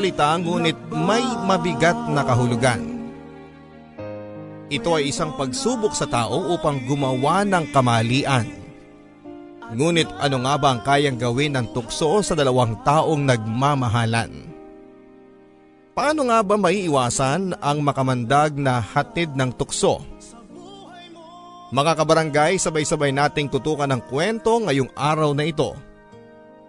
salita 0.00 0.32
ngunit 0.40 0.96
may 0.96 1.20
mabigat 1.44 2.08
na 2.08 2.24
kahulugan. 2.24 2.80
Ito 4.72 4.96
ay 4.96 5.12
isang 5.12 5.36
pagsubok 5.36 5.92
sa 5.92 6.08
tao 6.08 6.56
upang 6.56 6.88
gumawa 6.88 7.44
ng 7.44 7.68
kamalian. 7.68 8.48
Ngunit 9.76 10.08
ano 10.16 10.40
nga 10.40 10.56
ba 10.56 10.72
ang 10.72 10.80
kayang 10.80 11.20
gawin 11.20 11.52
ng 11.52 11.76
tukso 11.76 12.24
sa 12.24 12.32
dalawang 12.32 12.80
taong 12.80 13.28
nagmamahalan? 13.28 14.48
Paano 15.92 16.32
nga 16.32 16.40
ba 16.48 16.56
maiiwasan 16.56 17.60
ang 17.60 17.84
makamandag 17.84 18.56
na 18.56 18.80
hatid 18.80 19.36
ng 19.36 19.52
tukso? 19.52 20.00
Mga 21.76 21.92
kabarangay, 21.92 22.56
sabay-sabay 22.56 23.12
nating 23.12 23.52
tutukan 23.52 23.92
ang 23.92 24.00
kwento 24.00 24.64
ngayong 24.64 24.96
araw 24.96 25.36
na 25.36 25.44
ito. 25.44 25.89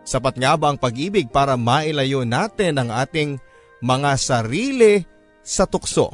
Sapat 0.01 0.37
nga 0.37 0.57
ba 0.57 0.73
ang 0.73 0.77
pag-ibig 0.81 1.29
para 1.29 1.53
mailayo 1.53 2.25
natin 2.25 2.81
ang 2.81 2.89
ating 2.89 3.37
mga 3.81 4.17
sarili 4.17 5.05
sa 5.45 5.69
tukso? 5.69 6.09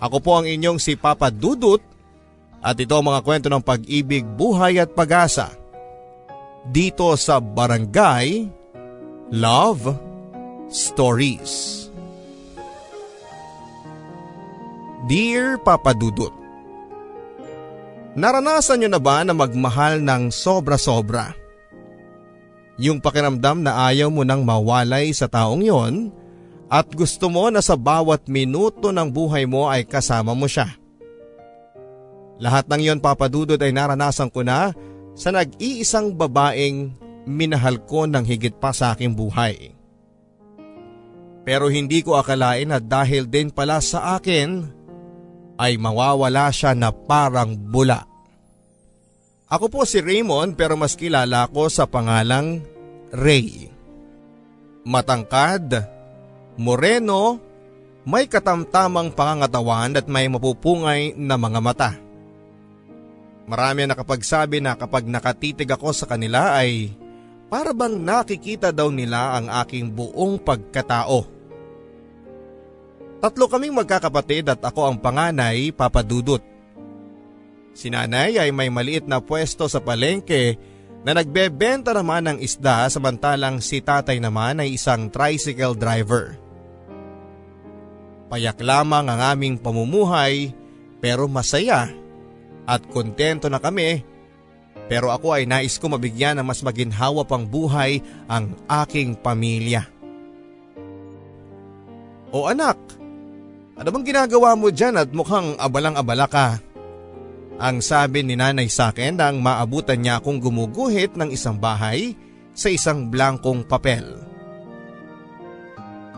Ako 0.00 0.20
po 0.20 0.40
ang 0.40 0.46
inyong 0.48 0.80
si 0.80 0.96
Papa 0.96 1.28
Dudut 1.28 1.80
at 2.60 2.76
ito 2.76 2.92
ang 2.92 3.08
mga 3.08 3.20
kwento 3.24 3.48
ng 3.48 3.64
pag-ibig, 3.64 4.24
buhay 4.24 4.80
at 4.80 4.92
pag-asa. 4.92 5.52
Dito 6.68 7.16
sa 7.16 7.40
Barangay 7.40 8.44
Love 9.32 9.96
Stories. 10.68 11.88
Dear 15.08 15.56
Papa 15.56 15.96
Dudut, 15.96 16.40
Naranasan 18.10 18.82
nyo 18.82 18.90
na 18.90 19.00
ba 19.00 19.22
na 19.22 19.30
magmahal 19.30 20.02
ng 20.02 20.34
sobra-sobra? 20.34 21.39
Yung 22.80 22.96
pakiramdam 22.96 23.60
na 23.60 23.92
ayaw 23.92 24.08
mo 24.08 24.24
nang 24.24 24.40
mawalay 24.40 25.12
sa 25.12 25.28
taong 25.28 25.60
yon 25.60 26.08
at 26.72 26.88
gusto 26.96 27.28
mo 27.28 27.52
na 27.52 27.60
sa 27.60 27.76
bawat 27.76 28.24
minuto 28.24 28.88
ng 28.88 29.12
buhay 29.12 29.44
mo 29.44 29.68
ay 29.68 29.84
kasama 29.84 30.32
mo 30.32 30.48
siya. 30.48 30.80
Lahat 32.40 32.64
ng 32.72 32.80
yon 32.80 33.00
papadudod 33.04 33.60
ay 33.60 33.68
naranasan 33.76 34.32
ko 34.32 34.40
na 34.40 34.72
sa 35.12 35.28
nag-iisang 35.28 36.16
babaeng 36.16 36.96
minahal 37.28 37.84
ko 37.84 38.08
ng 38.08 38.24
higit 38.24 38.56
pa 38.56 38.72
sa 38.72 38.96
aking 38.96 39.12
buhay. 39.12 39.76
Pero 41.44 41.68
hindi 41.68 42.00
ko 42.00 42.16
akalain 42.16 42.72
na 42.72 42.80
dahil 42.80 43.28
din 43.28 43.52
pala 43.52 43.84
sa 43.84 44.16
akin 44.16 44.64
ay 45.60 45.76
mawawala 45.76 46.48
siya 46.48 46.72
na 46.72 46.88
parang 46.88 47.52
bula. 47.52 48.09
Ako 49.50 49.66
po 49.66 49.82
si 49.82 49.98
Raymond 49.98 50.54
pero 50.54 50.78
mas 50.78 50.94
kilala 50.94 51.50
ko 51.50 51.66
sa 51.66 51.82
pangalang 51.82 52.62
Ray. 53.10 53.66
Matangkad, 54.86 55.90
moreno, 56.54 57.42
may 58.06 58.30
katamtamang 58.30 59.10
pangangatawan 59.10 59.98
at 59.98 60.06
may 60.06 60.30
mapupungay 60.30 61.18
na 61.18 61.34
mga 61.34 61.58
mata. 61.58 61.90
Marami 63.50 63.82
ang 63.82 63.90
nakapagsabi 63.90 64.62
na 64.62 64.78
kapag 64.78 65.10
nakatitig 65.10 65.66
ako 65.66 65.90
sa 65.90 66.06
kanila 66.06 66.54
ay 66.54 66.94
para 67.50 67.74
bang 67.74 67.98
nakikita 67.98 68.70
daw 68.70 68.94
nila 68.94 69.34
ang 69.34 69.50
aking 69.66 69.90
buong 69.90 70.38
pagkatao. 70.38 71.26
Tatlo 73.18 73.50
kaming 73.50 73.74
magkakapatid 73.74 74.46
at 74.54 74.62
ako 74.62 74.86
ang 74.86 74.96
panganay, 75.02 75.74
Papa 75.74 76.06
Dudut. 76.06 76.49
Si 77.80 77.88
nanay 77.88 78.36
ay 78.36 78.52
may 78.52 78.68
maliit 78.68 79.08
na 79.08 79.24
pwesto 79.24 79.64
sa 79.64 79.80
palengke 79.80 80.60
na 81.00 81.16
nagbebenta 81.16 81.96
naman 81.96 82.28
ng 82.28 82.38
isda 82.44 82.84
samantalang 82.92 83.64
si 83.64 83.80
tatay 83.80 84.20
naman 84.20 84.60
ay 84.60 84.76
isang 84.76 85.08
tricycle 85.08 85.72
driver. 85.72 86.36
Payak 88.28 88.60
lamang 88.60 89.08
ang 89.08 89.20
aming 89.32 89.56
pamumuhay 89.56 90.52
pero 91.00 91.24
masaya 91.24 91.88
at 92.68 92.84
kontento 92.92 93.48
na 93.48 93.56
kami 93.56 94.04
pero 94.84 95.08
ako 95.08 95.40
ay 95.40 95.48
nais 95.48 95.80
ko 95.80 95.88
mabigyan 95.88 96.36
ng 96.36 96.44
mas 96.44 96.60
maginhawa 96.60 97.24
pang 97.24 97.48
buhay 97.48 98.04
ang 98.28 98.60
aking 98.68 99.16
pamilya. 99.16 99.88
O 102.28 102.44
anak, 102.44 102.76
ano 103.72 103.88
bang 103.88 104.04
ginagawa 104.04 104.52
mo 104.52 104.68
dyan 104.68 105.00
at 105.00 105.08
mukhang 105.16 105.56
abalang-abala 105.56 106.28
ka? 106.28 106.60
Ang 107.60 107.84
sabi 107.84 108.24
ni 108.24 108.40
nanay 108.40 108.72
sa 108.72 108.88
akin 108.88 109.20
nang 109.20 109.44
maabutan 109.44 110.00
niya 110.00 110.16
akong 110.16 110.40
gumuguhit 110.40 111.12
ng 111.12 111.28
isang 111.28 111.60
bahay 111.60 112.16
sa 112.56 112.72
isang 112.72 113.12
blankong 113.12 113.68
papel. 113.68 114.16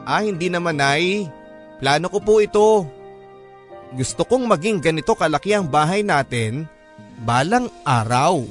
Ah, 0.07 0.23
hindi 0.23 0.47
naman 0.47 0.79
ay. 0.79 1.27
Plano 1.83 2.07
ko 2.07 2.23
po 2.23 2.39
ito. 2.39 2.87
Gusto 3.99 4.23
kong 4.23 4.47
maging 4.47 4.79
ganito 4.79 5.19
kalaki 5.19 5.51
ang 5.51 5.67
bahay 5.67 6.07
natin 6.07 6.71
balang 7.27 7.67
araw. 7.83 8.47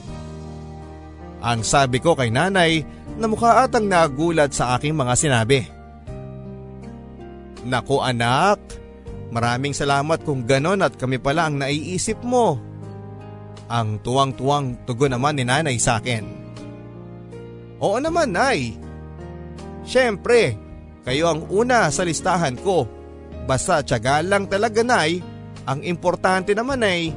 Ang 1.40 1.64
sabi 1.64 2.04
ko 2.04 2.12
kay 2.12 2.28
nanay 2.28 2.84
na 3.16 3.26
mukha 3.32 3.64
atang 3.64 3.88
nagulat 3.88 4.52
sa 4.52 4.76
aking 4.76 4.94
mga 4.94 5.14
sinabi. 5.16 5.64
Naku 7.64 8.04
anak, 8.04 8.60
maraming 9.32 9.72
salamat 9.72 10.28
kung 10.28 10.44
ganon 10.44 10.84
at 10.84 11.00
kami 11.00 11.24
pala 11.24 11.48
ang 11.48 11.56
naiisip 11.56 12.20
mo. 12.22 12.71
Ang 13.72 14.04
tuwang-tuwang 14.04 14.84
tugon 14.84 15.16
naman 15.16 15.40
ni 15.40 15.48
nanay 15.48 15.80
sa 15.80 16.04
akin. 16.04 16.28
Oo 17.80 17.96
naman 18.04 18.36
nay. 18.36 18.76
Siyempre, 19.88 20.60
kayo 21.08 21.32
ang 21.32 21.48
una 21.48 21.88
sa 21.88 22.04
listahan 22.04 22.60
ko. 22.60 22.84
Basta 23.48 23.80
tiyaga 23.80 24.20
lang 24.20 24.52
talaga 24.52 24.84
nay, 24.84 25.24
ang 25.64 25.82
importante 25.88 26.52
naman 26.52 26.84
ay 26.84 27.16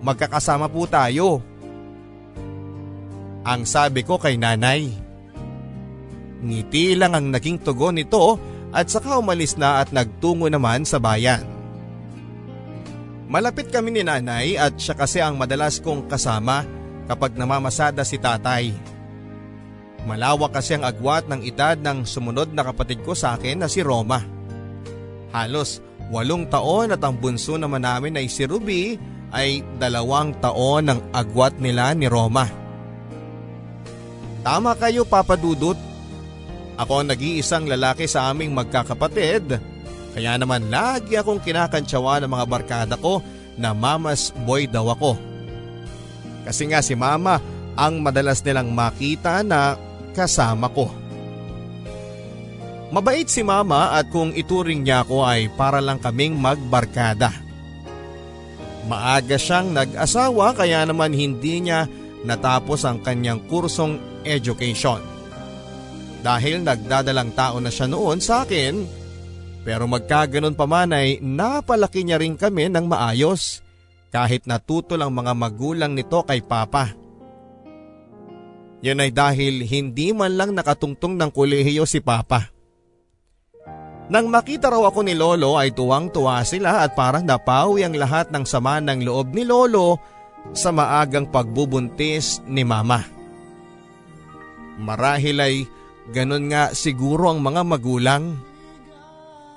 magkakasama 0.00 0.72
po 0.72 0.88
tayo. 0.88 1.44
Ang 3.44 3.68
sabi 3.68 4.00
ko 4.00 4.16
kay 4.16 4.40
nanay. 4.40 4.88
Ngiti 6.40 6.96
lang 6.96 7.12
ang 7.12 7.28
naging 7.28 7.60
tugon 7.60 8.00
nito 8.00 8.40
at 8.72 8.88
saka 8.88 9.20
umalis 9.20 9.60
na 9.60 9.84
at 9.84 9.92
nagtungo 9.92 10.48
naman 10.48 10.88
sa 10.88 10.96
bayan. 10.96 11.59
Malapit 13.30 13.70
kami 13.70 13.94
ni 13.94 14.02
nanay 14.02 14.58
at 14.58 14.74
siya 14.74 14.98
kasi 14.98 15.22
ang 15.22 15.38
madalas 15.38 15.78
kong 15.78 16.10
kasama 16.10 16.66
kapag 17.06 17.38
namamasada 17.38 18.02
si 18.02 18.18
tatay. 18.18 18.74
Malawak 20.02 20.58
kasi 20.58 20.74
ang 20.74 20.82
agwat 20.82 21.30
ng 21.30 21.46
edad 21.46 21.78
ng 21.78 22.02
sumunod 22.02 22.50
na 22.50 22.66
kapatid 22.66 23.06
ko 23.06 23.14
sa 23.14 23.38
akin 23.38 23.62
na 23.62 23.70
si 23.70 23.86
Roma. 23.86 24.18
Halos 25.30 25.78
walong 26.10 26.50
taon 26.50 26.90
at 26.90 26.98
ang 27.06 27.14
bunso 27.14 27.54
naman 27.54 27.86
namin 27.86 28.18
ay 28.18 28.26
si 28.26 28.50
Ruby 28.50 28.98
ay 29.30 29.62
dalawang 29.78 30.34
taon 30.42 30.90
ang 30.90 31.00
agwat 31.14 31.54
nila 31.62 31.94
ni 31.94 32.10
Roma. 32.10 32.50
Tama 34.42 34.74
kayo 34.74 35.06
Papa 35.06 35.38
Dudut. 35.38 35.78
Ako 36.74 37.04
ang 37.04 37.14
nag-iisang 37.14 37.70
lalaki 37.70 38.10
sa 38.10 38.32
aming 38.34 38.50
magkakapatid. 38.58 39.60
Kaya 40.10 40.34
naman 40.34 40.70
lagi 40.70 41.14
akong 41.14 41.38
kinakantsawa 41.38 42.18
ng 42.22 42.30
mga 42.30 42.46
barkada 42.50 42.94
ko 42.98 43.22
na 43.54 43.70
mamas 43.70 44.34
boy 44.42 44.66
daw 44.66 44.90
ako. 44.90 45.14
Kasi 46.46 46.66
nga 46.70 46.82
si 46.82 46.98
mama 46.98 47.38
ang 47.78 48.02
madalas 48.02 48.42
nilang 48.42 48.74
makita 48.74 49.46
na 49.46 49.78
kasama 50.16 50.66
ko. 50.72 50.90
Mabait 52.90 53.30
si 53.30 53.46
mama 53.46 53.94
at 53.94 54.10
kung 54.10 54.34
ituring 54.34 54.82
niya 54.82 55.06
ako 55.06 55.22
ay 55.22 55.46
para 55.54 55.78
lang 55.78 56.02
kaming 56.02 56.34
magbarkada. 56.34 57.30
Maaga 58.90 59.38
siyang 59.38 59.70
nag-asawa 59.70 60.58
kaya 60.58 60.82
naman 60.82 61.14
hindi 61.14 61.62
niya 61.62 61.86
natapos 62.26 62.82
ang 62.82 62.98
kanyang 62.98 63.46
kursong 63.46 64.26
education. 64.26 64.98
Dahil 66.20 66.66
nagdadalang 66.66 67.30
tao 67.32 67.62
na 67.62 67.70
siya 67.70 67.86
noon 67.86 68.18
sa 68.18 68.42
akin, 68.42 68.99
pero 69.70 69.86
magkaganon 69.86 70.58
pa 70.58 70.66
man 70.66 70.90
ay 70.90 71.22
napalaki 71.22 72.02
niya 72.02 72.18
rin 72.18 72.34
kami 72.34 72.66
ng 72.66 72.90
maayos 72.90 73.62
kahit 74.10 74.42
natuto 74.42 74.98
lang 74.98 75.14
mga 75.14 75.30
magulang 75.30 75.94
nito 75.94 76.26
kay 76.26 76.42
Papa. 76.42 76.90
Yan 78.82 78.98
ay 78.98 79.14
dahil 79.14 79.62
hindi 79.62 80.10
man 80.10 80.34
lang 80.34 80.58
nakatungtong 80.58 81.14
ng 81.14 81.30
kolehiyo 81.30 81.86
si 81.86 82.02
Papa. 82.02 82.50
Nang 84.10 84.26
makita 84.26 84.74
raw 84.74 84.90
ako 84.90 85.06
ni 85.06 85.14
Lolo 85.14 85.54
ay 85.54 85.70
tuwang-tuwa 85.70 86.42
sila 86.42 86.82
at 86.82 86.98
parang 86.98 87.22
napawi 87.22 87.86
ang 87.86 87.94
lahat 87.94 88.34
ng 88.34 88.42
sama 88.42 88.82
ng 88.82 89.06
loob 89.06 89.30
ni 89.38 89.46
Lolo 89.46 90.02
sa 90.50 90.74
maagang 90.74 91.30
pagbubuntis 91.30 92.42
ni 92.42 92.66
Mama. 92.66 93.06
Marahil 94.82 95.38
ay 95.38 95.54
ganon 96.10 96.50
nga 96.50 96.74
siguro 96.74 97.30
ang 97.30 97.38
mga 97.38 97.62
magulang. 97.62 98.49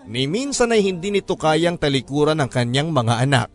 Ni 0.04 0.28
minsan 0.28 0.76
ay 0.76 0.84
hindi 0.84 1.16
nito 1.16 1.40
kayang 1.40 1.80
talikuran 1.80 2.44
ang 2.44 2.52
kanyang 2.52 2.92
mga 2.92 3.24
anak. 3.24 3.50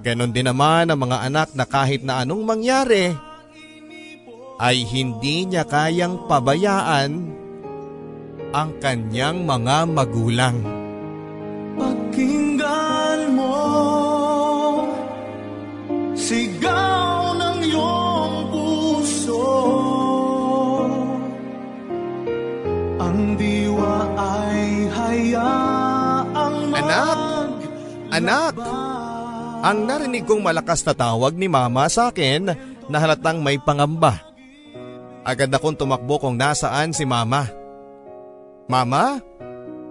Ganon 0.00 0.32
din 0.32 0.48
naman 0.48 0.88
ang 0.88 1.00
mga 1.02 1.18
anak 1.26 1.48
na 1.52 1.64
kahit 1.66 2.00
na 2.06 2.22
anong 2.22 2.46
mangyari 2.46 3.12
ay 4.56 4.86
hindi 4.88 5.44
niya 5.44 5.68
kayang 5.68 6.24
pabayaan 6.24 7.12
ang 8.56 8.70
kanyang 8.80 9.44
mga 9.44 9.76
magulang. 9.84 10.56
Pakinggan 11.76 13.36
mo 13.36 13.56
Sigaw 16.16 17.36
ng 17.36 17.58
iyong 17.68 18.36
puso 18.48 19.44
Ang 22.96 23.36
diwa 23.36 23.65
Anak! 26.86 27.18
Anak! 28.14 28.54
Ang 29.66 29.78
narinig 29.90 30.22
kong 30.22 30.46
malakas 30.46 30.86
na 30.86 30.94
tawag 30.94 31.34
ni 31.34 31.50
mama 31.50 31.90
sa 31.90 32.14
akin 32.14 32.54
na 32.86 32.96
halatang 33.02 33.42
may 33.42 33.58
pangamba. 33.58 34.22
Agad 35.26 35.50
akong 35.50 35.74
tumakbo 35.74 36.22
kung 36.22 36.38
nasaan 36.38 36.94
si 36.94 37.02
mama. 37.02 37.50
Mama? 38.70 39.18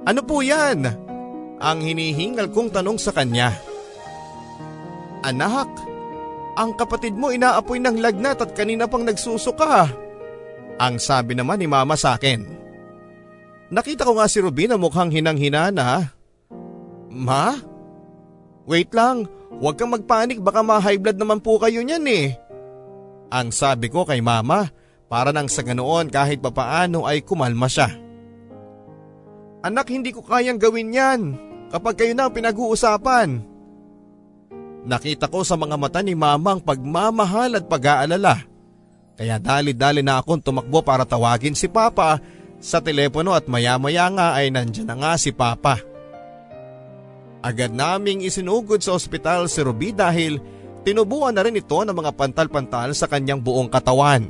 Ano 0.07 0.23
po 0.23 0.39
yan? 0.39 0.87
Ang 1.59 1.77
hinihingal 1.83 2.47
kong 2.55 2.71
tanong 2.71 2.95
sa 2.95 3.11
kanya. 3.11 3.51
Anak, 5.27 5.67
ang 6.55 6.71
kapatid 6.79 7.19
mo 7.19 7.35
inaapoy 7.35 7.83
ng 7.83 7.99
lagnat 7.99 8.39
at 8.39 8.55
kanina 8.55 8.87
pang 8.87 9.03
nagsusuka. 9.03 9.91
Ang 10.79 11.03
sabi 11.03 11.35
naman 11.35 11.59
ni 11.59 11.67
mama 11.67 11.99
sa 11.99 12.15
akin. 12.15 12.47
Nakita 13.75 14.07
ko 14.07 14.15
nga 14.15 14.31
si 14.31 14.39
Ruby 14.39 14.71
na 14.71 14.79
mukhang 14.79 15.11
hinang-hina 15.11 15.67
na. 15.67 16.14
Ma? 17.15 17.55
Wait 18.67 18.91
lang, 18.91 19.23
huwag 19.55 19.79
kang 19.79 19.95
magpanik 19.95 20.43
baka 20.43 20.59
ma-high 20.59 20.99
blood 20.99 21.15
naman 21.15 21.39
po 21.39 21.55
kayo 21.55 21.79
niyan 21.79 22.05
eh. 22.11 22.35
Ang 23.31 23.55
sabi 23.55 23.87
ko 23.87 24.03
kay 24.03 24.19
mama 24.19 24.67
para 25.07 25.31
nang 25.31 25.47
sa 25.47 25.63
ganoon 25.63 26.11
kahit 26.11 26.43
papaano 26.43 27.07
ay 27.07 27.23
kumalma 27.23 27.71
siya. 27.71 27.87
Anak, 29.65 29.89
hindi 29.89 30.13
ko 30.13 30.21
kayang 30.21 30.59
gawin 30.59 30.93
yan 30.93 31.21
kapag 31.71 31.97
kayo 31.97 32.13
na 32.13 32.27
ang 32.27 32.35
pinag-uusapan. 32.35 33.41
Nakita 34.85 35.25
ko 35.25 35.41
sa 35.41 35.57
mga 35.57 35.81
mata 35.81 36.05
ni 36.05 36.13
mama 36.13 36.53
ang 36.53 36.61
pagmamahal 36.61 37.57
at 37.57 37.65
pag-aalala. 37.65 38.45
Kaya 39.15 39.41
dali-dali 39.41 40.05
na 40.05 40.21
akong 40.21 40.43
tumakbo 40.43 40.85
para 40.85 41.07
tawagin 41.07 41.57
si 41.57 41.65
Papa 41.65 42.21
sa 42.61 42.83
telepono 42.83 43.33
at 43.33 43.49
maya-maya 43.49 44.05
nga 44.13 44.27
ay 44.37 44.53
nandyan 44.53 44.85
na 44.85 44.95
nga 44.99 45.13
si 45.17 45.33
Papa. 45.33 45.94
Agad 47.45 47.77
naming 47.77 48.25
isinugod 48.25 48.81
sa 48.81 48.97
ospital 48.97 49.45
si 49.45 49.61
Ruby 49.61 49.93
dahil 49.93 50.41
tinubuan 50.81 51.29
na 51.37 51.45
rin 51.45 51.53
ito 51.53 51.77
ng 51.77 51.93
mga 51.93 52.17
pantal-pantal 52.17 52.89
sa 52.97 53.05
kanyang 53.05 53.37
buong 53.37 53.69
katawan. 53.69 54.25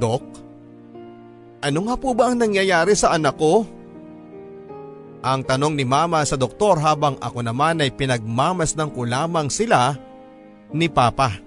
Dok, 0.00 0.24
ano 1.60 1.78
nga 1.84 1.96
po 2.00 2.16
ba 2.16 2.32
ang 2.32 2.40
nangyayari 2.40 2.96
sa 2.96 3.12
anak 3.12 3.36
ko? 3.36 3.68
Ang 5.20 5.44
tanong 5.44 5.76
ni 5.76 5.84
mama 5.84 6.24
sa 6.24 6.40
doktor 6.40 6.80
habang 6.80 7.20
ako 7.20 7.44
naman 7.44 7.84
ay 7.84 7.92
pinagmamasdan 7.92 8.88
ko 8.88 9.04
lamang 9.04 9.52
sila 9.52 9.92
ni 10.72 10.88
papa. 10.88 11.44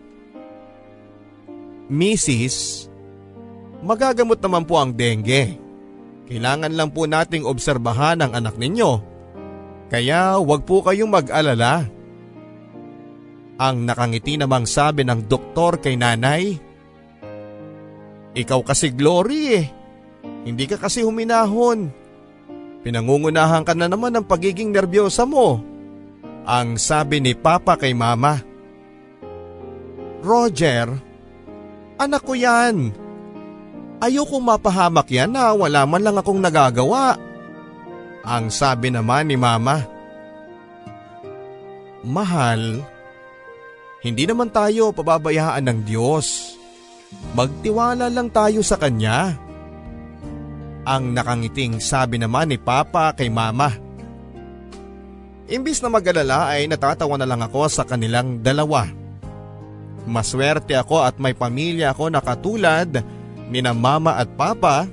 Mrs. 1.90 2.86
Magagamot 3.82 4.38
naman 4.38 4.62
po 4.66 4.78
ang 4.78 4.94
dengue. 4.94 5.67
Kailangan 6.28 6.76
lang 6.76 6.92
po 6.92 7.08
nating 7.08 7.48
obserbahan 7.48 8.20
ang 8.20 8.36
anak 8.36 8.60
ninyo. 8.60 8.92
Kaya 9.88 10.36
wag 10.44 10.68
po 10.68 10.84
kayong 10.84 11.08
mag-alala. 11.08 11.88
Ang 13.58 13.88
nakangiti 13.88 14.36
namang 14.36 14.68
sabi 14.68 15.08
ng 15.08 15.24
doktor 15.26 15.80
kay 15.80 15.96
nanay. 15.96 16.60
Ikaw 18.36 18.62
kasi 18.62 18.92
Glory 18.92 19.44
eh. 19.56 19.66
Hindi 20.44 20.68
ka 20.68 20.78
kasi 20.78 21.02
huminahon. 21.02 21.90
Pinangungunahan 22.84 23.64
ka 23.64 23.74
na 23.74 23.88
naman 23.88 24.14
ng 24.20 24.26
pagiging 24.28 24.76
nervyosa 24.76 25.24
mo. 25.24 25.64
Ang 26.48 26.76
sabi 26.80 27.24
ni 27.24 27.34
Papa 27.36 27.80
kay 27.80 27.96
Mama. 27.96 28.40
Roger, 30.24 30.92
anak 32.00 32.22
ko 32.24 32.36
yan. 32.36 33.07
Ayokong 33.98 34.46
mapahamak 34.46 35.10
yan 35.10 35.34
na 35.34 35.50
wala 35.58 35.82
man 35.90 36.06
lang 36.06 36.18
akong 36.22 36.38
nagagawa. 36.38 37.18
Ang 38.22 38.54
sabi 38.54 38.94
naman 38.94 39.26
ni 39.26 39.40
Mama. 39.40 39.82
Mahal, 42.06 42.86
hindi 44.06 44.24
naman 44.30 44.54
tayo 44.54 44.94
pababayaan 44.94 45.66
ng 45.66 45.80
Diyos. 45.82 46.54
Magtiwala 47.34 48.12
lang 48.14 48.30
tayo 48.30 48.62
sa 48.62 48.78
Kanya. 48.78 49.34
Ang 50.88 51.18
nakangiting 51.18 51.82
sabi 51.82 52.22
naman 52.22 52.54
ni 52.54 52.62
Papa 52.62 53.12
kay 53.18 53.28
Mama. 53.34 53.74
Imbis 55.48 55.82
na 55.82 55.90
magalala 55.90 56.54
ay 56.54 56.70
natatawa 56.70 57.18
na 57.18 57.26
lang 57.26 57.42
ako 57.42 57.66
sa 57.72 57.84
kanilang 57.88 58.44
dalawa. 58.46 58.86
Maswerte 60.08 60.76
ako 60.76 61.04
at 61.04 61.20
may 61.20 61.36
pamilya 61.36 61.92
ako 61.92 62.12
na 62.12 62.24
katulad 62.24 63.04
ni 63.52 63.64
na 63.64 63.72
Mama 63.72 64.20
at 64.20 64.30
Papa. 64.36 64.88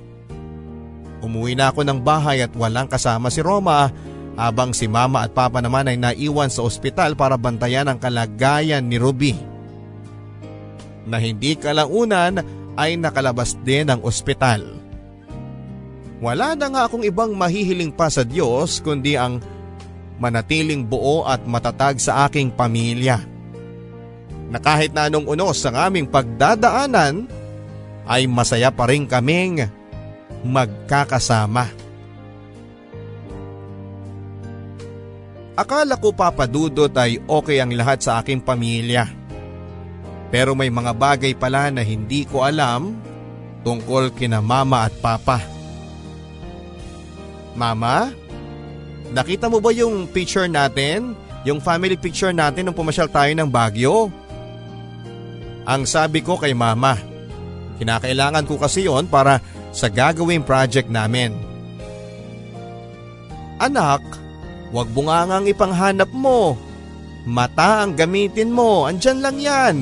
Umuwi 1.24 1.56
na 1.56 1.72
ako 1.72 1.82
ng 1.86 2.00
bahay 2.04 2.44
at 2.44 2.52
walang 2.52 2.86
kasama 2.86 3.32
si 3.32 3.40
Roma 3.40 3.88
habang 4.34 4.74
si 4.74 4.90
Mama 4.90 5.24
at 5.24 5.32
Papa 5.32 5.62
naman 5.62 5.88
ay 5.88 5.96
naiwan 5.96 6.50
sa 6.50 6.66
ospital 6.66 7.14
para 7.14 7.38
bantayan 7.38 7.88
ang 7.88 7.98
kalagayan 7.98 8.84
ni 8.84 8.98
Ruby. 8.98 9.34
Na 11.06 11.20
hindi 11.20 11.54
kalaunan 11.56 12.42
ay 12.74 12.98
nakalabas 12.98 13.54
din 13.62 13.88
ng 13.88 14.02
ospital. 14.02 14.74
Wala 16.24 16.56
na 16.56 16.66
nga 16.72 16.82
akong 16.88 17.04
ibang 17.04 17.36
mahihiling 17.36 17.92
pa 17.92 18.08
sa 18.08 18.24
Diyos 18.24 18.80
kundi 18.80 19.14
ang 19.14 19.42
manatiling 20.18 20.86
buo 20.86 21.26
at 21.26 21.42
matatag 21.44 21.98
sa 22.00 22.26
aking 22.26 22.54
pamilya. 22.54 23.20
Na 24.48 24.62
kahit 24.62 24.94
na 24.94 25.10
anong 25.10 25.26
unos 25.26 25.58
ang 25.66 25.74
aming 25.74 26.06
pagdadaanan 26.06 27.26
ay 28.04 28.28
masaya 28.28 28.68
pa 28.68 28.88
rin 28.88 29.08
kaming 29.08 29.64
magkakasama. 30.44 31.72
Akala 35.54 35.94
ko 35.94 36.10
papadudot 36.10 36.90
ay 36.98 37.22
okay 37.30 37.62
ang 37.62 37.70
lahat 37.72 38.02
sa 38.02 38.18
aking 38.18 38.42
pamilya. 38.42 39.06
Pero 40.34 40.58
may 40.58 40.66
mga 40.66 40.90
bagay 40.98 41.32
pala 41.38 41.70
na 41.70 41.86
hindi 41.86 42.26
ko 42.26 42.42
alam 42.42 42.98
tungkol 43.62 44.10
kina 44.18 44.42
mama 44.42 44.90
at 44.90 44.94
papa. 44.98 45.38
Mama? 47.54 48.10
Nakita 49.14 49.46
mo 49.46 49.62
ba 49.62 49.70
yung 49.70 50.10
picture 50.10 50.50
natin? 50.50 51.14
Yung 51.46 51.62
family 51.62 51.94
picture 51.94 52.34
natin 52.34 52.66
nung 52.66 52.74
pumasyal 52.74 53.06
tayo 53.06 53.30
ng 53.30 53.46
Baguio? 53.46 54.10
Ang 55.64 55.86
sabi 55.86 56.18
ko 56.18 56.34
kay 56.34 56.50
mama, 56.50 56.98
kinakailangan 57.80 58.46
ko 58.46 58.58
kasi 58.60 58.86
yon 58.86 59.10
para 59.10 59.42
sa 59.74 59.90
gagawing 59.90 60.46
project 60.46 60.90
namin. 60.90 61.34
Anak, 63.58 64.02
Huwag 64.74 64.90
bungangang 64.90 65.46
ipanghanap 65.46 66.10
mo. 66.10 66.58
Mata 67.30 67.86
ang 67.86 67.94
gamitin 67.94 68.50
mo, 68.50 68.90
andyan 68.90 69.22
lang 69.22 69.38
yan. 69.38 69.76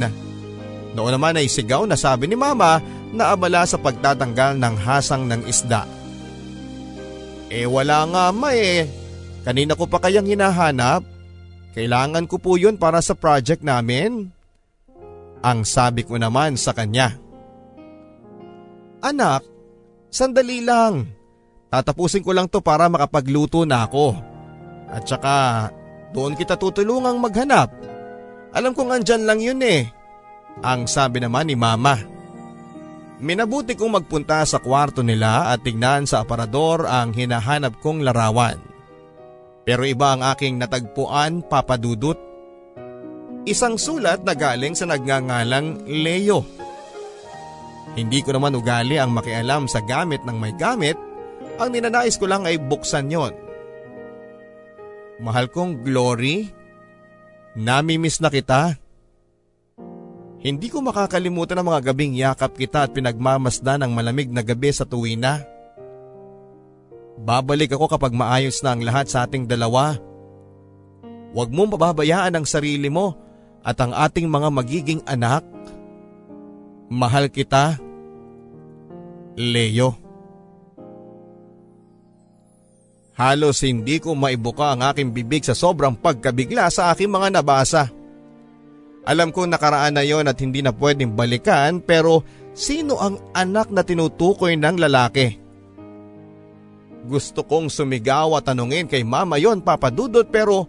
Noon 0.92 1.16
naman 1.16 1.40
ay 1.40 1.48
sigaw 1.48 1.88
na 1.88 1.96
sabi 1.96 2.28
ni 2.28 2.36
mama 2.36 2.76
na 3.08 3.32
abala 3.32 3.64
sa 3.64 3.80
pagtatanggal 3.80 4.60
ng 4.60 4.76
hasang 4.84 5.24
ng 5.24 5.48
isda. 5.48 5.88
Eh 7.48 7.64
wala 7.64 8.04
nga 8.04 8.24
ma 8.36 8.52
eh. 8.52 8.84
Kanina 9.48 9.72
ko 9.72 9.88
pa 9.88 9.96
kayang 9.96 10.28
hinahanap. 10.28 11.08
Kailangan 11.72 12.28
ko 12.28 12.36
po 12.36 12.60
yun 12.60 12.76
para 12.76 13.00
sa 13.00 13.16
project 13.16 13.64
namin. 13.64 14.28
Ang 15.40 15.64
sabi 15.64 16.04
ko 16.04 16.20
naman 16.20 16.60
sa 16.60 16.76
kanya. 16.76 17.16
Anak, 19.02 19.42
sandali 20.14 20.62
lang. 20.62 21.10
Tatapusin 21.66 22.22
ko 22.22 22.30
lang 22.30 22.46
to 22.46 22.62
para 22.62 22.86
makapagluto 22.86 23.66
na 23.66 23.82
ako. 23.90 24.14
At 24.86 25.10
saka 25.10 25.68
doon 26.14 26.38
kita 26.38 26.54
tutulungang 26.54 27.18
maghanap. 27.18 27.72
Alam 28.54 28.76
kong 28.76 29.02
andyan 29.02 29.26
lang 29.26 29.42
yun 29.42 29.58
eh. 29.64 29.90
Ang 30.62 30.86
sabi 30.86 31.18
naman 31.18 31.50
ni 31.50 31.56
mama. 31.58 31.98
Minabuti 33.18 33.74
kong 33.74 33.98
magpunta 33.98 34.44
sa 34.46 34.62
kwarto 34.62 35.02
nila 35.02 35.50
at 35.50 35.64
tignan 35.66 36.06
sa 36.06 36.22
aparador 36.22 36.86
ang 36.86 37.10
hinahanap 37.10 37.80
kong 37.82 38.06
larawan. 38.06 38.60
Pero 39.62 39.82
iba 39.86 40.14
ang 40.14 40.22
aking 40.26 40.58
natagpuan 40.58 41.42
papadudot. 41.46 42.18
Isang 43.48 43.78
sulat 43.78 44.22
na 44.22 44.34
galing 44.38 44.78
sa 44.78 44.86
nagngangalang 44.86 45.86
Leo. 45.86 46.61
Hindi 47.92 48.24
ko 48.24 48.32
naman 48.32 48.56
ugali 48.56 48.96
ang 48.96 49.12
makialam 49.12 49.68
sa 49.68 49.84
gamit 49.84 50.24
ng 50.24 50.36
may 50.36 50.56
gamit. 50.56 50.96
Ang 51.60 51.76
ninanais 51.76 52.16
ko 52.16 52.24
lang 52.24 52.48
ay 52.48 52.56
buksan 52.56 53.12
yon 53.12 53.36
Mahal 55.20 55.52
kong 55.52 55.84
Glory, 55.84 56.50
namimiss 57.54 58.18
na 58.18 58.32
kita. 58.32 58.74
Hindi 60.42 60.66
ko 60.66 60.82
makakalimutan 60.82 61.62
ang 61.62 61.70
mga 61.70 61.92
gabing 61.92 62.18
yakap 62.18 62.58
kita 62.58 62.88
at 62.88 62.90
pinagmamasdan 62.90 63.86
ng 63.86 63.92
malamig 63.94 64.26
na 64.26 64.42
gabi 64.42 64.74
sa 64.74 64.82
tuwina. 64.82 65.46
Babalik 67.22 67.70
ako 67.70 67.86
kapag 67.86 68.10
maayos 68.10 68.58
na 68.66 68.74
ang 68.74 68.82
lahat 68.82 69.06
sa 69.06 69.22
ating 69.22 69.46
dalawa. 69.46 69.94
Huwag 71.30 71.54
mong 71.54 71.78
pababayaan 71.78 72.34
ang 72.34 72.46
sarili 72.48 72.90
mo 72.90 73.14
at 73.62 73.78
ang 73.78 73.94
ating 73.94 74.26
mga 74.26 74.48
magiging 74.50 75.00
anak. 75.06 75.46
Mahal 76.92 77.32
kita, 77.32 77.80
Leo. 79.32 79.96
Halos 83.16 83.64
hindi 83.64 83.96
ko 83.96 84.12
maibuka 84.12 84.76
ang 84.76 84.84
aking 84.92 85.08
bibig 85.08 85.40
sa 85.40 85.56
sobrang 85.56 85.96
pagkabigla 85.96 86.68
sa 86.68 86.92
aking 86.92 87.08
mga 87.08 87.40
nabasa. 87.40 87.88
Alam 89.08 89.32
ko 89.32 89.48
nakaraan 89.48 89.96
na 89.96 90.04
yon 90.04 90.28
at 90.28 90.36
hindi 90.44 90.60
na 90.60 90.76
pwedeng 90.76 91.16
balikan 91.16 91.80
pero 91.80 92.28
sino 92.52 93.00
ang 93.00 93.16
anak 93.32 93.72
na 93.72 93.80
tinutukoy 93.80 94.52
ng 94.60 94.76
lalaki? 94.76 95.40
Gusto 97.08 97.40
kong 97.48 97.72
sumigaw 97.72 98.36
at 98.36 98.52
tanungin 98.52 98.84
kay 98.84 99.00
mama 99.00 99.40
yon 99.40 99.64
papadudot 99.64 100.28
pero 100.28 100.68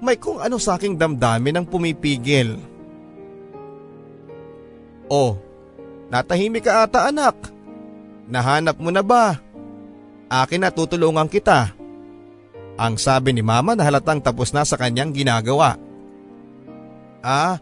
may 0.00 0.16
kung 0.16 0.40
ano 0.40 0.56
sa 0.56 0.80
aking 0.80 0.96
damdamin 0.96 1.60
ang 1.60 1.66
pumipigil. 1.68 2.56
Oh, 5.12 5.47
natahimik 6.08 6.64
ka 6.64 6.84
ata 6.84 7.08
anak. 7.08 7.36
Nahanap 8.28 8.76
mo 8.76 8.92
na 8.92 9.00
ba? 9.00 9.40
Akin 10.28 10.60
na 10.60 10.68
tutulungan 10.68 11.28
kita. 11.28 11.72
Ang 12.76 13.00
sabi 13.00 13.32
ni 13.32 13.40
mama 13.40 13.72
na 13.72 13.82
halatang 13.82 14.20
tapos 14.20 14.52
na 14.52 14.62
sa 14.62 14.76
kanyang 14.76 15.10
ginagawa. 15.10 15.80
Ah, 17.24 17.58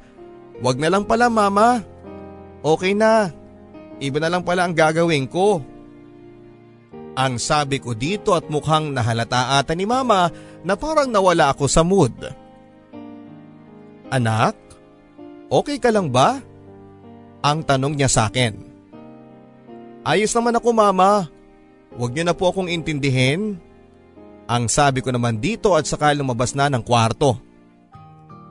wag 0.60 0.76
na 0.76 0.90
lang 0.90 1.06
pala 1.06 1.30
mama. 1.30 1.80
Okay 2.60 2.92
na. 2.92 3.30
Iba 4.02 4.20
na 4.20 4.28
lang 4.28 4.44
pala 4.44 4.66
ang 4.66 4.74
gagawin 4.76 5.24
ko. 5.30 5.62
Ang 7.16 7.40
sabi 7.40 7.80
ko 7.80 7.96
dito 7.96 8.36
at 8.36 8.52
mukhang 8.52 8.92
nahalata 8.92 9.56
ata 9.56 9.72
ni 9.72 9.88
mama 9.88 10.28
na 10.60 10.76
parang 10.76 11.08
nawala 11.08 11.48
ako 11.56 11.64
sa 11.64 11.80
mood. 11.80 12.12
Anak, 14.12 14.52
okay 15.48 15.80
ka 15.80 15.88
lang 15.88 16.12
ba? 16.12 16.44
Ang 17.46 17.62
tanong 17.62 17.94
niya 17.94 18.10
sa 18.10 18.26
akin. 18.26 18.58
Ayos 20.02 20.34
naman 20.34 20.58
ako 20.58 20.74
mama. 20.74 21.30
Huwag 21.94 22.10
niyo 22.10 22.26
na 22.26 22.34
po 22.34 22.50
akong 22.50 22.66
intindihin. 22.66 23.62
Ang 24.50 24.66
sabi 24.66 24.98
ko 24.98 25.14
naman 25.14 25.38
dito 25.38 25.78
at 25.78 25.86
saka 25.86 26.10
lumabas 26.10 26.58
na 26.58 26.66
ng 26.66 26.82
kwarto. 26.82 27.38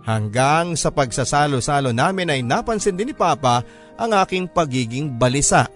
Hanggang 0.08 0.80
sa 0.80 0.96
pagsasalo-salo 0.96 1.92
namin 1.92 2.32
ay 2.32 2.40
napansin 2.40 2.96
din 2.96 3.12
ni 3.12 3.16
Papa 3.16 3.68
ang 4.00 4.12
aking 4.16 4.48
pagiging 4.48 5.12
balisa. 5.12 5.68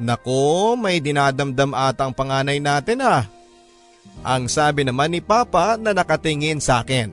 Nako, 0.00 0.74
may 0.74 0.98
dinadamdam 0.98 1.76
ata 1.76 2.08
ang 2.08 2.14
panganay 2.16 2.58
natin 2.58 3.04
ah. 3.04 3.28
Ang 4.24 4.48
sabi 4.48 4.82
naman 4.82 5.12
ni 5.12 5.20
Papa 5.20 5.76
na 5.76 5.92
nakatingin 5.92 6.58
sa 6.58 6.80
akin. 6.82 7.12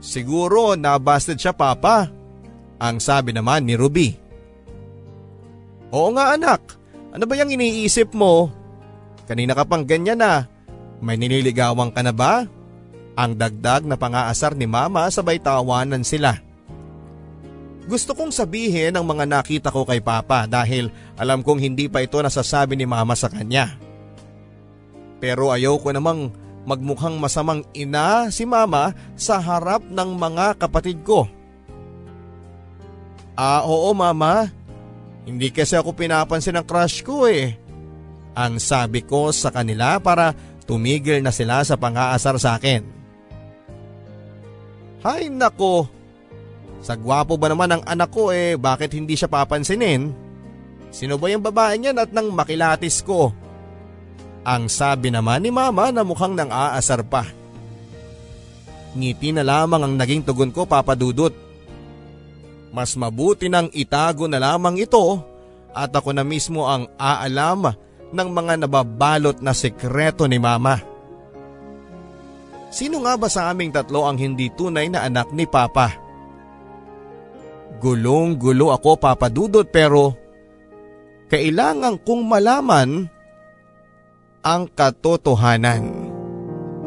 Siguro 0.00 0.74
nabasted 0.74 1.38
siya 1.38 1.52
Papa. 1.54 2.21
Ang 2.82 2.98
sabi 2.98 3.30
naman 3.30 3.62
ni 3.62 3.78
Ruby. 3.78 4.18
Oo 5.94 6.10
nga 6.18 6.34
anak, 6.34 6.74
ano 7.14 7.22
ba 7.30 7.38
yung 7.38 7.54
iniisip 7.54 8.10
mo? 8.10 8.50
Kanina 9.30 9.54
ka 9.54 9.62
pang 9.62 9.86
ganyan 9.86 10.18
na. 10.18 10.50
May 10.98 11.14
nililigawan 11.14 11.94
ka 11.94 12.02
na 12.02 12.10
ba? 12.10 12.42
Ang 13.14 13.38
dagdag 13.38 13.86
na 13.86 13.94
pangaasar 13.94 14.58
ni 14.58 14.66
mama 14.66 15.06
sabay 15.14 15.38
tawanan 15.38 16.02
sila. 16.02 16.42
Gusto 17.86 18.18
kong 18.18 18.34
sabihin 18.34 18.98
ang 18.98 19.06
mga 19.06 19.30
nakita 19.30 19.68
ko 19.70 19.86
kay 19.86 20.02
papa 20.02 20.50
dahil 20.50 20.90
alam 21.14 21.42
kong 21.42 21.62
hindi 21.62 21.86
pa 21.86 22.02
ito 22.02 22.18
nasasabi 22.18 22.74
ni 22.74 22.86
mama 22.86 23.14
sa 23.14 23.30
kanya. 23.30 23.78
Pero 25.22 25.54
ayaw 25.54 25.78
ko 25.78 25.94
namang 25.94 26.34
magmukhang 26.66 27.18
masamang 27.18 27.62
ina 27.78 28.26
si 28.34 28.42
mama 28.42 28.90
sa 29.14 29.38
harap 29.38 29.86
ng 29.86 30.10
mga 30.18 30.58
kapatid 30.58 31.02
ko. 31.06 31.30
Ah 33.42 33.66
oo 33.66 33.90
mama, 33.90 34.54
hindi 35.26 35.50
kasi 35.50 35.74
ako 35.74 35.98
pinapansin 35.98 36.54
ng 36.54 36.62
crush 36.62 37.02
ko 37.02 37.26
eh. 37.26 37.58
Ang 38.38 38.62
sabi 38.62 39.02
ko 39.02 39.34
sa 39.34 39.50
kanila 39.50 39.98
para 39.98 40.30
tumigil 40.62 41.18
na 41.18 41.34
sila 41.34 41.66
sa 41.66 41.74
pang-aasar 41.74 42.38
sa 42.38 42.54
akin. 42.54 42.86
Hay 45.02 45.26
nako, 45.26 45.90
sa 46.86 46.94
gwapo 46.94 47.34
ba 47.34 47.50
naman 47.50 47.74
ang 47.74 47.82
anak 47.82 48.14
ko 48.14 48.30
eh 48.30 48.54
bakit 48.54 48.94
hindi 48.94 49.18
siya 49.18 49.26
papansinin? 49.26 50.14
Sino 50.94 51.18
ba 51.18 51.26
yung 51.26 51.42
babae 51.42 51.82
niyan 51.82 51.98
at 51.98 52.14
nang 52.14 52.30
makilatis 52.30 53.02
ko? 53.02 53.34
Ang 54.46 54.70
sabi 54.70 55.10
naman 55.10 55.42
ni 55.42 55.50
mama 55.50 55.90
na 55.90 56.06
mukhang 56.06 56.38
nang 56.38 56.54
aasar 56.54 57.02
pa. 57.02 57.26
Ngiti 58.94 59.34
na 59.34 59.42
lamang 59.42 59.82
ang 59.82 59.94
naging 59.98 60.22
tugon 60.22 60.54
ko 60.54 60.62
papadudot. 60.62 61.50
Mas 62.72 62.96
mabuti 62.96 63.52
nang 63.52 63.68
itago 63.76 64.24
na 64.24 64.40
lamang 64.40 64.80
ito 64.80 65.20
at 65.76 65.92
ako 65.92 66.16
na 66.16 66.24
mismo 66.24 66.64
ang 66.64 66.88
aalam 66.96 67.68
ng 68.12 68.28
mga 68.32 68.64
nababalot 68.64 69.40
na 69.44 69.52
sekreto 69.52 70.24
ni 70.24 70.40
mama. 70.40 70.80
Sino 72.72 73.04
nga 73.04 73.20
ba 73.20 73.28
sa 73.28 73.52
aming 73.52 73.68
tatlo 73.68 74.08
ang 74.08 74.16
hindi 74.16 74.48
tunay 74.48 74.88
na 74.88 75.04
anak 75.04 75.28
ni 75.36 75.44
Papa? 75.44 75.92
Gulong-gulo 77.76 78.72
ako 78.72 78.96
papadudot 78.96 79.68
pero 79.68 80.16
kailangan 81.28 82.00
kong 82.00 82.22
malaman 82.24 83.04
ang 84.40 84.62
katotohanan. 84.72 86.08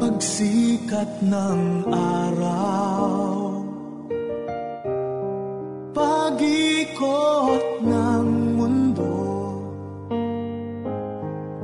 Pagsikat 0.02 1.22
ng 1.22 1.86
araw 1.90 3.05
Pag-ikot 5.96 7.80
ng 7.80 8.28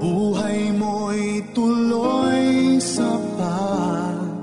Buhay 0.00 0.72
mo'y 0.72 1.44
tuloy 1.52 2.80
sa 2.80 3.12
pag 3.36 4.40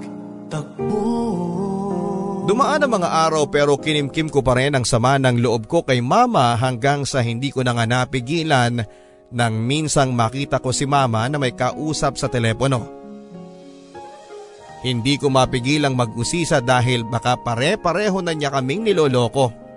Dumaan 2.45 2.85
ang 2.85 2.91
mga 3.01 3.09
araw 3.09 3.49
pero 3.49 3.81
kinimkim 3.81 4.29
ko 4.29 4.45
pa 4.45 4.61
rin 4.61 4.77
ang 4.77 4.85
sama 4.85 5.17
ng 5.17 5.41
loob 5.41 5.65
ko 5.65 5.81
kay 5.81 6.05
mama 6.05 6.53
hanggang 6.53 7.01
sa 7.01 7.25
hindi 7.25 7.49
ko 7.49 7.65
na 7.65 7.73
nga 7.73 7.89
napigilan 7.89 8.85
nang 9.33 9.55
minsang 9.57 10.13
makita 10.13 10.61
ko 10.61 10.69
si 10.69 10.85
mama 10.85 11.25
na 11.25 11.41
may 11.41 11.57
kausap 11.57 12.13
sa 12.21 12.29
telepono. 12.29 12.85
Hindi 14.85 15.17
ko 15.17 15.33
mapigilang 15.33 15.97
mag-usisa 15.97 16.61
dahil 16.61 17.09
baka 17.09 17.41
pare-pareho 17.41 18.21
na 18.21 18.37
niya 18.37 18.53
kaming 18.53 18.85
niloloko. 18.85 19.68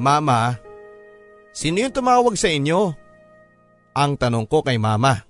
Mama, 0.00 0.56
sino 1.52 1.84
yung 1.84 1.92
tumawag 1.92 2.32
sa 2.40 2.48
inyo? 2.48 2.96
Ang 3.92 4.16
tanong 4.16 4.48
ko 4.48 4.64
kay 4.64 4.80
mama. 4.80 5.28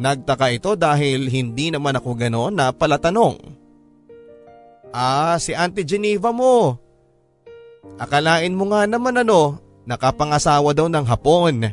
Nagtaka 0.00 0.48
ito 0.48 0.72
dahil 0.72 1.28
hindi 1.28 1.68
naman 1.68 2.00
ako 2.00 2.16
ganoon 2.16 2.56
na 2.56 2.72
palatanong. 2.72 3.36
Ah, 4.88 5.36
si 5.36 5.52
Auntie 5.52 5.84
Geneva 5.84 6.32
mo. 6.32 6.80
Akalain 8.00 8.56
mo 8.56 8.72
nga 8.72 8.88
naman 8.88 9.20
ano, 9.20 9.60
nakapangasawa 9.84 10.72
daw 10.72 10.88
ng 10.88 11.04
hapon. 11.04 11.68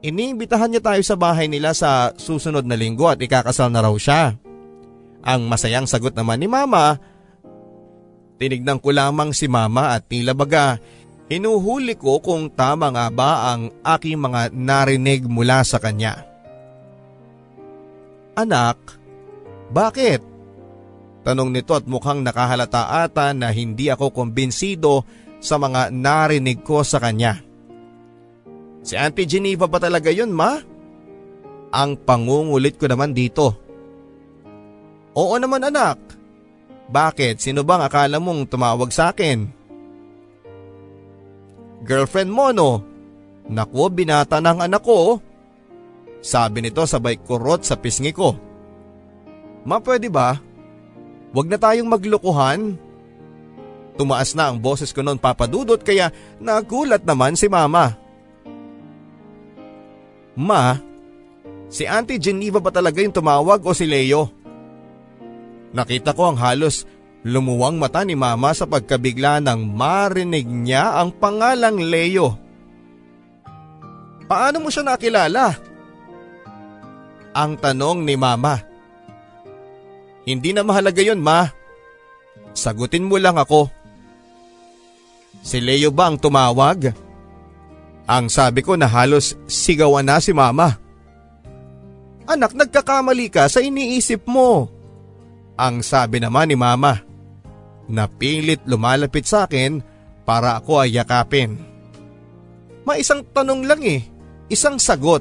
Iniimbitahan 0.00 0.72
niya 0.72 0.80
tayo 0.80 1.02
sa 1.04 1.12
bahay 1.20 1.44
nila 1.44 1.76
sa 1.76 2.16
susunod 2.16 2.64
na 2.64 2.78
linggo 2.80 3.04
at 3.04 3.20
ikakasal 3.20 3.68
na 3.68 3.84
raw 3.84 3.92
siya. 4.00 4.40
Ang 5.20 5.44
masayang 5.52 5.84
sagot 5.84 6.16
naman 6.16 6.40
ni 6.40 6.48
mama, 6.48 6.96
tinignan 8.40 8.80
ko 8.80 8.88
lamang 8.88 9.36
si 9.36 9.44
mama 9.52 9.92
at 9.92 10.08
tila 10.08 10.32
baga 10.32 10.80
hinuhuli 11.28 12.00
ko 12.00 12.24
kung 12.24 12.48
tama 12.48 12.88
nga 12.88 13.12
ba 13.12 13.52
ang 13.52 13.68
aking 13.84 14.16
mga 14.16 14.56
narinig 14.56 15.28
mula 15.28 15.60
sa 15.60 15.76
kanya. 15.76 16.24
Anak, 18.34 18.80
bakit? 19.68 20.24
Tanong 21.20 21.52
nito 21.52 21.76
at 21.76 21.84
mukhang 21.84 22.24
nakahalata 22.24 23.04
ata 23.04 23.36
na 23.36 23.52
hindi 23.52 23.92
ako 23.92 24.08
kumbinsido 24.08 25.04
sa 25.36 25.60
mga 25.60 25.92
narinig 25.92 26.64
ko 26.64 26.80
sa 26.80 26.96
kanya. 26.96 27.38
Si 28.80 28.96
Auntie 28.96 29.28
Geneva 29.28 29.68
ba 29.68 29.76
talaga 29.76 30.08
yun 30.08 30.32
ma? 30.32 30.56
Ang 31.70 32.00
pangungulit 32.02 32.80
ko 32.80 32.88
naman 32.88 33.12
dito. 33.12 33.52
Oo 35.14 35.36
naman 35.36 35.68
anak. 35.68 36.09
Bakit? 36.90 37.38
Sino 37.38 37.62
bang 37.62 37.86
akala 37.86 38.18
mong 38.18 38.50
tumawag 38.50 38.90
sa 38.90 39.14
akin? 39.14 39.46
Girlfriend 41.86 42.30
mo 42.34 42.50
no? 42.50 42.82
Naku, 43.46 43.86
binata 43.90 44.42
ng 44.42 44.66
anak 44.66 44.82
ko. 44.82 45.22
Sabi 46.20 46.60
nito 46.60 46.84
sabay 46.84 47.16
kurot 47.16 47.64
sa 47.64 47.78
pisngi 47.78 48.12
ko. 48.12 48.36
Ma 49.64 49.80
pwede 49.80 50.10
ba? 50.10 50.36
Huwag 51.30 51.46
na 51.46 51.56
tayong 51.56 51.88
maglukuhan. 51.88 52.74
Tumaas 53.94 54.34
na 54.34 54.50
ang 54.50 54.58
boses 54.58 54.90
ko 54.90 55.00
noon 55.00 55.18
papadudot 55.18 55.78
kaya 55.78 56.10
nagulat 56.42 57.06
naman 57.06 57.38
si 57.38 57.46
mama. 57.46 57.94
Ma, 60.34 60.78
si 61.68 61.84
Auntie 61.84 62.22
Geneva 62.22 62.58
ba 62.62 62.72
talaga 62.72 63.02
yung 63.02 63.14
tumawag 63.14 63.60
o 63.62 63.70
si 63.76 63.84
Leo? 63.84 64.39
Nakita 65.70 66.10
ko 66.14 66.34
ang 66.34 66.38
halos 66.38 66.82
lumuwang 67.22 67.78
mata 67.78 68.02
ni 68.02 68.18
mama 68.18 68.50
sa 68.56 68.66
pagkabigla 68.66 69.38
nang 69.38 69.68
marinig 69.70 70.48
niya 70.48 70.98
ang 70.98 71.14
pangalang 71.14 71.78
Leo. 71.78 72.34
Paano 74.26 74.62
mo 74.62 74.68
siya 74.70 74.86
nakilala? 74.86 75.58
Ang 77.34 77.54
tanong 77.58 78.02
ni 78.02 78.14
mama. 78.18 78.58
Hindi 80.26 80.50
na 80.54 80.66
mahalaga 80.66 81.02
yon 81.02 81.22
ma. 81.22 81.46
Sagutin 82.54 83.06
mo 83.06 83.18
lang 83.18 83.38
ako. 83.38 83.70
Si 85.40 85.62
Leo 85.62 85.94
ba 85.94 86.10
ang 86.10 86.18
tumawag? 86.18 86.90
Ang 88.10 88.26
sabi 88.26 88.66
ko 88.66 88.74
na 88.74 88.90
halos 88.90 89.38
sigawan 89.46 90.02
na 90.02 90.18
si 90.18 90.34
mama. 90.34 90.74
Anak, 92.26 92.54
nagkakamali 92.54 93.30
ka 93.30 93.46
sa 93.46 93.62
iniisip 93.62 94.26
mo. 94.26 94.79
Ang 95.60 95.84
sabi 95.84 96.24
naman 96.24 96.48
ni 96.48 96.56
mama. 96.56 97.04
Napilit 97.84 98.64
lumalapit 98.64 99.28
sa 99.28 99.44
akin 99.44 99.84
para 100.24 100.56
ako 100.56 100.80
ay 100.80 100.96
yakapin. 100.96 101.60
Ma 102.88 102.96
isang 102.96 103.20
tanong 103.20 103.68
lang 103.68 103.84
eh, 103.84 104.00
isang 104.48 104.80
sagot. 104.80 105.20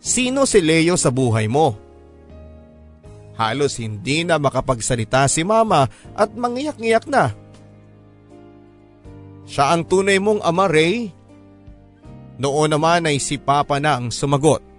Sino 0.00 0.48
si 0.48 0.64
Leo 0.64 0.96
sa 0.96 1.12
buhay 1.12 1.52
mo? 1.52 1.76
Halos 3.36 3.76
hindi 3.76 4.24
na 4.24 4.40
makapagsalita 4.40 5.28
si 5.28 5.44
mama 5.44 5.84
at 6.16 6.32
mangiyak-ngiyak 6.32 7.04
na. 7.04 7.36
Siya 9.44 9.76
ang 9.76 9.84
tunay 9.84 10.16
mong 10.16 10.40
ama 10.40 10.64
Ray? 10.64 11.12
Noon 12.40 12.72
naman 12.72 13.04
ay 13.04 13.20
si 13.20 13.36
Papa 13.36 13.76
na 13.76 14.00
ang 14.00 14.08
sumagot. 14.08 14.69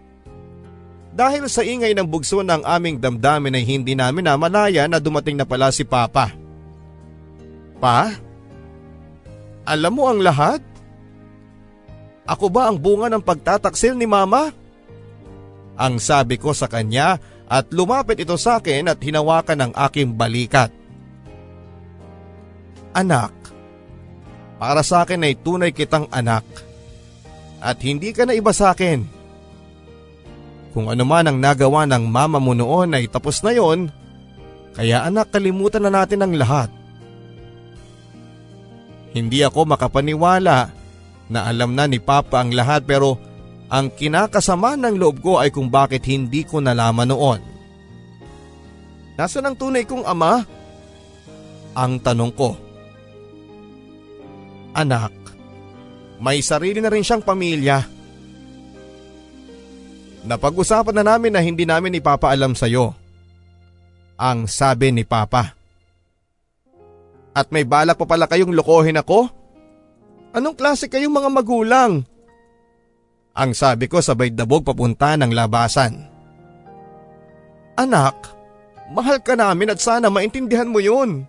Dahil 1.11 1.43
sa 1.51 1.59
ingay 1.59 1.91
ng 1.91 2.07
bugso 2.07 2.39
ng 2.39 2.63
aming 2.63 2.95
damdamin 2.95 3.59
ay 3.59 3.67
hindi 3.67 3.93
namin 3.99 4.31
namalaya 4.31 4.87
na 4.87 4.95
dumating 4.95 5.35
na 5.35 5.43
pala 5.43 5.67
si 5.67 5.83
Papa. 5.83 6.31
Pa? 7.83 8.15
Alam 9.67 9.91
mo 9.91 10.07
ang 10.07 10.23
lahat? 10.23 10.63
Ako 12.23 12.47
ba 12.47 12.71
ang 12.71 12.79
bunga 12.79 13.11
ng 13.11 13.19
pagtataksil 13.19 13.91
ni 13.99 14.07
Mama? 14.07 14.55
Ang 15.75 15.99
sabi 15.99 16.39
ko 16.39 16.55
sa 16.55 16.71
kanya 16.71 17.19
at 17.51 17.67
lumapit 17.75 18.23
ito 18.23 18.39
sa 18.39 18.63
akin 18.63 18.87
at 18.87 18.99
hinawakan 19.03 19.67
ng 19.67 19.71
aking 19.91 20.15
balikat. 20.15 20.71
Anak, 22.95 23.35
para 24.55 24.79
sa 24.79 25.03
akin 25.03 25.27
ay 25.27 25.35
tunay 25.35 25.75
kitang 25.75 26.07
anak 26.07 26.47
at 27.59 27.75
hindi 27.83 28.15
ka 28.15 28.23
na 28.23 28.37
iba 28.37 28.55
sa 28.55 28.71
akin. 28.71 29.20
Kung 30.71 30.87
ano 30.87 31.03
man 31.03 31.27
ang 31.27 31.37
nagawa 31.37 31.83
ng 31.87 32.07
mama 32.07 32.39
mo 32.39 32.55
noon 32.55 32.95
ay 32.95 33.11
tapos 33.11 33.43
na 33.43 33.51
yon, 33.51 33.91
kaya 34.71 35.03
anak 35.03 35.35
kalimutan 35.35 35.83
na 35.83 35.91
natin 35.91 36.23
ang 36.23 36.33
lahat. 36.35 36.71
Hindi 39.11 39.43
ako 39.43 39.75
makapaniwala 39.75 40.57
na 41.27 41.39
alam 41.43 41.75
na 41.75 41.83
ni 41.87 41.99
Papa 41.99 42.39
ang 42.39 42.55
lahat 42.55 42.87
pero 42.87 43.19
ang 43.71 43.91
kinakasama 43.91 44.79
ng 44.79 44.95
loob 44.95 45.19
ko 45.19 45.39
ay 45.39 45.51
kung 45.51 45.67
bakit 45.67 46.07
hindi 46.07 46.47
ko 46.47 46.63
nalaman 46.63 47.11
noon. 47.11 47.39
Nasaan 49.19 49.51
ang 49.51 49.55
tunay 49.59 49.83
kong 49.83 50.07
ama? 50.07 50.43
Ang 51.75 51.99
tanong 51.99 52.31
ko. 52.35 52.55
Anak, 54.71 55.11
may 56.23 56.39
sarili 56.39 56.79
na 56.79 56.91
rin 56.91 57.03
siyang 57.03 57.23
pamilya. 57.23 57.83
Napag-usapan 60.21 61.01
na 61.01 61.03
namin 61.03 61.33
na 61.33 61.41
hindi 61.41 61.65
namin 61.65 61.97
ipapaalam 61.97 62.53
sa 62.53 62.69
iyo. 62.69 62.93
Ang 64.21 64.45
sabi 64.45 64.93
ni 64.93 65.01
Papa. 65.01 65.57
At 67.33 67.49
may 67.49 67.65
balak 67.65 67.97
pa 67.97 68.05
pala 68.05 68.29
kayong 68.29 68.53
lokohin 68.53 69.01
ako? 69.01 69.25
Anong 70.35 70.55
klase 70.55 70.91
kayong 70.91 71.15
mga 71.15 71.29
magulang? 71.31 71.91
Ang 73.31 73.51
sabi 73.55 73.87
ko 73.87 74.03
sabay 74.03 74.29
dabog 74.29 74.67
papunta 74.67 75.15
ng 75.15 75.31
labasan. 75.31 76.11
Anak, 77.79 78.15
mahal 78.91 79.23
ka 79.23 79.39
namin 79.39 79.71
at 79.71 79.79
sana 79.79 80.11
maintindihan 80.11 80.67
mo 80.67 80.83
yun. 80.83 81.23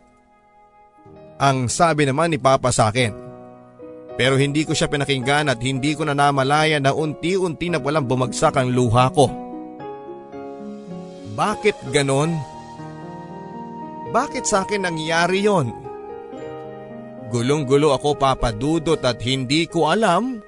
Ang 1.38 1.70
sabi 1.70 2.04
naman 2.04 2.34
ni 2.34 2.38
Papa 2.38 2.74
sa 2.74 2.90
akin. 2.90 3.21
Pero 4.16 4.36
hindi 4.36 4.68
ko 4.68 4.76
siya 4.76 4.92
pinakinggan 4.92 5.48
at 5.48 5.60
hindi 5.64 5.96
ko 5.96 6.04
na 6.04 6.12
namalaya 6.12 6.76
na 6.76 6.92
unti-unti 6.92 7.72
na 7.72 7.80
walang 7.80 8.04
bumagsak 8.04 8.56
ang 8.60 8.68
luha 8.68 9.08
ko. 9.12 9.26
Bakit 11.32 11.88
ganon? 11.96 12.36
Bakit 14.12 14.44
sa 14.44 14.68
akin 14.68 14.84
nangyari 14.84 15.48
yon? 15.48 15.72
Gulong-gulo 17.32 17.96
ako 17.96 18.20
papadudot 18.20 19.00
at 19.00 19.16
hindi 19.24 19.64
ko 19.64 19.88
alam 19.88 20.44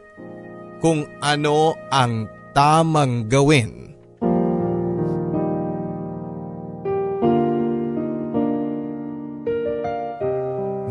kung 0.85 1.09
ano 1.25 1.73
ang 1.89 2.29
tamang 2.53 3.25
gawin. 3.33 3.84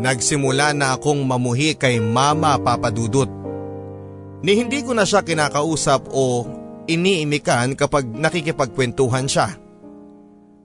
Nagsimula 0.04 0.76
na 0.76 1.00
akong 1.00 1.24
mamuhi 1.24 1.72
kay 1.80 1.96
Mama 1.96 2.60
Papadudot. 2.60 3.24
Ni 4.44 4.52
hindi 4.52 4.84
ko 4.84 4.92
na 4.92 5.08
siya 5.08 5.24
kinakausap 5.24 6.12
o 6.12 6.44
iniimikan 6.84 7.72
kapag 7.72 8.04
nakikipagkwentuhan 8.04 9.24
siya. 9.24 9.56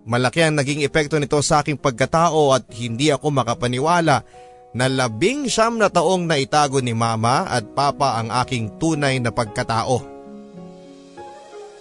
Malaki 0.04 0.44
ang 0.44 0.60
naging 0.60 0.84
epekto 0.84 1.16
nito 1.16 1.40
sa 1.40 1.64
aking 1.64 1.80
pagkatao 1.80 2.52
at 2.52 2.68
hindi 2.76 3.16
ako 3.16 3.32
makapaniwala 3.32 4.28
na 4.76 4.86
labing 4.92 5.48
siyam 5.48 5.80
na 5.80 5.88
taong 5.88 6.28
naitago 6.28 6.84
ni 6.84 6.92
mama 6.92 7.48
at 7.48 7.64
papa 7.72 8.20
ang 8.20 8.36
aking 8.44 8.76
tunay 8.76 9.24
na 9.24 9.32
pagkatao. 9.32 10.04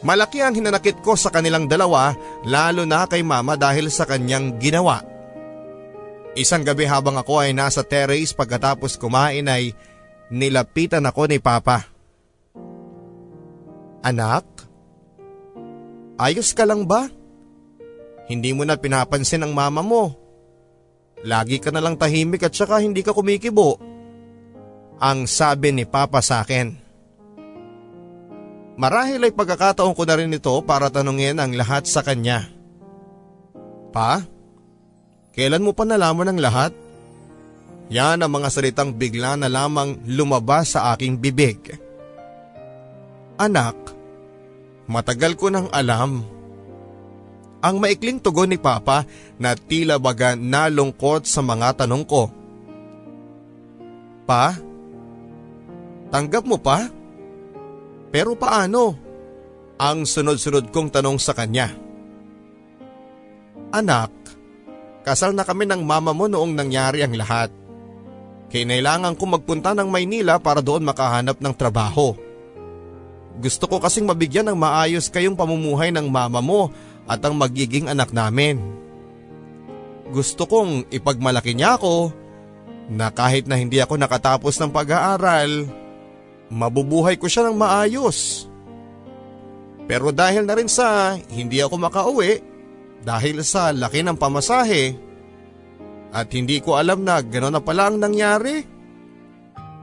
Malaki 0.06 0.46
ang 0.46 0.54
hinanakit 0.54 1.02
ko 1.02 1.18
sa 1.18 1.34
kanilang 1.34 1.66
dalawa 1.66 2.14
lalo 2.46 2.86
na 2.86 3.10
kay 3.10 3.26
mama 3.26 3.58
dahil 3.58 3.90
sa 3.90 4.06
kanyang 4.06 4.62
ginawa. 4.62 5.17
Isang 6.36 6.66
gabi 6.66 6.84
habang 6.84 7.16
ako 7.16 7.40
ay 7.40 7.56
nasa 7.56 7.80
terrace 7.80 8.36
pagkatapos 8.36 9.00
kumain 9.00 9.46
ay 9.48 9.72
nilapitan 10.28 11.04
ako 11.08 11.28
ni 11.30 11.38
Papa. 11.40 11.88
Anak? 14.04 14.44
Ayos 16.18 16.52
ka 16.52 16.66
lang 16.66 16.84
ba? 16.84 17.08
Hindi 18.28 18.52
mo 18.52 18.66
na 18.66 18.76
pinapansin 18.76 19.46
ang 19.46 19.56
mama 19.56 19.80
mo. 19.80 20.12
Lagi 21.24 21.58
ka 21.58 21.74
na 21.74 21.82
lang 21.82 21.98
tahimik 21.98 22.44
at 22.46 22.54
saka 22.54 22.78
hindi 22.78 23.02
ka 23.02 23.16
kumikibo. 23.16 23.80
Ang 24.98 25.26
sabi 25.26 25.74
ni 25.74 25.88
Papa 25.88 26.22
sa 26.22 26.44
akin. 26.44 26.74
Marahil 28.78 29.26
ay 29.26 29.34
pagkakataon 29.34 29.90
ko 29.90 30.02
na 30.06 30.14
rin 30.14 30.30
ito 30.30 30.54
para 30.62 30.86
tanungin 30.86 31.42
ang 31.42 31.50
lahat 31.50 31.90
sa 31.90 31.98
kanya. 32.06 32.46
Pa? 33.90 34.22
Kailan 35.38 35.62
mo 35.62 35.70
pa 35.70 35.86
nalaman 35.86 36.34
ang 36.34 36.42
lahat? 36.42 36.74
Yan 37.94 38.18
ang 38.18 38.32
mga 38.34 38.50
salitang 38.50 38.90
bigla 38.90 39.38
na 39.38 39.46
lamang 39.46 39.94
lumabas 40.02 40.74
sa 40.74 40.90
aking 40.90 41.14
bibig. 41.14 41.78
Anak, 43.38 43.78
matagal 44.90 45.38
ko 45.38 45.46
nang 45.46 45.70
alam. 45.70 46.26
Ang 47.62 47.76
maikling 47.78 48.18
tugon 48.18 48.50
ni 48.50 48.58
Papa 48.58 49.06
na 49.38 49.54
tila 49.54 50.02
baga 50.02 50.34
nalungkot 50.34 51.22
sa 51.30 51.38
mga 51.38 51.86
tanong 51.86 52.02
ko. 52.02 52.34
Pa? 54.26 54.58
Tanggap 56.10 56.44
mo 56.50 56.58
pa? 56.58 56.90
Pero 58.10 58.34
paano? 58.34 58.98
Ang 59.78 60.02
sunod-sunod 60.02 60.74
kong 60.74 60.90
tanong 60.90 61.22
sa 61.22 61.30
kanya. 61.30 61.70
Anak, 63.70 64.17
kasal 65.08 65.32
na 65.32 65.48
kami 65.48 65.64
ng 65.64 65.80
mama 65.80 66.12
mo 66.12 66.28
noong 66.28 66.52
nangyari 66.52 67.00
ang 67.00 67.16
lahat. 67.16 67.48
Kinailangan 68.52 69.16
ko 69.16 69.24
magpunta 69.24 69.72
ng 69.72 69.88
Maynila 69.88 70.36
para 70.36 70.60
doon 70.60 70.84
makahanap 70.84 71.40
ng 71.40 71.54
trabaho. 71.56 72.12
Gusto 73.40 73.64
ko 73.64 73.80
kasing 73.80 74.04
mabigyan 74.04 74.52
ng 74.52 74.58
maayos 74.60 75.08
kayong 75.08 75.36
pamumuhay 75.36 75.88
ng 75.94 76.04
mama 76.08 76.44
mo 76.44 76.68
at 77.08 77.24
ang 77.24 77.36
magiging 77.36 77.88
anak 77.88 78.12
namin. 78.12 78.60
Gusto 80.08 80.48
kong 80.48 80.88
ipagmalaki 80.92 81.52
niya 81.52 81.76
ako 81.76 82.12
na 82.88 83.12
kahit 83.12 83.44
na 83.44 83.60
hindi 83.60 83.80
ako 83.80 84.00
nakatapos 84.00 84.56
ng 84.56 84.72
pag-aaral, 84.72 85.68
mabubuhay 86.48 87.20
ko 87.20 87.28
siya 87.28 87.48
ng 87.48 87.56
maayos. 87.56 88.48
Pero 89.84 90.08
dahil 90.08 90.48
na 90.48 90.56
rin 90.56 90.68
sa 90.68 91.16
hindi 91.32 91.60
ako 91.60 91.76
makauwi, 91.76 92.40
dahil 93.02 93.42
sa 93.46 93.70
laki 93.70 94.02
ng 94.02 94.18
pamasahe, 94.18 94.96
at 96.08 96.28
hindi 96.32 96.64
ko 96.64 96.80
alam 96.80 97.04
na 97.04 97.20
gano'n 97.20 97.60
na 97.60 97.62
pala 97.62 97.92
ang 97.92 98.00
nangyari. 98.00 98.64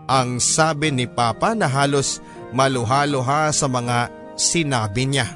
Ang 0.06 0.38
sabi 0.41 0.93
ni 0.93 1.06
Papa 1.10 1.54
na 1.54 1.69
halos 1.69 2.21
maluha-luha 2.54 3.49
sa 3.54 3.65
mga 3.69 4.10
sinabi 4.38 5.06
niya. 5.10 5.28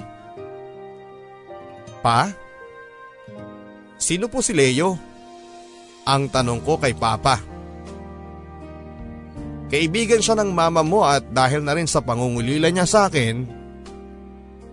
Pa? 2.01 2.29
Sino 4.01 4.31
po 4.31 4.41
si 4.41 4.53
Leo? 4.55 4.97
Ang 6.09 6.31
tanong 6.31 6.61
ko 6.65 6.81
kay 6.81 6.97
Papa. 6.97 7.37
Kaibigan 9.69 10.23
siya 10.23 10.33
ng 10.41 10.49
mama 10.49 10.81
mo 10.81 11.05
at 11.05 11.29
dahil 11.29 11.61
na 11.61 11.77
rin 11.77 11.85
sa 11.85 12.01
pangungulila 12.01 12.73
niya 12.73 12.89
sa 12.89 13.05
akin, 13.05 13.45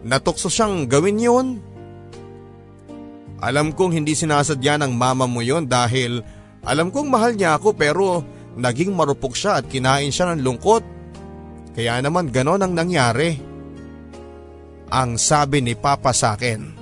natukso 0.00 0.48
siyang 0.48 0.88
gawin 0.88 1.20
yun. 1.20 1.60
Alam 3.36 3.76
kong 3.76 3.92
hindi 3.92 4.16
sinasadya 4.16 4.80
ng 4.80 4.96
mama 4.96 5.28
mo 5.28 5.44
yon 5.44 5.68
dahil 5.68 6.24
alam 6.64 6.88
kong 6.88 7.08
mahal 7.12 7.36
niya 7.36 7.60
ako 7.60 7.76
pero 7.76 8.24
naging 8.56 8.96
marupok 8.96 9.36
siya 9.36 9.60
at 9.60 9.68
kinain 9.68 10.08
siya 10.08 10.32
ng 10.32 10.40
lungkot. 10.40 10.82
Kaya 11.76 12.00
naman 12.00 12.32
ganon 12.32 12.64
ang 12.64 12.72
nangyari. 12.72 13.36
Ang 14.88 15.20
sabi 15.20 15.60
ni 15.60 15.76
Papa 15.76 16.16
sa 16.16 16.32
akin. 16.38 16.72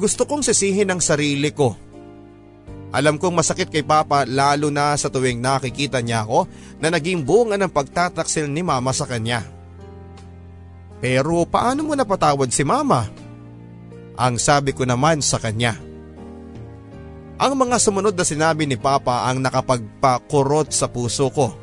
Gusto 0.00 0.24
kong 0.24 0.40
sisihin 0.40 0.88
ang 0.88 1.02
sarili 1.04 1.52
ko. 1.52 1.76
Alam 2.90 3.20
kong 3.20 3.36
masakit 3.36 3.68
kay 3.68 3.84
Papa 3.84 4.24
lalo 4.24 4.72
na 4.72 4.96
sa 4.96 5.12
tuwing 5.12 5.38
nakikita 5.38 6.00
niya 6.00 6.24
ako 6.24 6.48
na 6.80 6.88
naging 6.88 7.22
bunga 7.22 7.60
ng 7.60 7.68
pagtataksil 7.68 8.48
ni 8.48 8.64
Mama 8.64 8.96
sa 8.96 9.04
kanya. 9.04 9.44
Pero 11.04 11.44
paano 11.44 11.84
mo 11.84 11.92
napatawad 11.92 12.48
si 12.48 12.64
Mama? 12.64 13.19
Ang 14.20 14.36
sabi 14.36 14.76
ko 14.76 14.84
naman 14.84 15.24
sa 15.24 15.40
kanya. 15.40 15.80
Ang 17.40 17.56
mga 17.56 17.80
sumunod 17.80 18.12
na 18.12 18.26
sinabi 18.28 18.68
ni 18.68 18.76
Papa 18.76 19.24
ang 19.24 19.40
nakapagpakurot 19.40 20.68
sa 20.68 20.92
puso 20.92 21.32
ko. 21.32 21.56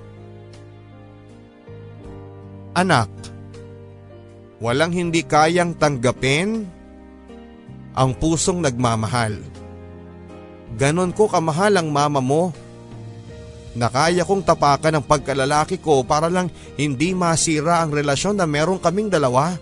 Anak, 2.74 3.14
walang 4.58 4.90
hindi 4.90 5.22
kayang 5.22 5.78
tanggapin 5.78 6.66
ang 7.94 8.18
pusong 8.18 8.66
nagmamahal. 8.66 9.38
Ganon 10.78 11.14
ko 11.14 11.30
kamahal 11.30 11.78
ang 11.78 11.94
mama 11.94 12.22
mo 12.26 12.54
na 13.78 13.94
kaya 13.94 14.26
kong 14.26 14.42
tapakan 14.42 14.98
ang 14.98 15.06
pagkalalaki 15.06 15.78
ko 15.78 16.02
para 16.02 16.26
lang 16.26 16.50
hindi 16.74 17.14
masira 17.14 17.86
ang 17.86 17.94
relasyon 17.94 18.42
na 18.42 18.50
meron 18.50 18.82
kaming 18.82 19.14
dalawa. 19.14 19.54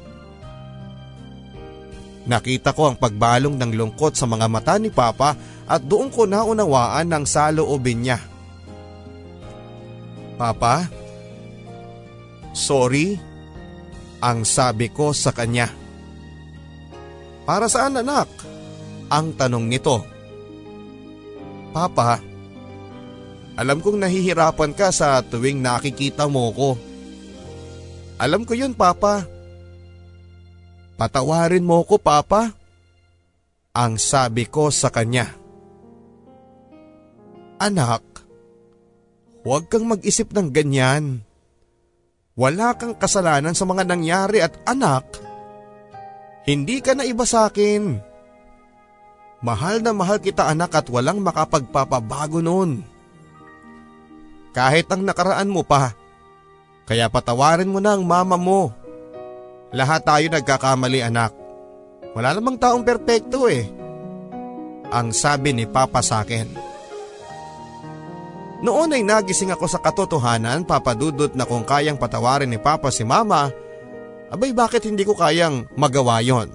Nakita 2.25 2.73
ko 2.73 2.89
ang 2.89 2.97
pagbalong 2.97 3.53
ng 3.53 3.71
lungkot 3.77 4.17
sa 4.17 4.25
mga 4.25 4.49
mata 4.49 4.81
ni 4.81 4.89
Papa 4.89 5.37
at 5.69 5.81
doon 5.85 6.09
ko 6.09 6.25
naunawaan 6.25 7.05
ng 7.05 7.25
saloobin 7.25 8.01
niya. 8.01 8.17
Papa, 10.35 10.89
sorry, 12.51 13.15
ang 14.19 14.41
sabi 14.41 14.89
ko 14.89 15.13
sa 15.13 15.29
kanya. 15.29 15.69
Para 17.45 17.69
saan 17.69 18.01
anak? 18.01 18.25
Ang 19.13 19.37
tanong 19.37 19.69
nito. 19.69 20.01
Papa, 21.69 22.17
alam 23.55 23.79
kong 23.79 24.01
nahihirapan 24.01 24.73
ka 24.73 24.89
sa 24.89 25.21
tuwing 25.21 25.61
nakikita 25.61 26.25
mo 26.25 26.49
ko. 26.51 26.69
Alam 28.17 28.43
ko 28.43 28.57
yun, 28.57 28.73
Papa. 28.73 29.34
Patawarin 30.95 31.63
mo 31.63 31.83
ko, 31.83 31.99
Papa. 31.99 32.55
Ang 33.75 33.99
sabi 33.99 34.47
ko 34.47 34.71
sa 34.71 34.87
kanya. 34.87 35.27
Anak, 37.59 38.03
huwag 39.43 39.67
kang 39.67 39.87
mag-isip 39.87 40.31
ng 40.31 40.51
ganyan. 40.51 41.23
Wala 42.35 42.75
kang 42.75 42.95
kasalanan 42.95 43.55
sa 43.55 43.63
mga 43.63 43.87
nangyari 43.87 44.43
at 44.43 44.55
anak, 44.67 45.07
hindi 46.43 46.83
ka 46.83 46.93
na 46.93 47.07
iba 47.07 47.23
sa 47.23 47.47
akin. 47.47 47.95
Mahal 49.39 49.79
na 49.79 49.95
mahal 49.95 50.19
kita 50.19 50.47
anak 50.47 50.75
at 50.75 50.87
walang 50.91 51.23
makapagpapabago 51.23 52.43
noon. 52.43 52.83
Kahit 54.51 54.87
ang 54.91 55.03
nakaraan 55.03 55.51
mo 55.51 55.63
pa, 55.63 55.95
kaya 56.87 57.11
patawarin 57.11 57.71
mo 57.71 57.83
na 57.83 57.97
ang 57.97 58.03
mama 58.07 58.39
mo. 58.39 58.71
Lahat 59.73 60.05
tayo 60.05 60.27
nagkakamali 60.29 61.01
anak. 61.01 61.33
Wala 62.13 62.37
namang 62.37 62.61
taong 62.61 62.85
perpekto 62.85 63.49
eh. 63.49 63.65
Ang 64.93 65.11
sabi 65.11 65.51
ni 65.51 65.65
Papa 65.65 66.05
sa 66.05 66.21
akin. 66.21 66.47
Noon 68.63 68.95
ay 68.95 69.03
nagising 69.03 69.51
ako 69.51 69.67
sa 69.67 69.83
katotohanan 69.83 70.63
papadudot 70.63 71.33
na 71.35 71.43
kung 71.43 71.67
kayang 71.67 71.99
patawarin 71.99 72.47
ni 72.47 72.57
Papa 72.57 72.87
si 72.89 73.03
Mama, 73.03 73.51
abay 74.31 74.55
bakit 74.55 74.87
hindi 74.87 75.03
ko 75.03 75.13
kayang 75.13 75.67
magawa 75.75 76.23
yon? 76.23 76.49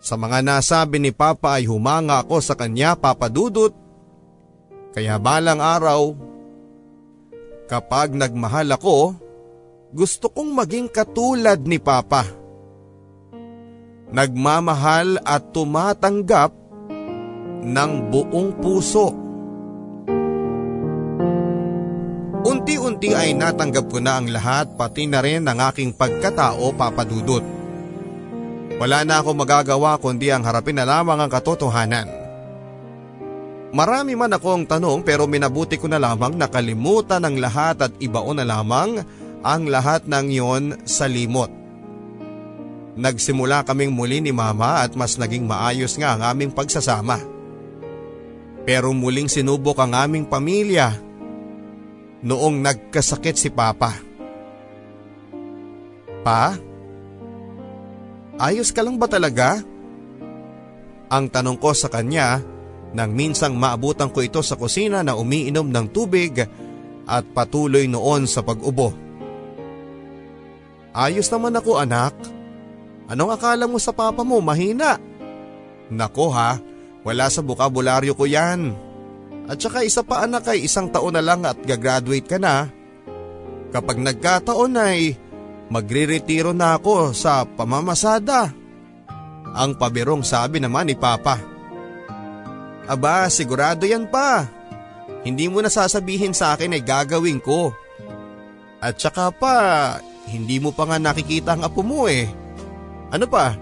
Sa 0.00 0.16
mga 0.16 0.40
nasabi 0.40 1.02
ni 1.02 1.12
Papa 1.12 1.58
ay 1.60 1.68
humanga 1.68 2.22
ako 2.22 2.40
sa 2.40 2.54
kanya 2.56 2.96
papadudot. 2.96 3.74
Kaya 4.94 5.20
balang 5.20 5.60
araw, 5.60 6.16
kapag 7.68 8.16
nagmahal 8.16 8.72
ako, 8.72 9.14
gusto 9.88 10.28
kong 10.28 10.52
maging 10.52 10.88
katulad 10.92 11.60
ni 11.64 11.80
Papa. 11.80 12.24
Nagmamahal 14.08 15.20
at 15.20 15.52
tumatanggap 15.52 16.52
ng 17.64 17.92
buong 18.08 18.50
puso. 18.60 19.08
Unti-unti 22.48 23.12
ay 23.12 23.36
natanggap 23.36 23.92
ko 23.92 24.00
na 24.00 24.16
ang 24.16 24.32
lahat 24.32 24.72
pati 24.80 25.04
na 25.04 25.20
rin 25.20 25.44
ang 25.44 25.60
aking 25.60 25.92
pagkatao 25.92 26.72
papadudot. 26.72 27.44
Wala 28.78 29.04
na 29.04 29.20
ako 29.20 29.36
magagawa 29.36 30.00
kundi 30.00 30.32
ang 30.32 30.46
harapin 30.46 30.80
na 30.80 30.88
lamang 30.88 31.18
ang 31.20 31.28
katotohanan. 31.28 32.08
Marami 33.68 34.16
man 34.16 34.32
akong 34.32 34.64
tanong 34.64 35.04
pero 35.04 35.28
minabuti 35.28 35.76
ko 35.76 35.92
na 35.92 36.00
lamang 36.00 36.32
nakalimutan 36.40 37.20
ang 37.20 37.36
lahat 37.36 37.84
at 37.84 37.92
ibaon 38.00 38.40
na 38.40 38.48
lamang 38.48 39.04
ang 39.42 39.70
lahat 39.70 40.06
ng 40.06 40.26
yon 40.32 40.64
sa 40.82 41.06
limot. 41.06 41.50
Nagsimula 42.98 43.62
kaming 43.62 43.94
muli 43.94 44.18
ni 44.18 44.34
mama 44.34 44.82
at 44.82 44.98
mas 44.98 45.14
naging 45.14 45.46
maayos 45.46 45.94
nga 45.94 46.18
ang 46.18 46.22
aming 46.34 46.50
pagsasama. 46.50 47.22
Pero 48.66 48.90
muling 48.90 49.30
sinubok 49.30 49.78
ang 49.78 49.94
aming 49.94 50.26
pamilya 50.26 50.98
noong 52.26 52.58
nagkasakit 52.58 53.38
si 53.38 53.48
Papa. 53.54 53.94
Pa? 56.26 56.58
Ayos 58.38 58.74
ka 58.74 58.82
lang 58.82 58.98
ba 58.98 59.06
talaga? 59.06 59.62
Ang 61.08 61.30
tanong 61.30 61.56
ko 61.56 61.72
sa 61.72 61.88
kanya 61.88 62.42
nang 62.92 63.14
minsang 63.14 63.54
maabutan 63.56 64.10
ko 64.10 64.26
ito 64.26 64.42
sa 64.42 64.58
kusina 64.58 65.06
na 65.06 65.14
umiinom 65.14 65.70
ng 65.70 65.86
tubig 65.94 66.44
at 67.08 67.24
patuloy 67.32 67.88
noon 67.88 68.28
sa 68.28 68.44
pag-ubo. 68.44 69.07
Ayos 70.92 71.28
naman 71.28 71.56
ako 71.56 71.80
anak. 71.80 72.14
Anong 73.08 73.32
akala 73.32 73.64
mo 73.64 73.80
sa 73.80 73.92
papa 73.92 74.20
mo 74.20 74.40
mahina? 74.40 75.00
Nako 75.88 76.28
ha, 76.32 76.60
wala 77.04 77.32
sa 77.32 77.40
bukabularyo 77.40 78.12
ko 78.12 78.28
yan. 78.28 78.76
At 79.48 79.56
saka 79.56 79.80
isa 79.80 80.04
pa 80.04 80.28
anak 80.28 80.44
ay 80.52 80.68
isang 80.68 80.92
taon 80.92 81.16
na 81.16 81.24
lang 81.24 81.40
at 81.48 81.56
gagraduate 81.64 82.28
ka 82.28 82.36
na. 82.36 82.68
Kapag 83.72 83.96
nagkataon 83.96 84.74
ay 84.76 85.16
magre-retiro 85.72 86.52
na 86.52 86.76
ako 86.76 87.12
sa 87.12 87.44
pamamasada. 87.44 88.52
Ang 89.56 89.76
pabirong 89.80 90.20
sabi 90.20 90.60
naman 90.60 90.92
ni 90.92 90.96
Papa. 90.96 91.40
Aba, 92.88 93.28
sigurado 93.28 93.84
yan 93.84 94.08
pa. 94.08 94.44
Hindi 95.24 95.48
mo 95.48 95.60
na 95.60 95.72
sasabihin 95.72 96.32
sa 96.32 96.56
akin 96.56 96.76
ay 96.76 96.82
gagawin 96.84 97.40
ko. 97.40 97.72
At 98.80 99.00
saka 99.00 99.32
pa, 99.32 99.56
hindi 100.28 100.60
mo 100.60 100.76
pa 100.76 100.84
nga 100.84 101.00
nakikita 101.00 101.56
ang 101.56 101.64
apo 101.64 101.80
mo 101.80 102.04
eh. 102.04 102.28
Ano 103.08 103.24
pa? 103.24 103.56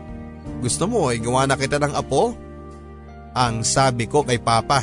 Gusto 0.59 0.91
mo 0.91 1.07
ay 1.11 1.23
gawa 1.23 1.47
na 1.47 1.55
kita 1.55 1.79
ng 1.79 1.95
apo? 1.95 2.35
Ang 3.37 3.63
sabi 3.63 4.11
ko 4.11 4.27
kay 4.27 4.43
Papa. 4.43 4.83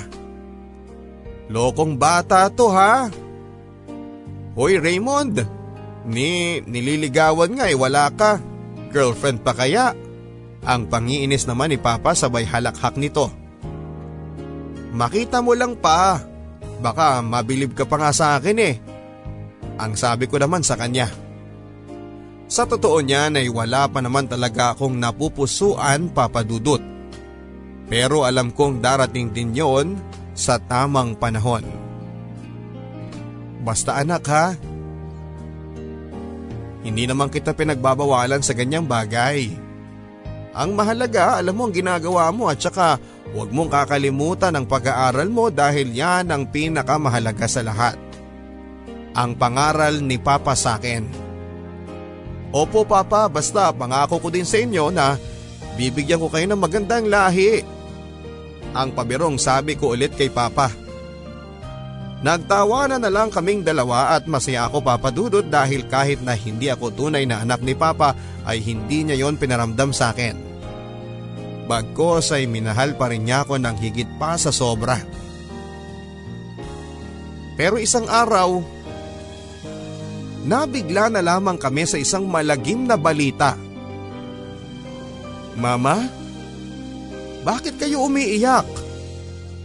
Lokong 1.51 1.99
bata 1.99 2.47
to 2.47 2.71
ha? 2.71 3.11
Hoy 4.53 4.77
Raymond, 4.77 5.43
ni 6.07 6.61
nililigawan 6.63 7.57
nga 7.57 7.65
eh 7.67 7.75
wala 7.75 8.07
ka. 8.13 8.39
Girlfriend 8.93 9.41
pa 9.41 9.51
kaya? 9.57 9.97
Ang 10.63 10.87
pangiinis 10.87 11.43
naman 11.49 11.73
ni 11.73 11.77
Papa 11.81 12.15
sabay 12.15 12.47
halakhak 12.47 12.95
nito. 12.95 13.27
Makita 14.93 15.41
mo 15.41 15.57
lang 15.57 15.75
pa. 15.75 16.21
Baka 16.79 17.19
mabilib 17.25 17.73
ka 17.73 17.89
pa 17.89 17.97
nga 17.97 18.11
sa 18.13 18.37
akin 18.37 18.57
eh. 18.61 18.75
Ang 19.81 19.97
sabi 19.97 20.29
ko 20.29 20.37
naman 20.37 20.61
sa 20.61 20.77
kanya. 20.77 21.22
Sa 22.53 22.69
totoo 22.69 23.01
niyan 23.01 23.41
ay 23.41 23.49
wala 23.49 23.89
pa 23.89 23.97
naman 23.97 24.29
talaga 24.29 24.77
akong 24.77 24.93
napupusuan 24.93 26.13
papadudot. 26.13 26.77
Pero 27.89 28.21
alam 28.29 28.53
kong 28.53 28.77
darating 28.77 29.33
din 29.33 29.57
yon 29.57 29.97
sa 30.37 30.61
tamang 30.61 31.17
panahon. 31.17 31.65
Basta 33.65 33.97
anak 33.97 34.23
ha. 34.29 34.53
Hindi 36.85 37.09
naman 37.09 37.33
kita 37.33 37.57
pinagbabawalan 37.57 38.45
sa 38.45 38.53
ganyang 38.53 38.85
bagay. 38.85 39.49
Ang 40.53 40.77
mahalaga 40.77 41.41
alam 41.41 41.57
mo 41.57 41.65
ang 41.65 41.73
ginagawa 41.73 42.29
mo 42.29 42.53
at 42.53 42.61
saka 42.61 43.01
Huwag 43.33 43.49
mong 43.49 43.73
kakalimutan 43.73 44.53
ang 44.53 44.69
pag-aaral 44.69 45.25
mo 45.25 45.49
dahil 45.49 45.89
yan 45.89 46.29
ang 46.29 46.53
pinakamahalaga 46.53 47.49
sa 47.49 47.65
lahat. 47.65 47.97
Ang 49.17 49.33
pangaral 49.41 50.05
ni 50.05 50.21
Papa 50.21 50.53
sa 50.53 50.77
akin. 50.77 51.22
Opo 52.53 52.85
Papa, 52.85 53.25
basta 53.25 53.73
pangako 53.73 54.21
ko 54.21 54.29
din 54.29 54.45
sa 54.45 54.61
inyo 54.61 54.93
na 54.93 55.17
bibigyan 55.73 56.21
ko 56.21 56.29
kayo 56.29 56.45
ng 56.45 56.61
magandang 56.61 57.09
lahi. 57.09 57.65
Ang 58.77 58.93
pabirong 58.93 59.41
sabi 59.41 59.73
ko 59.73 59.97
ulit 59.97 60.13
kay 60.13 60.29
Papa. 60.29 60.69
Nagtawanan 62.23 63.03
na 63.03 63.11
lang 63.11 63.33
kaming 63.33 63.65
dalawa 63.65 64.15
at 64.15 64.29
masaya 64.29 64.69
ako 64.69 64.85
papadudot 64.85 65.43
dahil 65.43 65.83
kahit 65.89 66.23
na 66.23 66.37
hindi 66.37 66.69
ako 66.69 66.93
tunay 66.93 67.25
na 67.25 67.41
anak 67.41 67.59
ni 67.65 67.73
Papa 67.73 68.13
ay 68.45 68.61
hindi 68.61 69.01
niya 69.01 69.25
yon 69.25 69.35
pinaramdam 69.35 69.89
sa 69.89 70.13
akin. 70.13 70.37
Bagkos 71.65 72.37
ay 72.37 72.45
minahal 72.45 72.93
pa 72.95 73.09
rin 73.09 73.25
niya 73.25 73.43
ako 73.43 73.57
ng 73.59 73.75
higit 73.81 74.07
pa 74.21 74.37
sa 74.37 74.53
sobra. 74.53 75.01
Pero 77.57 77.81
isang 77.81 78.05
araw, 78.07 78.61
nabigla 80.43 81.07
na 81.07 81.23
lamang 81.23 81.55
kami 81.55 81.87
sa 81.87 81.97
isang 81.97 82.27
malagim 82.27 82.83
na 82.83 82.99
balita. 82.99 83.55
Mama, 85.55 86.07
bakit 87.43 87.79
kayo 87.79 88.07
umiiyak? 88.07 88.65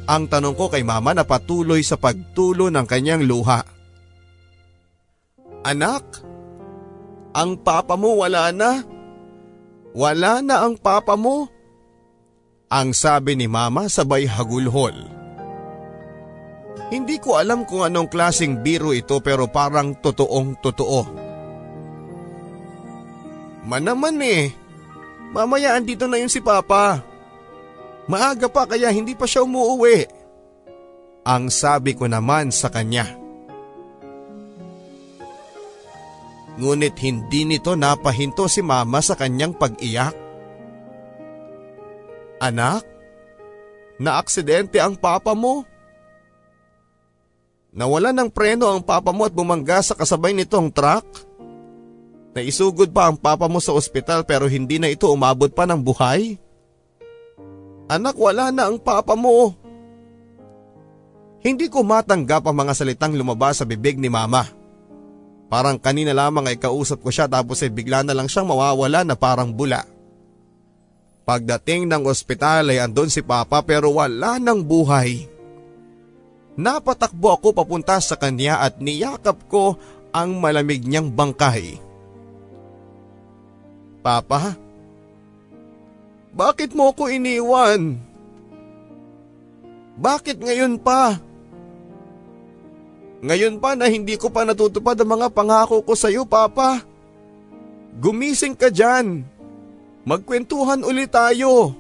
Ang 0.09 0.25
tanong 0.25 0.57
ko 0.57 0.73
kay 0.73 0.83
mama 0.83 1.13
na 1.13 1.23
patuloy 1.27 1.85
sa 1.85 2.01
pagtulo 2.01 2.73
ng 2.73 2.87
kanyang 2.89 3.29
luha. 3.29 3.61
Anak, 5.69 6.25
ang 7.37 7.61
papa 7.61 7.99
mo 7.99 8.17
wala 8.25 8.49
na. 8.55 8.83
Wala 9.93 10.41
na 10.41 10.65
ang 10.65 10.81
papa 10.81 11.13
mo. 11.13 11.51
Ang 12.73 12.93
sabi 12.93 13.37
ni 13.37 13.49
mama 13.49 13.89
sabay 13.89 14.25
hagulhol. 14.25 15.18
Hindi 16.89 17.21
ko 17.21 17.37
alam 17.37 17.69
kung 17.69 17.85
anong 17.85 18.09
klasing 18.09 18.65
biro 18.65 18.97
ito 18.97 19.21
pero 19.21 19.45
parang 19.45 19.93
totoong 20.01 20.57
totoo. 20.65 21.01
Manaman 23.69 24.17
eh. 24.25 24.49
Mamaya 25.29 25.77
andito 25.77 26.09
na 26.09 26.17
yun 26.17 26.33
si 26.33 26.41
Papa. 26.41 27.05
Maaga 28.09 28.49
pa 28.49 28.65
kaya 28.65 28.89
hindi 28.89 29.13
pa 29.13 29.29
siya 29.29 29.45
umuuwi. 29.45 30.09
Ang 31.29 31.53
sabi 31.53 31.93
ko 31.93 32.09
naman 32.09 32.49
sa 32.49 32.73
kanya. 32.73 33.05
Ngunit 36.57 36.97
hindi 37.05 37.45
nito 37.45 37.77
napahinto 37.77 38.49
si 38.49 38.65
mama 38.65 39.05
sa 39.05 39.13
kanyang 39.13 39.53
pag-iyak. 39.53 40.17
Anak, 42.41 42.83
naaksidente 44.01 44.81
ang 44.81 44.97
papa 44.97 45.37
mo. 45.37 45.69
Nawala 47.79 48.11
ng 48.11 48.27
preno 48.35 48.67
ang 48.67 48.83
papa 48.83 49.15
mo 49.15 49.23
at 49.23 49.31
bumangga 49.31 49.79
sa 49.79 49.95
kasabay 49.95 50.35
nitong 50.35 50.75
truck. 50.75 51.07
Naisugod 52.35 52.91
pa 52.91 53.07
ang 53.07 53.15
papa 53.15 53.47
mo 53.47 53.63
sa 53.63 53.71
ospital 53.71 54.27
pero 54.27 54.51
hindi 54.51 54.83
na 54.83 54.91
ito 54.91 55.07
umabot 55.07 55.47
pa 55.47 55.63
ng 55.63 55.79
buhay. 55.79 56.35
Anak, 57.87 58.19
wala 58.19 58.51
na 58.51 58.67
ang 58.67 58.83
papa 58.83 59.15
mo. 59.15 59.55
Hindi 61.39 61.71
ko 61.71 61.87
matanggap 61.87 62.51
ang 62.51 62.67
mga 62.67 62.75
salitang 62.75 63.15
lumabas 63.15 63.63
sa 63.63 63.65
bibig 63.65 63.95
ni 63.95 64.11
mama. 64.11 64.43
Parang 65.47 65.79
kanina 65.79 66.11
lamang 66.11 66.51
ay 66.51 66.59
kausap 66.59 66.99
ko 66.99 67.15
siya 67.15 67.31
tapos 67.31 67.63
ay 67.63 67.71
bigla 67.71 68.03
na 68.03 68.11
lang 68.11 68.27
siyang 68.27 68.51
mawawala 68.51 69.07
na 69.07 69.15
parang 69.15 69.55
bula. 69.55 69.87
Pagdating 71.23 71.87
ng 71.87 72.11
ospital 72.11 72.75
ay 72.75 72.83
andon 72.83 73.07
si 73.07 73.23
Papa 73.23 73.63
pero 73.63 73.95
wala 73.95 74.43
ng 74.43 74.67
buhay. 74.67 75.38
Napatakbo 76.59 77.39
ako 77.39 77.55
papunta 77.55 78.03
sa 78.03 78.19
kanya 78.19 78.59
at 78.59 78.83
niyakap 78.83 79.39
ko 79.47 79.79
ang 80.11 80.43
malamig 80.43 80.83
niyang 80.83 81.07
bangkay. 81.07 81.79
Papa, 84.03 84.59
bakit 86.35 86.75
mo 86.75 86.91
ko 86.91 87.07
iniwan? 87.07 88.03
Bakit 89.99 90.43
ngayon 90.43 90.83
pa? 90.83 91.19
Ngayon 93.19 93.59
pa 93.59 93.75
na 93.75 93.91
hindi 93.91 94.15
ko 94.15 94.31
pa 94.31 94.47
natutupad 94.47 94.99
ang 94.99 95.11
mga 95.15 95.31
pangako 95.35 95.83
ko 95.83 95.95
sa 95.99 96.07
iyo, 96.07 96.23
Papa. 96.23 96.83
Gumising 97.99 98.55
ka 98.55 98.71
dyan. 98.71 99.27
Magkwentuhan 100.07 100.87
ulit 100.87 101.11
tayo. 101.11 101.75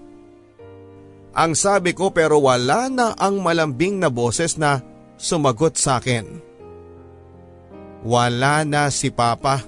Ang 1.36 1.52
sabi 1.54 1.92
ko 1.92 2.12
pero 2.12 2.40
wala 2.40 2.88
na 2.88 3.12
ang 3.16 3.40
malambing 3.44 4.00
na 4.00 4.08
boses 4.08 4.56
na 4.56 4.80
sumagot 5.20 5.76
sa 5.76 6.00
akin. 6.00 6.24
Wala 8.06 8.62
na 8.62 8.88
si 8.88 9.10
Papa. 9.10 9.60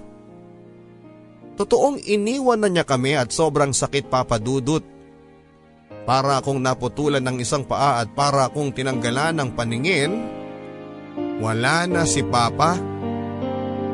Totoong 1.59 2.01
iniwan 2.01 2.63
na 2.63 2.69
niya 2.73 2.87
kami 2.89 3.19
at 3.19 3.35
sobrang 3.35 3.75
sakit 3.75 4.09
papadudot. 4.09 4.81
Para 6.09 6.41
akong 6.41 6.57
naputulan 6.57 7.21
ng 7.21 7.45
isang 7.45 7.69
paa 7.69 8.01
at 8.01 8.09
para 8.17 8.49
akong 8.49 8.73
tinanggalan 8.73 9.37
ng 9.37 9.51
paningin, 9.53 10.13
wala 11.39 11.85
na 11.85 12.09
si 12.09 12.25
Papa 12.25 12.81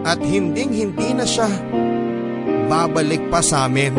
at 0.07 0.23
hinding 0.23 0.71
hindi 0.71 1.11
na 1.11 1.27
siya 1.27 1.51
babalik 2.67 3.27
pa 3.31 3.43
sa 3.43 3.67
amin. 3.67 3.95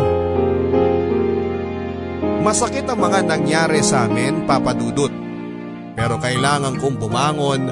Masakit 2.47 2.88
ang 2.88 3.03
mga 3.03 3.27
nangyari 3.27 3.83
sa 3.83 4.07
amin, 4.07 4.47
Papa 4.47 4.71
Dudut. 4.71 5.12
Pero 5.99 6.15
kailangan 6.15 6.79
kong 6.79 6.95
bumangon 6.95 7.67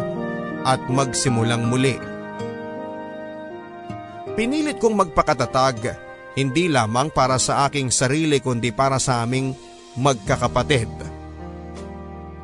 at 0.68 0.84
magsimulang 0.92 1.72
muli. 1.72 1.96
Pinilit 4.36 4.76
kong 4.76 5.00
magpakatatag, 5.00 5.96
hindi 6.36 6.68
lamang 6.68 7.08
para 7.08 7.40
sa 7.40 7.72
aking 7.72 7.88
sarili 7.88 8.44
kundi 8.44 8.76
para 8.76 9.00
sa 9.00 9.24
aming 9.24 9.56
magkakapatid. 9.96 10.92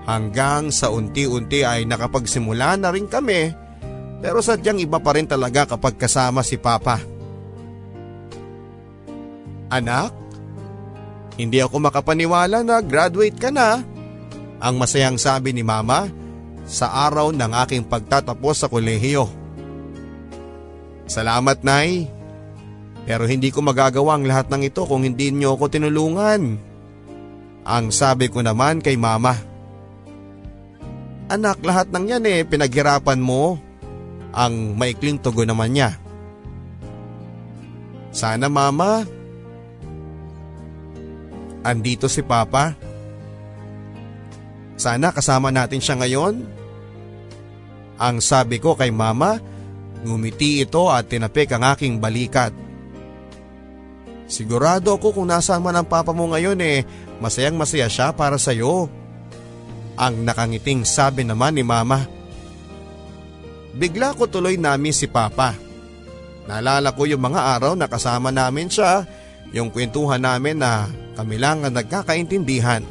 Hanggang 0.07 0.71
sa 0.71 0.87
unti-unti 0.87 1.67
ay 1.67 1.83
nakapagsimula 1.83 2.79
na 2.79 2.95
rin 2.95 3.11
kami 3.11 3.51
pero 4.23 4.39
sadyang 4.39 4.79
iba 4.79 5.03
pa 5.03 5.19
rin 5.19 5.27
talaga 5.27 5.75
kapag 5.75 5.99
kasama 5.99 6.47
si 6.47 6.55
Papa. 6.55 6.95
Anak, 9.67 10.20
hindi 11.39 11.63
ako 11.63 11.91
makapaniwala 11.91 12.63
na 12.65 12.79
graduate 12.83 13.37
ka 13.37 13.49
na. 13.53 13.83
Ang 14.61 14.75
masayang 14.77 15.17
sabi 15.17 15.55
ni 15.55 15.63
Mama 15.65 16.11
sa 16.67 17.09
araw 17.09 17.33
ng 17.33 17.51
aking 17.65 17.83
pagtatapos 17.87 18.63
sa 18.63 18.67
kolehiyo. 18.69 19.25
Salamat 21.09 21.59
Nay, 21.65 22.07
pero 23.03 23.25
hindi 23.25 23.49
ko 23.49 23.59
magagawa 23.65 24.15
ang 24.15 24.23
lahat 24.23 24.47
ng 24.47 24.61
ito 24.63 24.85
kung 24.85 25.03
hindi 25.03 25.33
niyo 25.33 25.57
ako 25.57 25.67
tinulungan. 25.67 26.55
Ang 27.61 27.85
sabi 27.93 28.29
ko 28.29 28.39
naman 28.39 28.79
kay 28.79 28.95
Mama. 28.95 29.35
Anak, 31.31 31.63
lahat 31.63 31.87
ng 31.91 32.05
yan 32.11 32.25
eh, 32.27 32.43
pinaghirapan 32.43 33.19
mo. 33.19 33.55
Ang 34.31 34.75
maikling 34.75 35.19
tugon 35.19 35.47
naman 35.47 35.75
niya. 35.75 35.95
Sana 38.11 38.51
mama, 38.51 39.07
andito 41.61 42.09
si 42.09 42.21
Papa. 42.25 42.73
Sana 44.77 45.13
kasama 45.13 45.53
natin 45.53 45.77
siya 45.77 45.97
ngayon. 46.01 46.41
Ang 48.01 48.17
sabi 48.17 48.57
ko 48.57 48.73
kay 48.73 48.89
mama, 48.89 49.37
ngumiti 50.01 50.65
ito 50.65 50.89
at 50.89 51.05
tinapik 51.05 51.53
ang 51.53 51.69
aking 51.69 52.01
balikat. 52.01 52.49
Sigurado 54.25 54.95
ako 54.95 55.21
kung 55.21 55.29
nasaan 55.29 55.61
man 55.61 55.75
ang 55.75 55.85
papa 55.85 56.15
mo 56.15 56.31
ngayon 56.31 56.57
eh, 56.63 56.87
masayang 57.19 57.59
masaya 57.59 57.91
siya 57.91 58.15
para 58.15 58.39
sa 58.39 58.55
iyo. 58.55 58.87
Ang 59.99 60.23
nakangiting 60.25 60.87
sabi 60.87 61.27
naman 61.27 61.59
ni 61.59 61.67
mama. 61.67 62.07
Bigla 63.75 64.15
ko 64.15 64.25
tuloy 64.25 64.55
namin 64.55 64.95
si 64.95 65.05
papa. 65.05 65.53
Naalala 66.49 66.95
ko 66.95 67.05
yung 67.05 67.21
mga 67.21 67.59
araw 67.59 67.77
na 67.77 67.85
kasama 67.85 68.33
namin 68.33 68.71
siya, 68.71 69.05
yung 69.51 69.69
kwentuhan 69.71 70.23
namin 70.23 70.63
na 70.63 70.87
kami 71.15 71.35
lang 71.35 71.67
ang 71.67 71.75
nagkakaintindihan. 71.75 72.83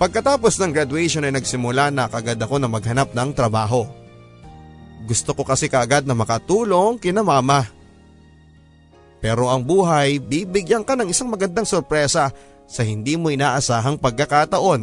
Pagkatapos 0.00 0.58
ng 0.58 0.72
graduation 0.74 1.22
ay 1.22 1.36
nagsimula 1.36 1.92
na 1.92 2.10
kagad 2.10 2.40
ako 2.40 2.58
na 2.58 2.66
maghanap 2.66 3.12
ng 3.14 3.30
trabaho. 3.36 3.86
Gusto 5.06 5.36
ko 5.36 5.46
kasi 5.46 5.68
kaagad 5.70 6.08
na 6.08 6.16
makatulong 6.16 6.98
kina 6.98 7.22
mama. 7.22 7.68
Pero 9.22 9.46
ang 9.46 9.62
buhay, 9.62 10.18
bibigyan 10.18 10.82
ka 10.82 10.98
ng 10.98 11.12
isang 11.12 11.30
magandang 11.30 11.68
sorpresa 11.68 12.34
sa 12.66 12.82
hindi 12.82 13.14
mo 13.14 13.30
inaasahang 13.30 14.00
pagkakataon. 14.00 14.82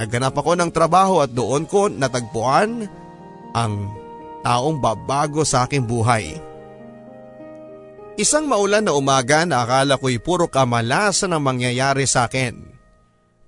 Naghanap 0.00 0.32
ako 0.32 0.56
ng 0.56 0.70
trabaho 0.72 1.20
at 1.20 1.28
doon 1.28 1.68
ko 1.68 1.92
natagpuan 1.92 2.88
ang 3.52 3.92
taong 4.40 4.80
babago 4.80 5.44
sa 5.44 5.68
aking 5.68 5.84
buhay. 5.84 6.51
Isang 8.20 8.44
maulan 8.44 8.84
na 8.84 8.92
umaga 8.92 9.48
na 9.48 9.64
akala 9.64 9.96
ko'y 9.96 10.20
puro 10.20 10.44
kamalasan 10.44 11.32
ang 11.32 11.40
mangyayari 11.40 12.04
sa 12.04 12.28
akin. 12.28 12.60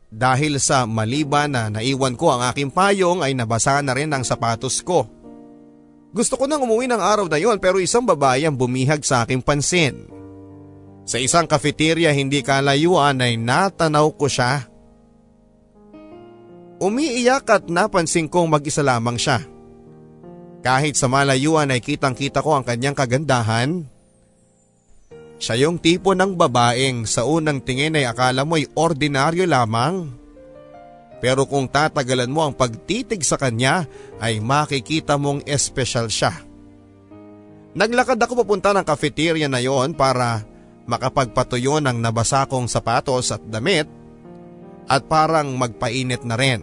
Dahil 0.09 0.57
sa 0.57 0.89
maliban 0.89 1.53
na 1.53 1.69
naiwan 1.69 2.17
ko 2.17 2.33
ang 2.33 2.49
aking 2.49 2.73
payong 2.73 3.21
ay 3.21 3.37
nabasa 3.37 3.83
na 3.85 3.93
rin 3.93 4.09
ang 4.15 4.25
sapatos 4.25 4.81
ko. 4.81 5.05
Gusto 6.15 6.39
ko 6.39 6.47
nang 6.47 6.63
umuwi 6.63 6.87
ng 6.87 7.03
araw 7.03 7.27
na 7.27 7.37
yon 7.43 7.59
pero 7.59 7.83
isang 7.83 8.07
babae 8.07 8.47
ang 8.47 8.55
bumihag 8.55 9.03
sa 9.03 9.27
aking 9.27 9.43
pansin. 9.43 10.07
Sa 11.05 11.21
isang 11.21 11.45
kafeterya 11.45 12.15
hindi 12.15 12.41
kalayuan 12.41 13.21
ay 13.21 13.37
natanaw 13.37 14.15
ko 14.17 14.31
siya. 14.31 14.65
Umiiyak 16.81 17.45
at 17.51 17.65
napansin 17.69 18.31
kong 18.31 18.49
mag-isa 18.49 18.81
lamang 18.81 19.21
siya. 19.21 19.45
Kahit 20.65 20.97
sa 20.97 21.11
malayuan 21.11 21.69
ay 21.69 21.85
kitang 21.85 22.17
kita 22.17 22.41
ko 22.41 22.57
ang 22.57 22.65
kanyang 22.65 22.97
kagandahan. 22.97 23.94
Siya 25.39 25.67
yung 25.67 25.83
tipo 25.83 26.15
ng 26.15 26.39
babaeng 26.39 27.05
sa 27.05 27.27
unang 27.27 27.61
tingin 27.61 27.99
ay 27.99 28.07
akala 28.07 28.47
mo 28.47 28.55
ay 28.55 28.71
ordinaryo 28.73 29.45
lamang. 29.45 30.09
Pero 31.19 31.49
kung 31.49 31.67
tatagalan 31.67 32.31
mo 32.31 32.45
ang 32.45 32.55
pagtitig 32.55 33.25
sa 33.25 33.41
kanya 33.41 33.89
ay 34.21 34.39
makikita 34.39 35.17
mong 35.17 35.43
espesyal 35.49 36.07
siya. 36.13 36.33
Naglakad 37.75 38.21
ako 38.23 38.47
papunta 38.47 38.71
ng 38.71 38.87
cafeteria 38.87 39.51
na 39.51 39.59
yon 39.59 39.99
para 39.99 40.47
makapagpatuyo 40.87 41.83
ng 41.83 41.99
nabasa 41.99 42.47
kong 42.47 42.71
sapatos 42.71 43.35
at 43.35 43.43
damit 43.43 43.91
at 44.87 45.03
parang 45.11 45.59
magpainit 45.59 46.23
na 46.23 46.39
rin. 46.39 46.63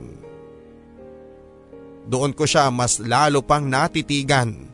Doon 2.08 2.32
ko 2.32 2.48
siya 2.48 2.72
mas 2.72 2.98
lalo 3.04 3.44
pang 3.44 3.68
natitigan. 3.68 4.71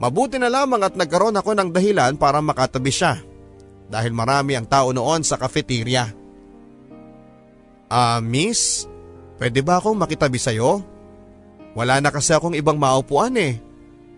Mabuti 0.00 0.40
na 0.40 0.48
lamang 0.48 0.80
at 0.80 0.96
nagkaroon 0.96 1.36
ako 1.36 1.52
ng 1.52 1.68
dahilan 1.76 2.16
para 2.16 2.40
makatabi 2.40 2.88
siya 2.88 3.20
dahil 3.92 4.16
marami 4.16 4.56
ang 4.56 4.64
tao 4.64 4.96
noon 4.96 5.20
sa 5.20 5.36
kafeterya. 5.36 6.08
Ah, 7.90 8.16
uh, 8.16 8.18
miss, 8.24 8.88
pwede 9.36 9.60
ba 9.60 9.76
akong 9.76 9.98
makitabi 9.98 10.40
sa'yo? 10.40 10.80
Wala 11.76 12.00
na 12.00 12.08
kasi 12.08 12.32
akong 12.32 12.56
ibang 12.56 12.80
maupuan 12.80 13.36
eh. 13.36 13.60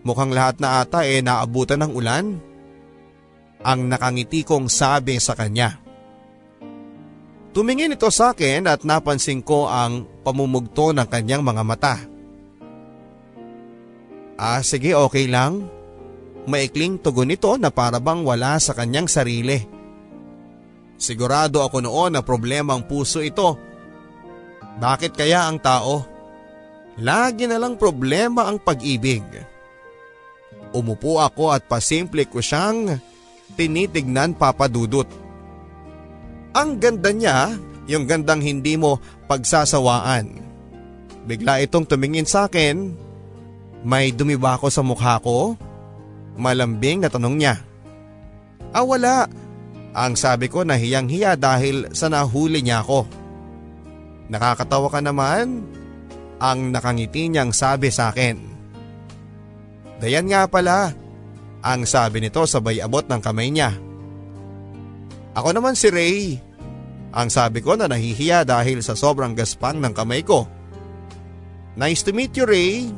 Mukhang 0.07 0.31
lahat 0.31 0.63
na 0.63 0.79
ata 0.79 1.03
eh 1.03 1.19
naabutan 1.19 1.83
ng 1.83 1.91
ulan. 1.91 2.25
Ang 3.63 3.79
nakangiti 3.91 4.47
kong 4.47 4.71
sabi 4.71 5.19
sa 5.19 5.35
kanya. 5.35 5.83
Tumingin 7.53 7.93
ito 7.93 8.09
sa 8.09 8.33
akin 8.33 8.65
at 8.65 8.81
napansin 8.81 9.45
ko 9.45 9.69
ang 9.69 10.05
pamumugto 10.25 10.95
ng 10.95 11.05
kanyang 11.05 11.45
mga 11.45 11.63
mata. 11.63 11.95
Ah 14.37 14.61
sige 14.65 14.97
okay 14.97 15.29
lang. 15.29 15.67
Maikling 16.43 16.99
tugon 16.99 17.31
nito 17.31 17.55
na 17.55 17.71
parabang 17.71 18.27
wala 18.27 18.59
sa 18.59 18.75
kanyang 18.75 19.07
sarili. 19.07 19.63
Sigurado 20.99 21.63
ako 21.63 21.83
noon 21.83 22.15
na 22.15 22.21
problema 22.23 22.75
ang 22.75 22.83
puso 22.83 23.23
ito. 23.23 23.55
Bakit 24.79 25.15
kaya 25.15 25.47
ang 25.47 25.59
tao? 25.61 26.03
Lagi 26.99 27.49
na 27.49 27.57
lang 27.57 27.79
problema 27.79 28.45
ang 28.45 28.61
pag-ibig. 28.61 29.23
Umupo 30.73 31.21
ako 31.21 31.53
at 31.53 31.65
pasimple 31.69 32.25
ko 32.29 32.41
siyang 32.41 32.97
tinitignan 33.53 34.33
papadudot. 34.33 35.05
Ang 36.53 36.77
ganda 36.77 37.09
niya, 37.09 37.57
yung 37.89 38.05
gandang 38.05 38.41
hindi 38.41 38.77
mo 38.77 39.01
pagsasawaan. 39.29 40.41
Bigla 41.25 41.61
itong 41.65 41.89
tumingin 41.89 42.29
sa 42.29 42.45
akin. 42.45 42.93
May 43.83 44.15
dumi 44.15 44.39
ba 44.39 44.55
ako 44.55 44.71
sa 44.71 44.79
mukha 44.79 45.19
ko? 45.19 45.59
Malambing 46.39 47.03
na 47.03 47.11
tanong 47.11 47.35
niya. 47.35 47.55
Ah 48.71 48.87
wala. 48.87 49.27
Ang 49.93 50.17
sabi 50.17 50.49
ko 50.49 50.65
nahiyang 50.65 51.05
hiya 51.05 51.37
dahil 51.37 51.91
sa 51.93 52.09
nahuli 52.09 52.63
niya 52.63 52.81
ako. 52.81 53.05
Nakakatawa 54.31 54.87
ka 54.89 54.99
naman. 55.03 55.67
Ang 56.39 56.73
nakangiti 56.73 57.29
niyang 57.29 57.53
sabi 57.53 57.93
sa 57.93 58.09
akin. 58.09 58.39
Dayan 60.01 60.31
nga 60.31 60.47
pala. 60.49 60.95
Ang 61.63 61.85
sabi 61.85 62.23
nito 62.23 62.43
sabay 62.43 62.81
abot 62.81 63.05
ng 63.05 63.21
kamay 63.21 63.51
niya. 63.51 63.71
Ako 65.35 65.53
naman 65.53 65.77
si 65.77 65.87
Ray. 65.91 66.39
Ang 67.13 67.29
sabi 67.29 67.61
ko 67.61 67.77
na 67.77 67.85
nahihiya 67.85 68.41
dahil 68.47 68.81
sa 68.81 68.97
sobrang 68.97 69.37
gaspang 69.37 69.77
ng 69.77 69.93
kamay 69.93 70.25
ko. 70.25 70.49
Nice 71.77 72.01
to 72.01 72.09
meet 72.15 72.33
you 72.33 72.49
Ray. 72.49 72.89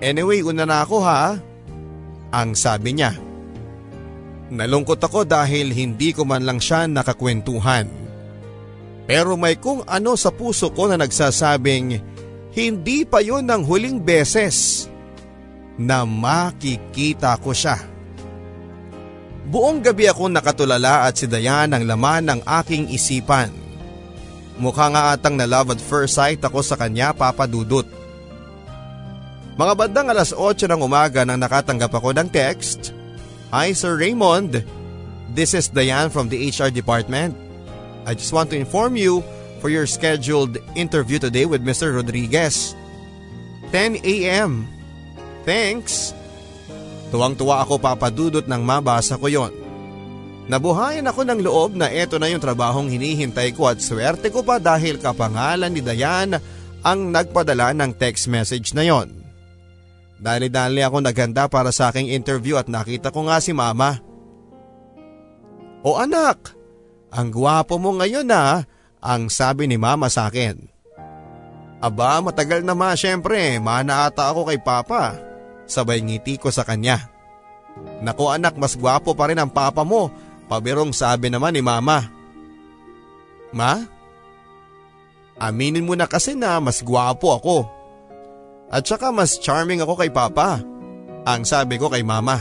Anyway, 0.00 0.40
una 0.40 0.64
na 0.64 0.80
ako 0.80 0.96
ha. 1.04 1.36
Ang 2.32 2.56
sabi 2.56 2.96
niya. 2.96 3.12
Nalungkot 4.50 4.98
ako 4.98 5.28
dahil 5.28 5.70
hindi 5.70 6.10
ko 6.10 6.24
man 6.26 6.42
lang 6.42 6.58
siya 6.58 6.88
nakakwentuhan. 6.88 7.86
Pero 9.06 9.36
may 9.36 9.60
kung 9.60 9.84
ano 9.86 10.16
sa 10.16 10.32
puso 10.32 10.72
ko 10.72 10.90
na 10.90 10.96
nagsasabing 10.98 12.00
hindi 12.50 13.06
pa 13.06 13.22
yon 13.22 13.46
ang 13.46 13.62
huling 13.62 14.02
beses 14.02 14.88
na 15.78 16.02
makikita 16.02 17.38
ko 17.38 17.54
siya. 17.54 17.78
Buong 19.50 19.82
gabi 19.82 20.06
ako 20.06 20.30
nakatulala 20.30 21.10
at 21.10 21.18
si 21.18 21.26
Dayan 21.26 21.74
ang 21.74 21.82
laman 21.86 22.22
ng 22.26 22.40
aking 22.46 22.90
isipan. 22.94 23.50
Mukha 24.60 24.92
nga 24.92 25.10
atang 25.14 25.34
na 25.34 25.48
love 25.48 25.74
at 25.74 25.80
first 25.82 26.14
sight 26.14 26.38
ako 26.42 26.62
sa 26.62 26.78
kanya 26.78 27.10
papadudot. 27.10 27.99
Mga 29.58 29.72
bandang 29.74 30.08
alas 30.10 30.30
8 30.30 30.70
ng 30.70 30.80
umaga 30.86 31.26
nang 31.26 31.42
nakatanggap 31.42 31.90
ako 31.90 32.14
ng 32.14 32.28
text. 32.30 32.94
Hi 33.50 33.74
Sir 33.74 33.98
Raymond, 33.98 34.62
this 35.34 35.58
is 35.58 35.66
Dayan 35.66 36.06
from 36.06 36.30
the 36.30 36.38
HR 36.38 36.70
department. 36.70 37.34
I 38.06 38.14
just 38.14 38.30
want 38.30 38.54
to 38.54 38.60
inform 38.60 38.94
you 38.94 39.26
for 39.58 39.68
your 39.68 39.90
scheduled 39.90 40.56
interview 40.78 41.18
today 41.18 41.50
with 41.50 41.66
Mr. 41.66 41.90
Rodriguez. 41.90 42.78
10 43.74 44.02
a.m. 44.06 44.70
Thanks. 45.42 46.14
Tuwang-tuwa 47.10 47.66
ako 47.66 47.82
papadudot 47.82 48.46
nang 48.46 48.62
mabasa 48.62 49.18
ko 49.18 49.26
yon. 49.26 49.50
Nabuhayan 50.46 51.06
ako 51.06 51.26
ng 51.26 51.40
loob 51.42 51.78
na 51.78 51.90
eto 51.90 52.18
na 52.18 52.30
yung 52.30 52.42
trabahong 52.42 52.90
hinihintay 52.90 53.54
ko 53.54 53.70
at 53.70 53.82
swerte 53.82 54.30
ko 54.30 54.42
pa 54.42 54.58
dahil 54.58 54.98
kapangalan 54.98 55.70
ni 55.70 55.82
Dayan 55.82 56.38
ang 56.80 56.98
nagpadala 57.12 57.74
ng 57.76 57.94
text 57.98 58.30
message 58.30 58.74
na 58.74 58.86
yon. 58.86 59.19
Dali-dali 60.20 60.84
ako 60.84 61.00
naghanda 61.00 61.48
para 61.48 61.72
sa 61.72 61.88
aking 61.88 62.12
interview 62.12 62.60
at 62.60 62.68
nakita 62.68 63.08
ko 63.08 63.24
nga 63.24 63.40
si 63.40 63.56
mama. 63.56 63.98
O 65.80 65.96
anak, 65.96 66.52
ang 67.08 67.32
gwapo 67.32 67.80
mo 67.80 67.96
ngayon 67.96 68.28
na, 68.28 68.68
ang 69.00 69.32
sabi 69.32 69.64
ni 69.64 69.80
mama 69.80 70.12
sa 70.12 70.28
akin. 70.28 70.60
Aba 71.80 72.20
matagal 72.20 72.60
na 72.60 72.76
ma 72.76 72.92
syempre, 72.92 73.56
mana 73.56 74.04
ata 74.04 74.28
ako 74.28 74.52
kay 74.52 74.60
papa. 74.60 75.16
Sabay 75.64 76.04
ngiti 76.04 76.36
ko 76.36 76.52
sa 76.52 76.68
kanya. 76.68 77.08
Naku 78.04 78.28
anak 78.28 78.60
mas 78.60 78.76
gwapo 78.76 79.16
pa 79.16 79.32
rin 79.32 79.40
ang 79.40 79.48
papa 79.48 79.80
mo 79.80 80.12
Pabirong 80.50 80.90
sabi 80.90 81.30
naman 81.30 81.54
ni 81.54 81.62
mama. 81.62 82.10
Ma? 83.54 83.78
Aminin 85.38 85.86
mo 85.86 85.94
na 85.94 86.10
kasi 86.10 86.34
na 86.34 86.58
mas 86.58 86.82
gwapo 86.82 87.30
ako. 87.30 87.70
At 88.70 88.86
saka 88.86 89.10
mas 89.10 89.36
charming 89.42 89.82
ako 89.82 89.98
kay 89.98 90.10
papa. 90.14 90.62
Ang 91.26 91.42
sabi 91.42 91.76
ko 91.76 91.90
kay 91.90 92.06
mama. 92.06 92.38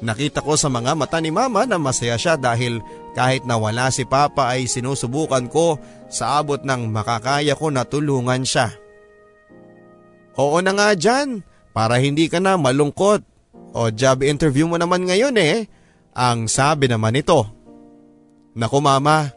Nakita 0.00 0.40
ko 0.40 0.56
sa 0.56 0.72
mga 0.72 0.96
mata 0.96 1.20
ni 1.20 1.28
mama 1.28 1.68
na 1.68 1.76
masaya 1.76 2.16
siya 2.16 2.40
dahil 2.40 2.80
kahit 3.12 3.44
nawala 3.44 3.92
si 3.92 4.08
papa 4.08 4.48
ay 4.48 4.64
sinusubukan 4.64 5.44
ko 5.52 5.76
sa 6.08 6.40
abot 6.40 6.56
ng 6.56 6.88
makakaya 6.88 7.52
ko 7.52 7.68
na 7.68 7.84
tulungan 7.84 8.40
siya. 8.40 8.72
Oo 10.40 10.56
na 10.64 10.72
nga 10.72 10.96
dyan, 10.96 11.44
para 11.76 12.00
hindi 12.00 12.32
ka 12.32 12.40
na 12.40 12.56
malungkot. 12.56 13.20
O 13.70 13.92
job 13.92 14.24
interview 14.24 14.66
mo 14.66 14.80
naman 14.80 15.04
ngayon 15.04 15.36
eh. 15.36 15.68
Ang 16.16 16.50
sabi 16.50 16.90
naman 16.90 17.14
nito, 17.14 17.46
Naku 18.56 18.82
mama, 18.82 19.30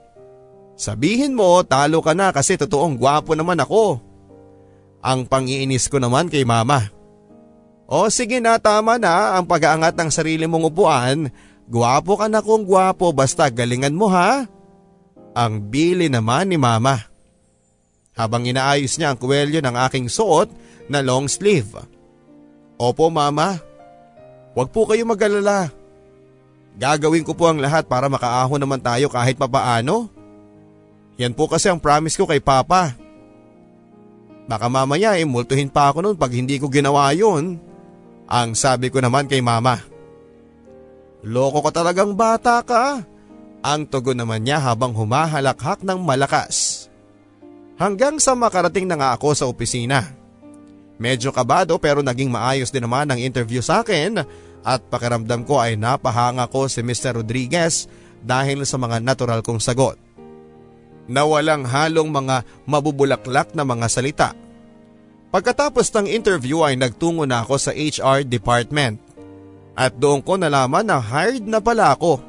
sabihin 0.73 1.37
mo 1.37 1.61
talo 1.61 2.01
ka 2.01 2.17
na 2.17 2.33
kasi 2.33 2.57
totoong 2.57 2.97
gwapo 2.97 3.37
naman 3.37 3.61
ako. 3.61 4.01
Ang 5.03 5.27
pangiinis 5.27 5.91
ko 5.91 5.99
naman 5.99 6.31
kay 6.31 6.47
mama. 6.47 6.87
O 7.91 8.07
sige 8.07 8.39
na 8.39 8.55
tama 8.55 8.95
na 8.95 9.35
ang 9.35 9.43
pag-aangat 9.43 9.99
ng 9.99 10.07
sarili 10.07 10.47
mong 10.47 10.71
upuan. 10.71 11.27
Gwapo 11.67 12.15
ka 12.15 12.31
na 12.31 12.39
kung 12.39 12.63
gwapo 12.63 13.11
basta 13.11 13.51
galingan 13.51 13.91
mo 13.91 14.07
ha. 14.07 14.47
Ang 15.35 15.67
bili 15.67 16.07
naman 16.07 16.47
ni 16.47 16.55
mama. 16.55 17.03
Habang 18.15 18.47
inaayos 18.47 18.95
niya 18.95 19.11
ang 19.11 19.19
kwelyo 19.19 19.59
ng 19.59 19.75
aking 19.89 20.07
suot 20.07 20.47
na 20.87 21.03
long 21.03 21.27
sleeve. 21.27 21.83
Opo 22.79 23.11
mama, 23.11 23.59
huwag 24.55 24.71
po 24.71 24.87
kayo 24.87 25.03
mag-alala. 25.03 25.67
Gagawin 26.79 27.25
ko 27.27 27.35
po 27.35 27.51
ang 27.51 27.59
lahat 27.61 27.85
para 27.85 28.09
makaahon 28.09 28.61
naman 28.61 28.81
tayo 28.81 29.11
kahit 29.11 29.37
papaano. 29.37 30.09
Yan 31.21 31.35
po 31.35 31.45
kasi 31.45 31.69
ang 31.69 31.77
promise 31.77 32.17
ko 32.17 32.25
kay 32.25 32.41
Papa. 32.41 33.02
Baka 34.43 34.67
mamaya 34.67 35.15
eh 35.15 35.23
multuhin 35.23 35.71
pa 35.71 35.91
ako 35.91 36.03
noon 36.03 36.17
pag 36.19 36.35
hindi 36.35 36.59
ko 36.59 36.67
ginawa 36.67 37.11
yun. 37.15 37.59
Ang 38.27 38.49
sabi 38.55 38.91
ko 38.91 38.99
naman 38.99 39.27
kay 39.27 39.39
Mama. 39.39 39.79
Loko 41.23 41.63
ka 41.63 41.83
talagang 41.83 42.11
bata 42.19 42.59
ka. 42.63 43.07
Ang 43.63 43.87
tugon 43.87 44.19
naman 44.19 44.43
niya 44.43 44.59
habang 44.59 44.91
humahalakhak 44.91 45.87
ng 45.87 46.03
malakas. 46.03 46.87
Hanggang 47.79 48.19
sa 48.19 48.35
makarating 48.35 48.83
na 48.83 48.99
nga 48.99 49.09
ako 49.15 49.31
sa 49.31 49.47
opisina. 49.47 50.03
Medyo 50.99 51.31
kabado 51.31 51.79
pero 51.79 52.03
naging 52.03 52.27
maayos 52.27 52.69
din 52.69 52.83
naman 52.83 53.07
ang 53.07 53.19
interview 53.19 53.63
sa 53.63 53.81
akin 53.81 54.19
at 54.63 54.79
pakiramdam 54.91 55.47
ko 55.47 55.59
ay 55.63 55.79
napahanga 55.79 56.47
ko 56.51 56.67
si 56.67 56.83
Mr. 56.83 57.23
Rodriguez 57.23 57.87
dahil 58.23 58.67
sa 58.67 58.75
mga 58.75 58.99
natural 58.99 59.39
kong 59.39 59.63
sagot. 59.63 60.02
Na 61.07 61.27
walang 61.27 61.67
halong 61.67 62.07
mga 62.07 62.47
mabubulaklak 62.63 63.51
na 63.51 63.67
mga 63.67 63.87
salita. 63.91 64.29
Pagkatapos 65.33 65.89
ng 65.97 66.07
interview 66.13 66.61
ay 66.61 66.77
nagtungo 66.77 67.25
na 67.25 67.41
ako 67.41 67.57
sa 67.57 67.71
HR 67.73 68.21
department 68.23 69.01
at 69.73 69.97
doon 69.97 70.21
ko 70.21 70.37
nalaman 70.37 70.85
na 70.85 71.01
hired 71.01 71.43
na 71.43 71.57
pala 71.57 71.89
ako. 71.97 72.21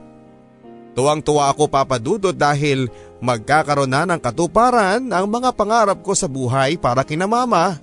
Tuwang-tuwa 0.96 1.52
ako 1.52 1.68
papadudot 1.68 2.32
dahil 2.32 2.88
magkakaroon 3.20 3.90
na 3.90 4.08
ng 4.08 4.20
katuparan 4.22 5.04
ang 5.12 5.26
mga 5.28 5.52
pangarap 5.52 6.00
ko 6.00 6.16
sa 6.16 6.30
buhay 6.30 6.80
para 6.80 7.04
kina 7.04 7.28
mama. 7.28 7.76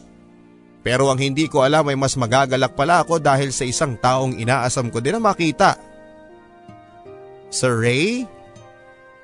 Pero 0.82 1.14
ang 1.14 1.22
hindi 1.22 1.46
ko 1.46 1.62
alam 1.62 1.86
ay 1.86 1.98
mas 2.00 2.18
magagalak 2.18 2.74
pala 2.74 3.06
ako 3.06 3.22
dahil 3.22 3.54
sa 3.54 3.62
isang 3.62 3.94
taong 3.94 4.42
inaasam 4.42 4.90
ko 4.90 4.98
din 4.98 5.14
na 5.14 5.22
makita. 5.22 5.78
Sir 7.54 7.78
Ray, 7.78 8.26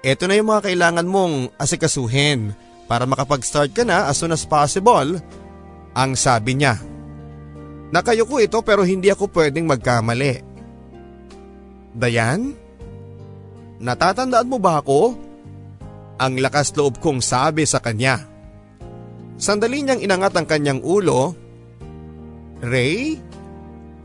eto 0.08 0.24
na 0.24 0.39
yung 0.39 0.47
mga 0.47 0.72
kailangan 0.72 1.03
mong 1.03 1.51
asikasuhin 1.60 2.55
para 2.88 3.03
makapag-start 3.03 3.76
ka 3.76 3.84
na 3.84 4.08
as 4.08 4.16
soon 4.16 4.32
as 4.32 4.47
possible, 4.47 5.20
ang 5.91 6.16
sabi 6.16 6.55
niya. 6.55 6.80
Nakayo 7.91 8.24
ko 8.24 8.39
ito 8.39 8.64
pero 8.64 8.88
hindi 8.88 9.12
ako 9.12 9.28
pwedeng 9.36 9.68
magkamali. 9.68 10.39
Dayan? 11.91 12.55
Natatandaan 13.84 14.47
mo 14.47 14.64
ba 14.64 14.80
ako? 14.80 15.20
Ang 16.24 16.39
lakas 16.39 16.72
loob 16.80 17.03
kong 17.03 17.20
sabi 17.20 17.68
sa 17.68 17.84
kanya. 17.84 18.24
Sandali 19.36 19.84
niyang 19.84 20.01
inangat 20.01 20.34
ang 20.39 20.47
kanyang 20.47 20.82
ulo 20.82 21.36
Ray? 22.64 23.20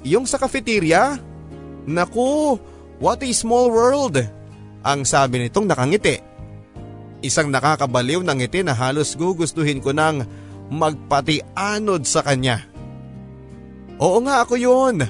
Yung 0.02 0.26
sa 0.26 0.36
cafeteria? 0.36 1.14
Naku, 1.86 2.58
what 2.98 3.22
a 3.22 3.30
small 3.32 3.70
world. 3.70 4.41
Ang 4.82 5.06
sabi 5.06 5.38
nitong 5.38 5.70
nakangiti. 5.70 6.18
Isang 7.22 7.54
nakakabaliw 7.54 8.26
ng 8.26 8.36
ngiti 8.42 8.66
na 8.66 8.74
halos 8.74 9.14
gugustuhin 9.14 9.78
ko 9.78 9.94
nang 9.94 10.26
magpatianod 10.74 12.02
sa 12.02 12.26
kanya. 12.26 12.66
Oo 14.02 14.18
nga 14.26 14.42
ako 14.42 14.54
yun. 14.58 15.06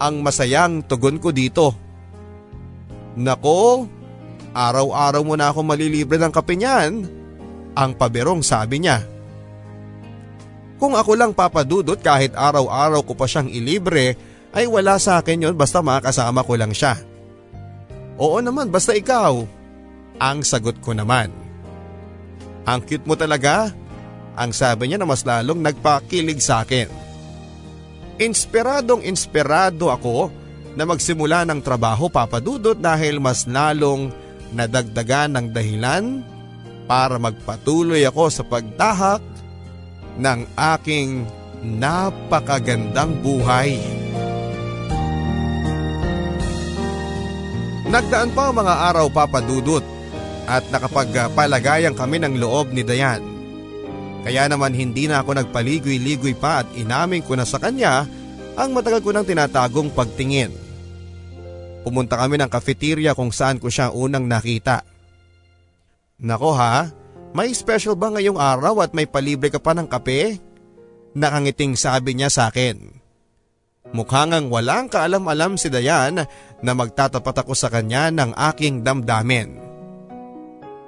Ang 0.00 0.14
masayang 0.24 0.80
tugon 0.88 1.20
ko 1.20 1.28
dito. 1.28 1.76
Nako, 3.16 3.84
araw-araw 4.56 5.22
mo 5.24 5.36
na 5.36 5.52
ako 5.52 5.60
malilibre 5.60 6.16
ng 6.16 6.32
kape 6.32 6.56
niyan. 6.56 7.04
Ang 7.76 7.90
paberong 8.00 8.40
sabi 8.40 8.80
niya. 8.80 9.04
Kung 10.80 10.96
ako 10.96 11.16
lang 11.16 11.32
papadudot 11.36 12.00
kahit 12.00 12.32
araw-araw 12.36 13.04
ko 13.04 13.12
pa 13.16 13.28
siyang 13.28 13.48
ilibre 13.48 14.16
ay 14.56 14.64
wala 14.68 14.96
sa 14.96 15.20
akin 15.20 15.48
yon 15.48 15.56
basta 15.56 15.80
makasama 15.84 16.44
ko 16.44 16.56
lang 16.56 16.72
siya. 16.72 16.96
Oo 18.16 18.40
naman 18.40 18.72
basta 18.72 18.96
ikaw. 18.96 19.44
Ang 20.16 20.38
sagot 20.40 20.80
ko 20.80 20.96
naman. 20.96 21.28
Ang 22.64 22.80
cute 22.82 23.04
mo 23.04 23.14
talaga. 23.14 23.70
Ang 24.36 24.52
sabi 24.52 24.88
niya 24.88 25.00
na 25.00 25.08
mas 25.08 25.24
lalong 25.24 25.60
nagpakilig 25.60 26.40
sa 26.40 26.64
akin. 26.64 26.88
Inspiradong 28.16 29.04
inspirado 29.04 29.92
ako 29.92 30.32
na 30.76 30.84
magsimula 30.84 31.44
ng 31.48 31.60
trabaho 31.60 32.08
papadudot 32.08 32.76
dahil 32.76 33.20
mas 33.20 33.48
lalong 33.48 34.12
nadagdagan 34.52 35.36
ng 35.36 35.46
dahilan 35.52 36.04
para 36.84 37.16
magpatuloy 37.16 38.04
ako 38.08 38.24
sa 38.28 38.44
pagtahak 38.44 39.24
ng 40.16 40.40
aking 40.56 41.24
napakagandang 41.64 43.16
buhay. 43.20 43.80
Nagdaan 47.96 48.36
pa 48.36 48.52
ang 48.52 48.60
mga 48.60 48.92
araw 48.92 49.08
papadudot 49.08 49.80
at 50.44 50.68
nakapagpalagayan 50.68 51.96
kami 51.96 52.20
ng 52.20 52.36
loob 52.36 52.68
ni 52.68 52.84
Dayan. 52.84 53.24
Kaya 54.20 54.52
naman 54.52 54.76
hindi 54.76 55.08
na 55.08 55.24
ako 55.24 55.40
nagpaligoy-ligoy 55.40 56.36
pa 56.36 56.60
at 56.60 56.68
inamin 56.76 57.24
ko 57.24 57.40
na 57.40 57.48
sa 57.48 57.56
kanya 57.56 58.04
ang 58.52 58.76
matagal 58.76 59.00
ko 59.00 59.16
nang 59.16 59.24
tinatagong 59.24 59.88
pagtingin. 59.96 60.52
Pumunta 61.88 62.20
kami 62.20 62.36
ng 62.36 62.52
cafeteria 62.52 63.16
kung 63.16 63.32
saan 63.32 63.56
ko 63.56 63.72
siya 63.72 63.88
unang 63.88 64.28
nakita. 64.28 64.84
Nako 66.20 66.52
ha, 66.52 66.92
may 67.32 67.48
special 67.56 67.96
ba 67.96 68.12
ngayong 68.12 68.36
araw 68.36 68.84
at 68.84 68.92
may 68.92 69.08
palibre 69.08 69.48
ka 69.48 69.56
pa 69.56 69.72
ng 69.72 69.88
kape? 69.88 70.36
Nakangiting 71.16 71.80
sabi 71.80 72.12
niya 72.12 72.28
sa 72.28 72.52
akin. 72.52 72.95
Mukhang 73.94 74.34
ang 74.34 74.46
walang 74.50 74.90
kaalam-alam 74.90 75.54
si 75.54 75.70
Dayan 75.70 76.26
na 76.62 76.72
magtatapat 76.74 77.46
ako 77.46 77.54
sa 77.54 77.70
kanya 77.70 78.10
ng 78.10 78.34
aking 78.34 78.82
damdamin. 78.82 79.58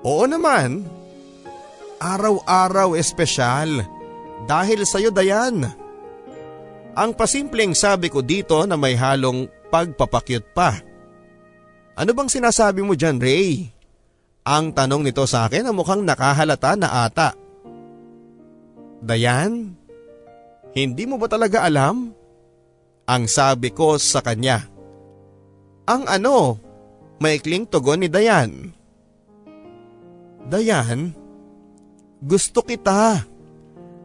Oo 0.02 0.26
naman. 0.26 0.86
Araw-araw 1.98 2.98
espesyal. 2.98 3.86
Dahil 4.46 4.82
sa 4.86 4.98
iyo 4.98 5.14
Dayan. 5.14 5.66
Ang 6.98 7.10
pasimpleng 7.14 7.78
sabi 7.78 8.10
ko 8.10 8.22
dito 8.22 8.58
na 8.66 8.74
may 8.74 8.98
halong 8.98 9.46
pagpapakyut 9.70 10.50
pa. 10.50 10.74
Ano 11.98 12.10
bang 12.14 12.30
sinasabi 12.30 12.82
mo 12.82 12.98
dyan 12.98 13.22
Ray? 13.22 13.70
Ang 14.42 14.74
tanong 14.74 15.06
nito 15.06 15.22
sa 15.26 15.46
akin 15.46 15.66
na 15.66 15.72
mukhang 15.74 16.02
nakahalata 16.02 16.74
na 16.74 17.06
ata. 17.06 17.34
Dayan, 18.98 19.78
hindi 20.74 21.04
mo 21.06 21.20
ba 21.20 21.30
talaga 21.30 21.62
alam? 21.62 22.17
Ang 23.08 23.24
sabi 23.24 23.72
ko 23.72 23.96
sa 23.96 24.20
kanya. 24.20 24.68
Ang 25.88 26.04
ano? 26.04 26.68
maikling 27.18 27.66
tugon 27.66 28.02
ni 28.02 28.08
Dayan. 28.08 28.72
Dayan, 30.48 31.12
gusto 32.24 32.64
kita. 32.64 33.26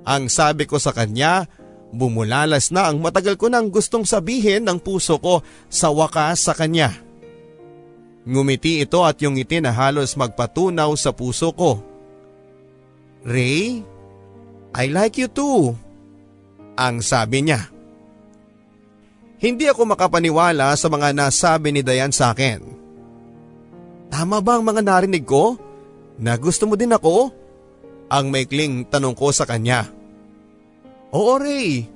Ang 0.04 0.28
sabi 0.28 0.68
ko 0.68 0.76
sa 0.76 0.92
kanya, 0.92 1.48
bumulalas 1.96 2.74
na 2.74 2.92
ang 2.92 3.00
matagal 3.00 3.40
ko 3.40 3.48
nang 3.48 3.72
gustong 3.72 4.04
sabihin 4.04 4.68
ng 4.68 4.82
puso 4.82 5.16
ko 5.24 5.40
sa 5.72 5.88
wakas 5.94 6.44
sa 6.44 6.54
kanya. 6.58 6.92
Ngumiti 8.28 8.84
ito 8.84 9.04
at 9.04 9.20
yung 9.24 9.40
ngiti 9.40 9.64
na 9.64 9.72
halos 9.72 10.20
magpatunaw 10.20 10.92
sa 11.00 11.16
puso 11.16 11.56
ko. 11.56 11.80
Ray, 13.24 13.80
I 14.76 14.86
like 14.92 15.16
you 15.16 15.32
too. 15.32 15.76
Ang 16.76 17.00
sabi 17.00 17.48
niya. 17.48 17.73
Hindi 19.44 19.68
ako 19.68 19.92
makapaniwala 19.92 20.72
sa 20.80 20.88
mga 20.88 21.12
nasabi 21.12 21.76
ni 21.76 21.84
Dayan 21.84 22.16
sa 22.16 22.32
akin. 22.32 22.64
Tama 24.08 24.40
ba 24.40 24.56
ang 24.56 24.64
mga 24.64 24.80
narinig 24.80 25.28
ko? 25.28 25.60
Na 26.16 26.40
gusto 26.40 26.64
mo 26.64 26.80
din 26.80 26.96
ako? 26.96 27.28
Ang 28.08 28.32
maikling 28.32 28.88
tanong 28.88 29.12
ko 29.12 29.36
sa 29.36 29.44
kanya. 29.44 29.92
Oo 31.12 31.36
Ray, 31.36 31.92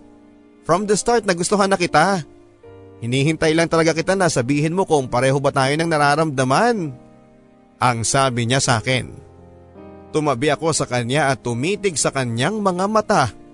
from 0.67 0.83
the 0.83 0.99
start 0.99 1.23
nagustuhan 1.23 1.71
na 1.71 1.79
kita. 1.79 2.27
Hinihintay 2.99 3.55
lang 3.55 3.71
talaga 3.71 3.95
kita 3.95 4.19
na 4.19 4.27
sabihin 4.27 4.75
mo 4.75 4.83
kung 4.83 5.07
pareho 5.07 5.39
ba 5.39 5.55
tayo 5.55 5.71
ng 5.71 5.87
nararamdaman. 5.87 6.91
Ang 7.79 7.97
sabi 8.03 8.43
niya 8.43 8.59
sa 8.59 8.83
akin. 8.83 9.07
Tumabi 10.11 10.51
ako 10.51 10.75
sa 10.75 10.83
kanya 10.83 11.31
at 11.31 11.47
tumitig 11.47 11.95
sa 11.95 12.11
kanyang 12.11 12.59
mga 12.59 12.85
mata. 12.91 13.46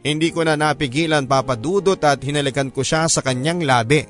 Hindi 0.00 0.32
ko 0.32 0.40
na 0.44 0.56
napigilan 0.56 1.28
papadudot 1.28 2.00
at 2.00 2.24
hinalikan 2.24 2.72
ko 2.72 2.80
siya 2.80 3.04
sa 3.04 3.20
kanyang 3.20 3.60
labi. 3.68 4.08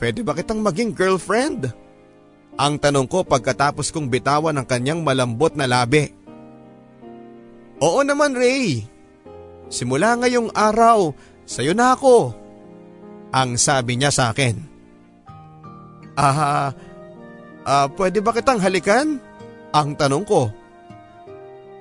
Pwede 0.00 0.24
ba 0.24 0.32
kitang 0.32 0.64
maging 0.64 0.96
girlfriend? 0.96 1.68
Ang 2.56 2.80
tanong 2.80 3.04
ko 3.04 3.20
pagkatapos 3.24 3.92
kong 3.92 4.08
bitawan 4.08 4.56
ang 4.56 4.64
kanyang 4.64 5.04
malambot 5.04 5.52
na 5.52 5.68
labi. 5.68 6.08
Oo 7.80 8.00
naman 8.00 8.32
Ray. 8.32 8.88
Simula 9.68 10.16
ngayong 10.16 10.50
araw, 10.56 11.12
sayo 11.44 11.76
na 11.76 11.92
ako. 11.92 12.32
Ang 13.30 13.60
sabi 13.60 14.00
niya 14.00 14.10
sa 14.10 14.32
akin. 14.32 14.56
Ah, 16.18 16.72
ah, 17.64 17.86
pwede 17.94 18.20
ba 18.24 18.34
kitang 18.34 18.58
halikan? 18.58 19.20
Ang 19.70 19.94
tanong 19.94 20.24
ko. 20.26 20.50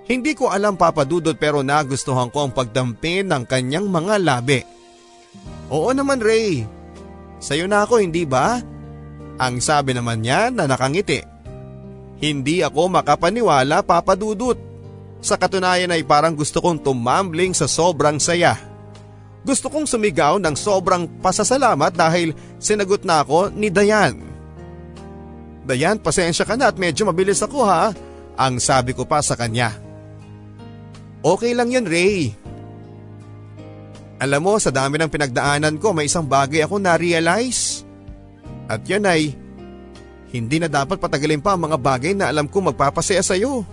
Hindi 0.09 0.33
ko 0.33 0.49
alam 0.49 0.73
papadudot 0.73 1.37
pero 1.37 1.61
nagustuhan 1.61 2.33
ko 2.33 2.49
ang 2.49 2.51
pagdampin 2.51 3.29
ng 3.29 3.45
kanyang 3.45 3.85
mga 3.85 4.17
labi. 4.17 4.65
Oo 5.69 5.93
naman 5.93 6.17
Ray. 6.17 6.65
Sayo 7.37 7.69
na 7.69 7.85
ako 7.85 8.01
hindi 8.01 8.25
ba? 8.25 8.57
Ang 9.37 9.61
sabi 9.61 9.93
naman 9.93 10.25
niya 10.25 10.49
na 10.49 10.65
nakangiti. 10.65 11.21
Hindi 12.19 12.65
ako 12.65 12.89
makapaniwala 12.89 13.85
papadudot. 13.85 14.57
Sa 15.21 15.37
katunayan 15.37 15.93
ay 15.93 16.01
parang 16.01 16.33
gusto 16.33 16.57
kong 16.57 16.81
tumambling 16.81 17.53
sa 17.53 17.69
sobrang 17.69 18.17
saya. 18.17 18.57
Gusto 19.45 19.69
kong 19.69 19.85
sumigaw 19.85 20.41
ng 20.41 20.55
sobrang 20.57 21.05
pasasalamat 21.21 21.93
dahil 21.93 22.33
sinagot 22.57 23.05
na 23.05 23.21
ako 23.21 23.53
ni 23.53 23.69
Dayan. 23.69 24.19
Dayan, 25.69 26.01
pasensya 26.01 26.49
ka 26.49 26.57
na 26.57 26.73
at 26.73 26.81
medyo 26.81 27.05
mabilis 27.05 27.45
ako 27.45 27.61
ha, 27.61 27.93
ang 28.33 28.57
sabi 28.57 28.97
ko 28.97 29.05
pa 29.05 29.21
sa 29.21 29.37
kanya. 29.37 29.88
Okay 31.19 31.51
lang 31.51 31.67
yun 31.67 31.83
Ray. 31.83 32.31
Alam 34.19 34.41
mo 34.43 34.53
sa 34.59 34.71
dami 34.71 34.99
ng 34.99 35.11
pinagdaanan 35.11 35.79
ko 35.79 35.95
may 35.95 36.07
isang 36.07 36.27
bagay 36.27 36.63
ako 36.63 36.79
na-realize. 36.79 37.87
At 38.67 38.83
yan 38.83 39.07
ay, 39.07 39.35
hindi 40.29 40.61
na 40.61 40.67
dapat 40.67 40.99
patagalin 40.99 41.41
pa 41.41 41.55
ang 41.55 41.71
mga 41.71 41.77
bagay 41.79 42.13
na 42.13 42.27
alam 42.27 42.45
ko 42.45 42.61
magpapasaya 42.61 43.23
sa 43.23 43.33
iyo. 43.33 43.63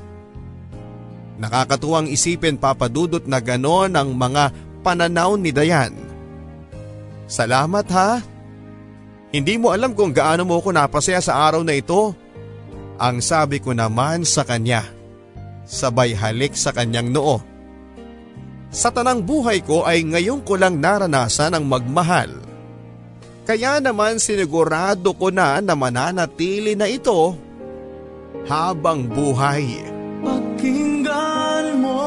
Nakakatuwang 1.36 2.09
isipin 2.09 2.57
papadudot 2.57 3.20
na 3.28 3.42
ganon 3.42 3.92
ang 3.92 4.14
mga 4.16 4.55
pananaw 4.80 5.36
ni 5.36 5.53
Dayan. 5.53 5.92
Salamat 7.28 7.86
ha. 7.92 8.24
Hindi 9.34 9.61
mo 9.61 9.74
alam 9.74 9.92
kung 9.92 10.14
gaano 10.14 10.49
mo 10.49 10.57
ako 10.57 10.72
napasaya 10.72 11.20
sa 11.20 11.36
araw 11.44 11.61
na 11.61 11.76
ito. 11.76 12.14
Ang 12.97 13.20
sabi 13.20 13.61
ko 13.61 13.76
naman 13.76 14.24
sa 14.24 14.47
kanya. 14.47 14.95
Sabay 15.67 16.14
halik 16.14 16.55
sa 16.55 16.71
kanyang 16.71 17.11
noo. 17.11 17.43
Sa 18.71 18.95
tanang 18.95 19.27
buhay 19.27 19.61
ko 19.67 19.83
ay 19.83 20.07
ngayon 20.07 20.47
ko 20.47 20.55
lang 20.55 20.79
naranasan 20.79 21.59
ang 21.59 21.67
magmahal 21.67 22.47
kaya 23.47 23.79
naman 23.79 24.19
sinigurado 24.19 25.14
ko 25.14 25.31
na 25.31 25.62
na 25.62 25.79
mananatili 25.79 26.75
na 26.75 26.91
ito 26.91 27.39
habang 28.51 29.07
buhay. 29.07 29.87
Pakinggan 30.27 31.79
mo 31.79 32.03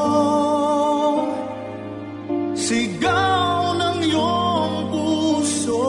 Sigaw 2.52 3.72
ng 3.72 3.98
iyong 4.04 4.76
puso 4.92 5.88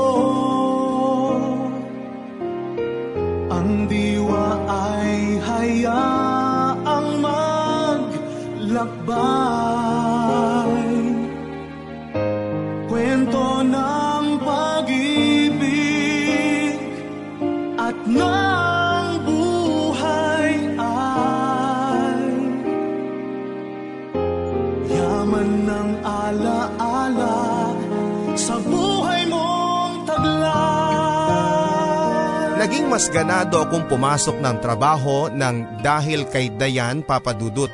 Ang 3.51 3.91
diwa 3.91 4.47
ay 4.71 5.35
hayaang 5.43 6.20
maglakbay 8.81 10.73
Kwento 12.89 13.63
ng 13.63 14.25
pag-ibig 14.43 15.61
at 17.79 17.97
ng 18.09 19.07
buhay 19.25 20.49
ay 20.75 22.21
Yaman 24.91 25.49
ng 25.65 25.89
alaala 26.03 27.39
sa 28.35 28.59
buhay 28.59 29.29
mong 29.29 30.09
taglay 30.09 30.49
Naging 32.61 32.85
mas 32.89 33.09
ganado 33.09 33.57
akong 33.61 33.85
pumasok 33.89 34.37
ng 34.37 34.57
trabaho 34.61 35.29
ng 35.33 35.81
dahil 35.81 36.29
kay 36.29 36.53
Dayan 36.53 37.01
Papadudut. 37.01 37.73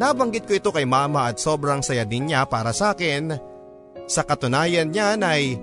Nabanggit 0.00 0.48
ko 0.48 0.56
ito 0.56 0.70
kay 0.72 0.88
mama 0.88 1.28
at 1.28 1.36
sobrang 1.36 1.84
saya 1.84 2.08
din 2.08 2.32
niya 2.32 2.48
para 2.48 2.72
sa 2.72 2.96
akin. 2.96 3.36
Sa 4.08 4.24
katunayan 4.24 4.88
niyan 4.88 5.20
ay 5.20 5.60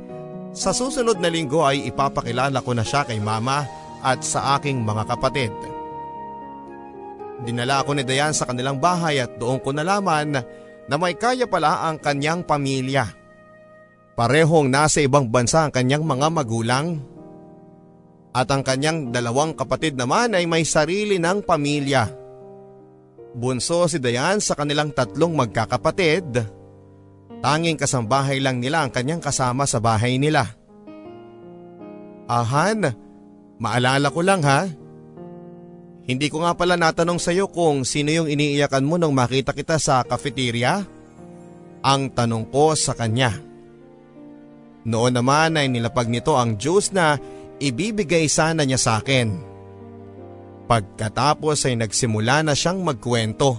sa 0.53 0.77
susunod 0.77 1.17
na 1.17 1.33
linggo 1.33 1.65
ay 1.65 1.89
ipapakilala 1.89 2.61
ko 2.61 2.77
na 2.77 2.85
siya 2.85 3.01
kay 3.01 3.17
mama 3.17 3.65
at 4.05 4.21
sa 4.21 4.53
aking 4.61 4.85
mga 4.85 5.09
kapatid. 5.09 5.49
Dinala 7.49 7.81
ako 7.81 7.97
ni 7.97 8.05
Dayan 8.05 8.37
sa 8.37 8.45
kanilang 8.45 8.77
bahay 8.77 9.17
at 9.17 9.41
doon 9.41 9.57
ko 9.57 9.73
nalaman 9.73 10.37
na 10.85 10.95
may 11.01 11.17
kaya 11.17 11.49
pala 11.49 11.89
ang 11.89 11.97
kanyang 11.97 12.45
pamilya. 12.45 13.09
Parehong 14.13 14.69
nasa 14.69 15.01
ibang 15.01 15.33
bansa 15.33 15.65
ang 15.65 15.73
kanyang 15.73 16.05
mga 16.05 16.29
magulang. 16.29 17.01
At 18.37 18.53
ang 18.53 18.61
kanyang 18.61 19.09
dalawang 19.09 19.57
kapatid 19.57 19.97
naman 19.97 20.37
ay 20.37 20.45
may 20.45 20.61
sarili 20.61 21.17
ng 21.17 21.41
pamilya. 21.41 22.26
Bunso 23.35 23.87
si 23.89 23.97
Dayan 23.97 24.39
sa 24.39 24.55
kanilang 24.55 24.95
tatlong 24.95 25.35
magkakapatid. 25.35 26.45
Tanging 27.43 27.77
kasambahay 27.77 28.41
lang 28.41 28.61
nila 28.61 28.85
ang 28.85 28.91
kanyang 28.91 29.21
kasama 29.21 29.67
sa 29.69 29.77
bahay 29.77 30.17
nila. 30.17 30.57
Ahan, 32.27 32.91
maalala 33.61 34.11
ko 34.11 34.19
lang 34.25 34.41
ha. 34.43 34.67
Hindi 36.07 36.27
ko 36.31 36.43
nga 36.43 36.55
pala 36.55 36.79
natanong 36.79 37.19
sa 37.19 37.35
iyo 37.35 37.51
kung 37.51 37.83
sino 37.83 38.11
yung 38.11 38.31
iniiyakan 38.31 38.87
mo 38.87 38.95
nung 38.95 39.11
makita 39.11 39.51
kita 39.51 39.75
sa 39.75 40.03
cafeteria. 40.07 40.83
Ang 41.83 42.11
tanong 42.11 42.47
ko 42.51 42.73
sa 42.73 42.95
kanya. 42.95 43.31
Noon 44.87 45.19
naman 45.19 45.59
ay 45.59 45.67
nilapag 45.67 46.07
nito 46.07 46.39
ang 46.39 46.55
juice 46.55 46.95
na 46.95 47.19
ibibigay 47.59 48.31
sana 48.31 48.63
niya 48.63 48.79
sa 48.79 48.91
akin. 49.03 49.46
Pagkatapos 50.67 51.63
ay 51.63 51.79
nagsimula 51.79 52.43
na 52.43 52.51
siyang 52.51 52.83
magkwento. 52.83 53.55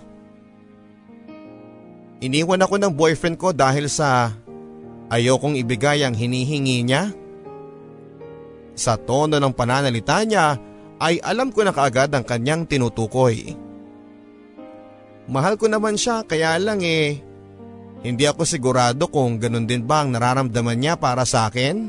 Iniwan 2.21 2.61
ako 2.61 2.77
ng 2.77 2.93
boyfriend 2.93 3.41
ko 3.41 3.57
dahil 3.57 3.89
sa 3.89 4.37
ayokong 5.09 5.57
ibigay 5.57 6.05
ang 6.05 6.13
hinihingi 6.13 6.85
niya. 6.85 7.09
Sa 8.77 9.01
tono 9.01 9.41
ng 9.41 9.55
pananalita 9.57 10.21
niya 10.29 10.61
ay 11.01 11.17
alam 11.25 11.49
ko 11.49 11.65
na 11.65 11.73
kaagad 11.73 12.13
ang 12.13 12.29
kanyang 12.29 12.69
tinutukoy. 12.69 13.57
Mahal 15.33 15.57
ko 15.57 15.67
naman 15.69 15.97
siya 15.97 16.29
kaya 16.29 16.61
lang 16.61 16.85
eh, 16.85 17.21
hindi 18.05 18.25
ako 18.29 18.45
sigurado 18.45 19.09
kung 19.09 19.41
ganun 19.41 19.65
din 19.65 19.83
ba 19.83 20.05
ang 20.05 20.13
nararamdaman 20.13 20.79
niya 20.79 20.95
para 21.01 21.25
sa 21.25 21.49
akin. 21.49 21.89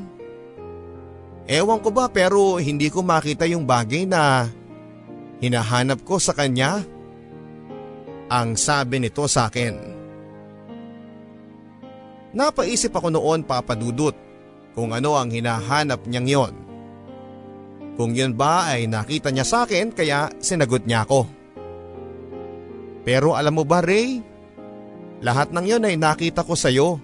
Ewan 1.49 1.81
ko 1.81 1.89
ba 1.89 2.07
pero 2.07 2.61
hindi 2.61 2.93
ko 2.93 3.01
makita 3.01 3.49
yung 3.49 3.65
bagay 3.65 4.05
na 4.05 4.47
hinahanap 5.39 6.03
ko 6.03 6.19
sa 6.19 6.35
kanya? 6.35 6.83
Ang 8.29 8.55
sabi 8.55 9.01
nito 9.01 9.25
sa 9.25 9.49
akin. 9.49 9.97
Napaisip 12.29 12.93
ako 12.93 13.09
noon 13.09 13.41
papadudot 13.41 14.13
kung 14.77 14.93
ano 14.93 15.17
ang 15.17 15.33
hinahanap 15.33 16.05
niyang 16.05 16.29
yon. 16.29 16.53
Kung 17.97 18.13
yun 18.15 18.37
ba 18.37 18.69
ay 18.69 18.85
nakita 18.85 19.33
niya 19.33 19.43
sa 19.43 19.65
akin 19.65 19.91
kaya 19.91 20.29
sinagot 20.39 20.85
niya 20.85 21.03
ako. 21.03 21.25
Pero 23.03 23.33
alam 23.33 23.57
mo 23.57 23.65
ba 23.65 23.81
Ray, 23.81 24.21
lahat 25.25 25.51
ng 25.51 25.65
yun 25.65 25.83
ay 25.89 25.97
nakita 25.97 26.45
ko 26.45 26.53
sa 26.53 26.69
iyo. 26.69 27.01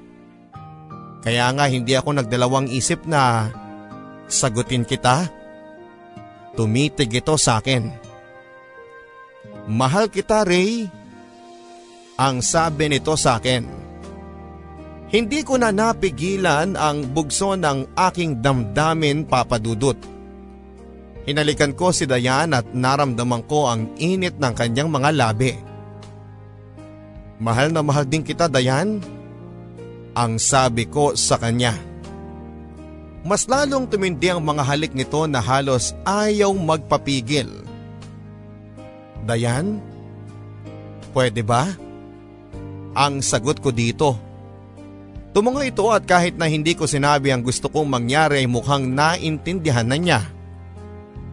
Kaya 1.26 1.50
nga 1.58 1.66
hindi 1.66 1.98
ako 1.98 2.22
nagdalawang 2.22 2.70
isip 2.70 3.10
na 3.10 3.50
sagutin 4.30 4.86
kita. 4.86 5.26
Tumitig 6.54 7.12
ito 7.12 7.34
sa 7.36 7.60
akin. 7.60 8.05
Mahal 9.66 10.14
kita 10.14 10.46
Ray. 10.46 10.86
Ang 12.22 12.46
sabi 12.46 12.86
nito 12.86 13.18
sa 13.18 13.42
akin. 13.42 13.66
Hindi 15.10 15.42
ko 15.42 15.58
na 15.58 15.74
napigilan 15.74 16.78
ang 16.78 17.10
bugso 17.10 17.58
ng 17.58 17.98
aking 17.98 18.46
damdamin 18.46 19.26
papadudot. 19.26 19.98
Hinalikan 21.26 21.74
ko 21.74 21.90
si 21.90 22.06
Dayan 22.06 22.54
at 22.54 22.70
naramdaman 22.78 23.42
ko 23.50 23.66
ang 23.66 23.98
init 23.98 24.38
ng 24.38 24.54
kanyang 24.54 24.90
mga 24.94 25.10
labi. 25.18 25.58
Mahal 27.42 27.74
na 27.74 27.82
mahal 27.82 28.06
din 28.06 28.22
kita 28.22 28.46
Dayan. 28.46 29.02
Ang 30.14 30.38
sabi 30.38 30.86
ko 30.86 31.18
sa 31.18 31.42
kanya. 31.42 31.74
Mas 33.26 33.50
lalong 33.50 33.90
tumindi 33.90 34.30
ang 34.30 34.46
mga 34.46 34.62
halik 34.62 34.94
nito 34.94 35.26
na 35.26 35.42
halos 35.42 35.98
ayaw 36.06 36.54
magpapigil. 36.54 37.65
Dayan, 39.26 39.82
pwede 41.18 41.42
ba? 41.42 41.74
Ang 42.94 43.26
sagot 43.26 43.58
ko 43.58 43.74
dito. 43.74 44.22
Tumungo 45.36 45.60
ito 45.66 45.84
at 45.92 46.08
kahit 46.08 46.40
na 46.40 46.48
hindi 46.48 46.78
ko 46.78 46.88
sinabi 46.88 47.34
ang 47.34 47.44
gusto 47.44 47.68
kong 47.68 47.92
mangyari 47.92 48.46
ay 48.46 48.48
mukhang 48.48 48.88
naintindihan 48.94 49.84
na 49.84 49.98
niya. 50.00 50.22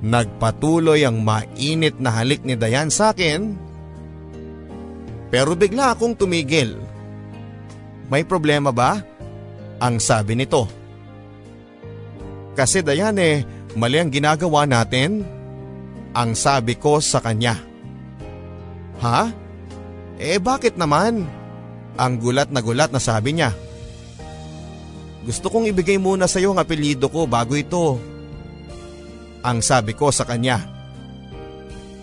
Nagpatuloy 0.03 1.07
ang 1.07 1.23
mainit 1.23 2.03
na 2.03 2.11
halik 2.11 2.43
ni 2.43 2.59
Dayan 2.59 2.91
sa 2.91 3.15
akin. 3.15 3.55
Pero 5.31 5.55
bigla 5.55 5.95
akong 5.95 6.19
tumigil. 6.19 6.75
May 8.11 8.27
problema 8.27 8.75
ba? 8.75 8.99
Ang 9.79 10.03
sabi 10.03 10.35
nito. 10.35 10.67
Kasi 12.59 12.83
Dayan 12.83 13.15
eh, 13.23 13.47
mali 13.79 14.03
ang 14.03 14.11
ginagawa 14.11 14.67
natin. 14.67 15.23
Ang 16.11 16.35
sabi 16.35 16.75
ko 16.75 16.99
sa 16.99 17.23
kanya. 17.23 17.72
Ha? 19.03 19.29
Eh 20.23 20.39
bakit 20.39 20.79
naman? 20.79 21.27
Ang 21.99 22.13
gulat 22.23 22.49
na 22.49 22.63
gulat 22.63 22.95
na 22.95 23.03
sabi 23.03 23.37
niya. 23.37 23.51
Gusto 25.27 25.51
kong 25.51 25.69
ibigay 25.71 25.99
muna 25.99 26.31
sa 26.31 26.39
iyo 26.39 26.55
ang 26.55 26.63
apelyido 26.63 27.07
ko 27.11 27.27
bago 27.27 27.55
ito 27.55 28.13
ang 29.43 29.59
sabi 29.59 29.93
ko 29.93 30.09
sa 30.15 30.23
kanya. 30.23 30.63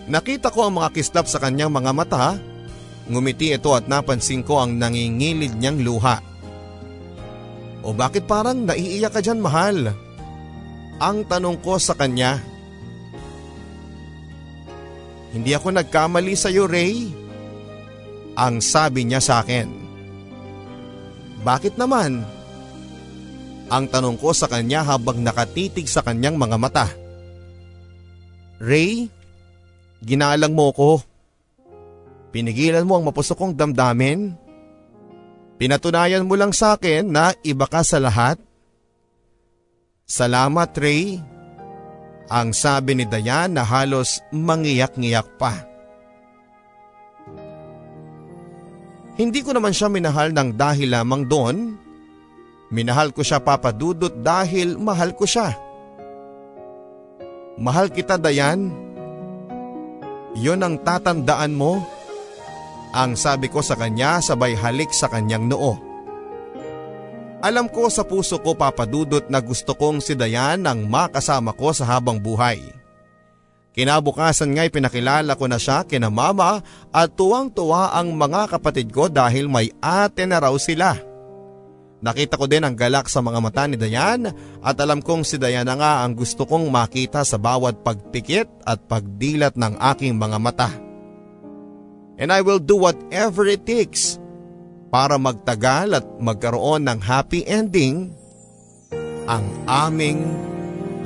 Nakita 0.06 0.52
ko 0.52 0.68
ang 0.68 0.76
mga 0.76 0.92
kislap 0.92 1.26
sa 1.26 1.40
kanyang 1.40 1.72
mga 1.72 1.90
mata, 1.96 2.36
ngumiti 3.08 3.56
ito 3.56 3.72
at 3.72 3.88
napansin 3.88 4.44
ko 4.44 4.60
ang 4.60 4.76
nangingilid 4.76 5.56
niyang 5.56 5.80
luha. 5.80 6.20
O 7.80 7.96
bakit 7.96 8.28
parang 8.28 8.68
naiiyak 8.68 9.16
ka 9.16 9.20
dyan 9.24 9.40
mahal? 9.40 9.96
Ang 11.00 11.24
tanong 11.24 11.64
ko 11.64 11.80
sa 11.80 11.96
kanya. 11.96 12.36
Hindi 15.30 15.54
ako 15.54 15.74
nagkamali 15.74 16.34
sa 16.34 16.50
iyo 16.50 16.66
Ray. 16.66 17.06
Ang 18.34 18.58
sabi 18.58 19.06
niya 19.06 19.22
sa 19.22 19.42
akin. 19.42 19.68
Bakit 21.46 21.78
naman? 21.78 22.26
Ang 23.70 23.84
tanong 23.86 24.18
ko 24.18 24.34
sa 24.34 24.50
kanya 24.50 24.82
habang 24.82 25.22
nakatitig 25.22 25.86
sa 25.86 26.02
kanyang 26.02 26.34
mga 26.34 26.56
mata. 26.58 26.86
Ray, 28.58 29.06
ginalang 30.02 30.52
mo 30.52 30.74
ko. 30.74 30.98
Pinigilan 32.34 32.82
mo 32.82 32.98
ang 32.98 33.06
mapusok 33.06 33.38
kong 33.38 33.54
damdamin. 33.54 34.34
Pinatunayan 35.56 36.26
mo 36.26 36.34
lang 36.34 36.50
sa 36.50 36.74
akin 36.74 37.06
na 37.06 37.30
iba 37.46 37.70
ka 37.70 37.86
sa 37.86 38.02
lahat. 38.02 38.42
Salamat 40.10 40.74
Ray. 40.74 41.22
Ang 42.30 42.54
sabi 42.54 42.94
ni 42.94 43.04
Dayan 43.10 43.58
na 43.58 43.66
halos 43.66 44.22
mangiyak-ngiyak 44.30 45.34
pa. 45.34 45.66
Hindi 49.18 49.42
ko 49.42 49.50
naman 49.50 49.74
siya 49.74 49.90
minahal 49.90 50.30
ng 50.30 50.54
dahil 50.54 50.94
lamang 50.94 51.26
doon. 51.26 51.74
Minahal 52.70 53.10
ko 53.10 53.26
siya 53.26 53.42
papadudot 53.42 54.14
dahil 54.22 54.78
mahal 54.78 55.10
ko 55.18 55.26
siya. 55.26 55.58
Mahal 57.58 57.90
kita 57.90 58.14
Dayan. 58.14 58.70
Yon 60.38 60.62
ang 60.62 60.78
tatandaan 60.86 61.52
mo. 61.58 61.82
Ang 62.94 63.18
sabi 63.18 63.50
ko 63.50 63.58
sa 63.58 63.74
kanya 63.74 64.22
sabay 64.22 64.54
halik 64.54 64.94
sa 64.94 65.10
kanyang 65.10 65.50
noo. 65.50 65.89
Alam 67.40 67.72
ko 67.72 67.88
sa 67.88 68.04
puso 68.04 68.36
ko 68.36 68.52
papadudot 68.52 69.24
na 69.32 69.40
gusto 69.40 69.72
kong 69.72 70.04
si 70.04 70.12
Dayan 70.12 70.60
ang 70.68 70.84
makasama 70.84 71.56
ko 71.56 71.72
sa 71.72 71.88
habang 71.88 72.20
buhay. 72.20 72.60
Kinabukasan 73.72 74.52
nga'y 74.52 74.68
pinakilala 74.68 75.32
ko 75.40 75.48
na 75.48 75.56
siya 75.56 75.88
kina 75.88 76.12
mama 76.12 76.60
at 76.92 77.08
tuwang-tuwa 77.16 77.96
ang 77.96 78.12
mga 78.12 78.52
kapatid 78.52 78.92
ko 78.92 79.08
dahil 79.08 79.48
may 79.48 79.72
ate 79.80 80.28
na 80.28 80.36
raw 80.36 80.52
sila. 80.60 81.00
Nakita 82.04 82.36
ko 82.36 82.44
din 82.44 82.60
ang 82.60 82.76
galak 82.76 83.08
sa 83.08 83.24
mga 83.24 83.40
mata 83.40 83.64
ni 83.64 83.80
Dayan 83.80 84.28
at 84.60 84.76
alam 84.76 85.00
kong 85.00 85.24
si 85.24 85.40
Dayan 85.40 85.64
na 85.64 85.80
nga 85.80 85.92
ang 86.04 86.12
gusto 86.12 86.44
kong 86.44 86.68
makita 86.68 87.24
sa 87.24 87.40
bawat 87.40 87.80
pagpikit 87.80 88.52
at 88.68 88.84
pagdilat 88.84 89.56
ng 89.56 89.80
aking 89.80 90.12
mga 90.20 90.36
mata. 90.36 90.68
And 92.20 92.28
I 92.28 92.44
will 92.44 92.60
do 92.60 92.76
whatever 92.76 93.48
it 93.48 93.64
takes 93.64 94.19
para 94.90 95.16
magtagal 95.16 96.02
at 96.02 96.06
magkaroon 96.18 96.84
ng 96.90 96.98
happy 96.98 97.46
ending 97.46 98.10
ang 99.30 99.46
aming 99.70 100.26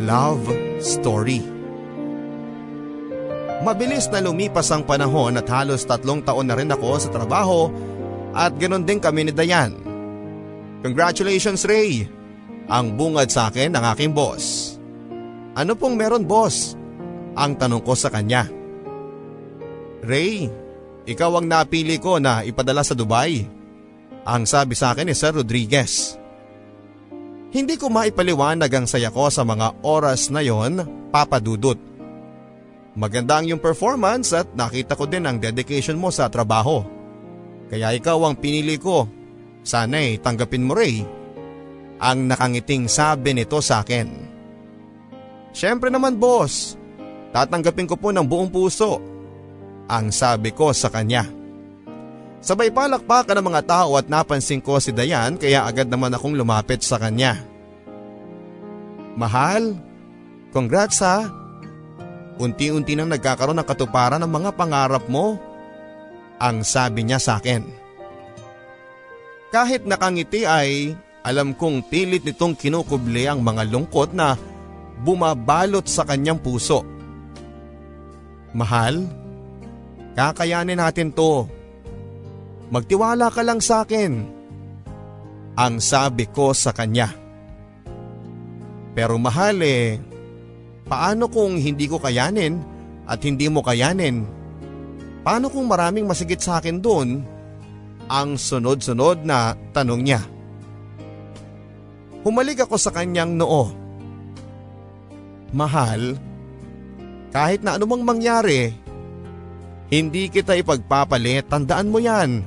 love 0.00 0.40
story. 0.80 1.44
Mabilis 3.64 4.08
na 4.12 4.20
lumipas 4.24 4.68
ang 4.72 4.84
panahon 4.84 5.36
at 5.40 5.48
halos 5.48 5.84
tatlong 5.84 6.24
taon 6.24 6.48
na 6.48 6.56
rin 6.56 6.72
ako 6.72 7.00
sa 7.00 7.12
trabaho 7.12 7.68
at 8.32 8.56
ganoon 8.56 8.84
din 8.84 9.00
kami 9.00 9.28
ni 9.28 9.32
Dayan. 9.32 9.76
Congratulations 10.84 11.64
Ray! 11.64 12.08
Ang 12.64 12.96
bungad 12.96 13.28
sa 13.28 13.52
akin 13.52 13.76
ng 13.76 13.84
aking 13.92 14.12
boss. 14.16 14.76
Ano 15.52 15.76
pong 15.76 16.00
meron 16.00 16.24
boss? 16.24 16.76
Ang 17.36 17.60
tanong 17.60 17.84
ko 17.84 17.92
sa 17.92 18.08
kanya. 18.08 18.48
Ray, 20.04 20.48
ikaw 21.04 21.40
ang 21.40 21.46
napili 21.48 22.00
ko 22.00 22.16
na 22.16 22.40
ipadala 22.44 22.80
sa 22.80 22.96
Dubai. 22.96 23.53
Ang 24.24 24.48
sabi 24.48 24.72
sa 24.72 24.96
akin 24.96 25.08
ni 25.08 25.14
Sir 25.16 25.36
Rodriguez. 25.36 26.16
Hindi 27.54 27.78
ko 27.78 27.92
maipaliwanag 27.92 28.72
ang 28.72 28.86
saya 28.88 29.12
ko 29.14 29.30
sa 29.30 29.46
mga 29.46 29.84
oras 29.86 30.32
na 30.32 30.42
yon, 30.42 30.82
papadudot. 31.14 31.78
Maganda 32.98 33.38
ang 33.38 33.46
iyong 33.46 33.62
performance 33.62 34.34
at 34.34 34.50
nakita 34.56 34.98
ko 34.98 35.06
din 35.06 35.28
ang 35.28 35.38
dedication 35.38 36.00
mo 36.00 36.10
sa 36.10 36.26
trabaho. 36.26 36.82
Kaya 37.70 37.94
ikaw 37.94 38.18
ang 38.26 38.38
pinili 38.38 38.78
ko 38.78 39.06
Sana'y 39.64 40.20
tanggapin 40.20 40.68
mo 40.68 40.76
Ray. 40.76 41.00
Ang 42.04 42.28
nakangiting 42.28 42.84
sabi 42.84 43.32
nito 43.32 43.64
sa 43.64 43.80
akin. 43.80 44.08
Siyempre 45.56 45.88
naman 45.88 46.20
boss, 46.20 46.76
tatanggapin 47.32 47.88
ko 47.88 47.96
po 47.96 48.12
ng 48.12 48.28
buong 48.28 48.52
puso. 48.52 49.00
Ang 49.88 50.12
sabi 50.12 50.52
ko 50.52 50.76
sa 50.76 50.92
kanya. 50.92 51.24
Sabay 52.44 52.68
palakpakan 52.68 53.40
ng 53.40 53.46
mga 53.48 53.62
tao 53.64 53.96
at 53.96 54.04
napansin 54.04 54.60
ko 54.60 54.76
si 54.76 54.92
Dayan 54.92 55.40
kaya 55.40 55.64
agad 55.64 55.88
naman 55.88 56.12
akong 56.12 56.36
lumapit 56.36 56.84
sa 56.84 57.00
kanya. 57.00 57.40
Mahal, 59.16 59.72
congrats 60.52 61.00
ha. 61.00 61.24
Unti-unti 62.36 63.00
nang 63.00 63.08
nagkakaroon 63.08 63.56
ng 63.56 63.64
katuparan 63.64 64.20
ng 64.20 64.28
mga 64.28 64.50
pangarap 64.60 65.08
mo. 65.08 65.40
Ang 66.36 66.68
sabi 66.68 67.08
niya 67.08 67.16
sa 67.16 67.40
akin. 67.40 67.64
Kahit 69.48 69.88
nakangiti 69.88 70.44
ay 70.44 70.92
alam 71.24 71.56
kong 71.56 71.88
pilit 71.88 72.28
nitong 72.28 72.60
kinukubli 72.60 73.24
ang 73.24 73.40
mga 73.40 73.64
lungkot 73.72 74.12
na 74.12 74.36
bumabalot 75.00 75.88
sa 75.88 76.04
kanyang 76.04 76.36
puso. 76.36 76.84
Mahal, 78.52 79.08
kakayanin 80.12 80.76
natin 80.76 81.08
to. 81.08 81.48
Magtiwala 82.72 83.28
ka 83.28 83.42
lang 83.44 83.60
sa 83.60 83.84
akin. 83.84 84.12
Ang 85.54 85.74
sabi 85.78 86.28
ko 86.28 86.52
sa 86.56 86.72
kanya. 86.72 87.12
Pero 88.94 89.18
mahal 89.18 89.58
eh, 89.62 89.98
paano 90.86 91.26
kung 91.26 91.58
hindi 91.58 91.90
ko 91.90 91.98
kayanin 91.98 92.62
at 93.04 93.20
hindi 93.26 93.50
mo 93.50 93.60
kayanin? 93.60 94.22
Paano 95.26 95.50
kung 95.50 95.66
maraming 95.66 96.06
masigit 96.06 96.38
sa 96.38 96.60
akin 96.62 96.78
doon 96.78 97.24
ang 98.08 98.36
sunod-sunod 98.36 99.24
na 99.24 99.56
tanong 99.72 100.00
niya. 100.04 100.20
Humalik 102.24 102.64
ako 102.64 102.76
sa 102.80 102.92
kanyang 102.92 103.36
noo. 103.36 103.72
Mahal, 105.54 106.16
Kahit 107.34 107.66
na 107.66 107.74
anumang 107.74 108.06
mangyari, 108.06 108.70
hindi 109.90 110.30
kita 110.30 110.54
ipagpapalit, 110.54 111.50
tandaan 111.50 111.90
mo 111.90 111.98
yan. 111.98 112.46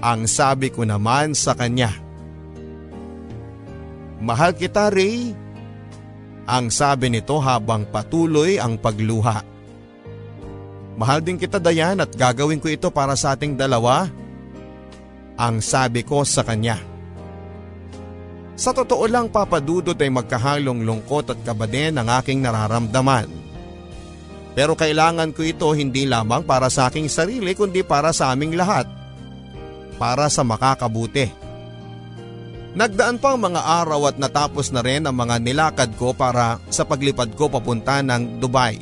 Ang 0.00 0.24
sabi 0.24 0.72
ko 0.72 0.88
naman 0.88 1.36
sa 1.36 1.52
kanya. 1.52 1.92
Mahal 4.20 4.56
kita 4.56 4.88
Ray. 4.88 5.36
Ang 6.48 6.72
sabi 6.72 7.12
nito 7.12 7.36
habang 7.36 7.84
patuloy 7.84 8.56
ang 8.56 8.80
pagluha. 8.80 9.44
Mahal 11.00 11.24
din 11.24 11.40
kita 11.40 11.56
Dayan 11.56 12.00
at 12.00 12.12
gagawin 12.12 12.60
ko 12.60 12.68
ito 12.68 12.88
para 12.92 13.16
sa 13.16 13.36
ating 13.36 13.56
dalawa. 13.56 14.08
Ang 15.40 15.64
sabi 15.64 16.04
ko 16.04 16.24
sa 16.24 16.44
kanya. 16.44 16.76
Sa 18.60 18.76
totoo 18.76 19.08
lang 19.08 19.32
papadudot 19.32 19.96
ay 19.96 20.12
magkahalong 20.12 20.84
lungkot 20.84 21.32
at 21.32 21.40
kabadin 21.40 21.96
ang 21.96 22.12
aking 22.20 22.44
nararamdaman. 22.44 23.24
Pero 24.52 24.76
kailangan 24.76 25.32
ko 25.32 25.40
ito 25.40 25.64
hindi 25.72 26.04
lamang 26.04 26.44
para 26.44 26.68
sa 26.68 26.92
aking 26.92 27.08
sarili 27.08 27.56
kundi 27.56 27.80
para 27.80 28.12
sa 28.12 28.36
aming 28.36 28.60
lahat. 28.60 28.99
Para 30.00 30.32
sa 30.32 30.40
makakabuti. 30.40 31.28
Nagdaan 32.72 33.20
pa 33.20 33.36
ang 33.36 33.40
mga 33.44 33.60
araw 33.84 34.08
at 34.08 34.16
natapos 34.16 34.72
na 34.72 34.80
rin 34.80 35.04
ang 35.04 35.12
mga 35.12 35.42
nilakad 35.42 35.92
ko 36.00 36.16
para 36.16 36.56
sa 36.72 36.88
paglipad 36.88 37.36
ko 37.36 37.52
papunta 37.52 38.00
ng 38.00 38.40
Dubai. 38.40 38.80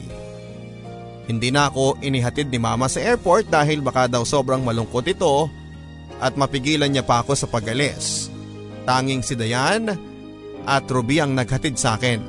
Hindi 1.26 1.48
na 1.50 1.66
ako 1.66 1.98
inihatid 2.00 2.52
ni 2.52 2.62
mama 2.62 2.86
sa 2.86 3.02
airport 3.02 3.50
dahil 3.50 3.82
baka 3.82 4.06
daw 4.06 4.22
sobrang 4.22 4.62
malungkot 4.62 5.04
ito 5.10 5.50
at 6.22 6.38
mapigilan 6.38 6.88
niya 6.88 7.02
pa 7.02 7.20
ako 7.24 7.34
sa 7.34 7.50
pagalis. 7.50 8.30
Tanging 8.86 9.20
si 9.26 9.34
Dayan 9.34 9.92
at 10.68 10.84
Ruby 10.86 11.20
ang 11.20 11.32
naghatid 11.36 11.76
sa 11.76 12.00
akin. 12.00 12.20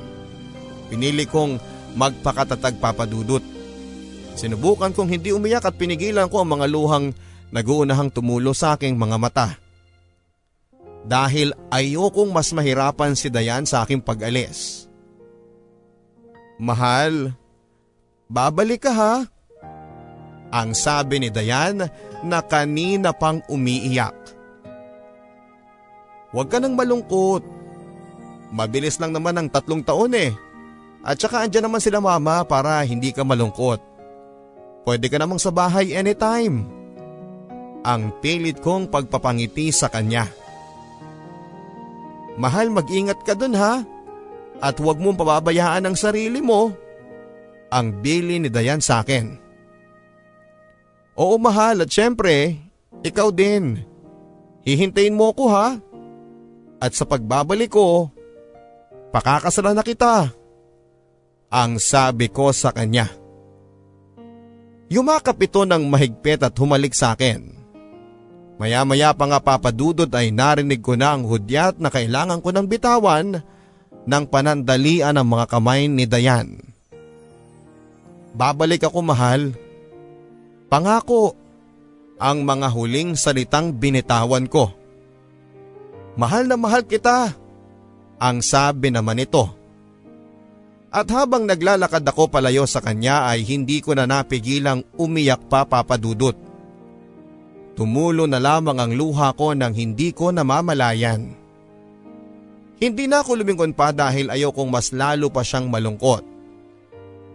Pinili 0.90 1.24
kong 1.24 1.60
magpakatatag 1.94 2.82
papadudot. 2.82 3.44
Sinubukan 4.36 4.92
kong 4.96 5.12
hindi 5.12 5.30
umiyak 5.30 5.68
at 5.68 5.76
pinigilan 5.76 6.28
ko 6.32 6.42
ang 6.42 6.56
mga 6.56 6.66
luhang 6.72 7.12
naguunahang 7.50 8.10
tumulo 8.10 8.54
sa 8.54 8.74
aking 8.74 8.94
mga 8.94 9.16
mata. 9.18 9.48
Dahil 11.06 11.54
ayokong 11.72 12.30
mas 12.30 12.52
mahirapan 12.54 13.16
si 13.18 13.32
Dayan 13.32 13.64
sa 13.64 13.82
aking 13.84 14.02
pag-alis. 14.02 14.86
Mahal, 16.60 17.32
babalik 18.28 18.84
ka 18.84 18.92
ha? 18.92 19.14
Ang 20.50 20.74
sabi 20.76 21.22
ni 21.22 21.28
Dayan 21.32 21.88
na 22.26 22.38
kanina 22.44 23.14
pang 23.14 23.40
umiiyak. 23.48 24.14
Huwag 26.30 26.46
ka 26.46 26.62
nang 26.62 26.78
malungkot. 26.78 27.42
Mabilis 28.50 28.98
lang 28.98 29.14
naman 29.14 29.38
ang 29.38 29.48
tatlong 29.50 29.82
taon 29.82 30.14
eh. 30.14 30.34
At 31.00 31.16
saka 31.16 31.46
andyan 31.46 31.64
naman 31.64 31.80
sila 31.80 32.02
mama 32.02 32.44
para 32.44 32.82
hindi 32.84 33.10
ka 33.10 33.24
malungkot. 33.24 33.80
Pwede 34.84 35.06
ka 35.08 35.16
namang 35.16 35.40
sa 35.40 35.48
bahay 35.48 35.96
anytime. 35.96 36.79
Ang 37.80 38.12
pilit 38.20 38.60
kong 38.60 38.92
pagpapangiti 38.92 39.72
sa 39.72 39.88
kanya. 39.88 40.28
Mahal 42.36 42.68
mag-ingat 42.68 43.24
ka 43.24 43.32
dun 43.32 43.56
ha. 43.56 43.84
At 44.60 44.76
huwag 44.76 45.00
mong 45.00 45.16
pababayaan 45.16 45.88
ang 45.88 45.96
sarili 45.96 46.44
mo. 46.44 46.72
Ang 47.72 48.04
bili 48.04 48.36
ni 48.36 48.52
Dayan 48.52 48.84
sa 48.84 49.00
akin. 49.00 49.40
Oo 51.16 51.36
mahal 51.40 51.84
at 51.84 51.90
syempre, 51.92 52.60
ikaw 53.00 53.32
din. 53.32 53.80
Hihintayin 54.64 55.16
mo 55.16 55.32
ko 55.32 55.48
ha. 55.48 55.80
At 56.80 56.92
sa 56.96 57.04
pagbabalik 57.04 57.72
ko, 57.72 58.08
pakakasalan 59.12 59.76
na 59.76 59.84
kita. 59.84 60.32
Ang 61.52 61.76
sabi 61.76 62.28
ko 62.32 62.52
sa 62.56 62.72
kanya. 62.72 63.08
Yumakap 64.88 65.36
ito 65.44 65.62
ng 65.68 65.86
mahigpit 65.92 66.40
at 66.40 66.56
humalik 66.56 66.96
sa 66.96 67.12
akin. 67.12 67.59
Maya-maya 68.60 69.16
pa 69.16 69.24
nga 69.24 69.40
papadudod 69.40 70.12
ay 70.12 70.28
narinig 70.36 70.84
ko 70.84 70.92
na 70.92 71.16
ang 71.16 71.24
hudyat 71.24 71.80
na 71.80 71.88
kailangan 71.88 72.44
ko 72.44 72.52
ng 72.52 72.68
bitawan 72.68 73.40
ng 74.04 74.24
panandalian 74.28 75.16
ng 75.16 75.24
mga 75.24 75.48
kamay 75.48 75.88
ni 75.88 76.04
Dayan. 76.04 76.60
Babalik 78.36 78.84
ako 78.84 79.00
mahal. 79.00 79.56
Pangako 80.68 81.32
ang 82.20 82.44
mga 82.44 82.68
huling 82.68 83.16
salitang 83.16 83.72
binitawan 83.72 84.44
ko. 84.44 84.68
Mahal 86.20 86.44
na 86.44 86.60
mahal 86.60 86.84
kita. 86.84 87.32
Ang 88.20 88.44
sabi 88.44 88.92
naman 88.92 89.24
nito. 89.24 89.48
At 90.92 91.08
habang 91.08 91.48
naglalakad 91.48 92.04
ako 92.04 92.28
palayo 92.28 92.68
sa 92.68 92.84
kanya 92.84 93.24
ay 93.24 93.40
hindi 93.40 93.80
ko 93.80 93.96
na 93.96 94.04
napigilang 94.04 94.84
umiyak 95.00 95.48
pa 95.48 95.64
papadudot. 95.64 96.49
Tumulo 97.80 98.28
na 98.28 98.36
lamang 98.36 98.76
ang 98.76 98.92
luha 98.92 99.32
ko 99.32 99.56
nang 99.56 99.72
hindi 99.72 100.12
ko 100.12 100.28
namamalayan. 100.28 101.32
Hindi 102.76 103.08
na 103.08 103.24
ako 103.24 103.40
lumingon 103.40 103.72
pa 103.72 103.88
dahil 103.88 104.28
ayokong 104.28 104.68
mas 104.68 104.92
lalo 104.92 105.32
pa 105.32 105.40
siyang 105.40 105.72
malungkot. 105.72 106.20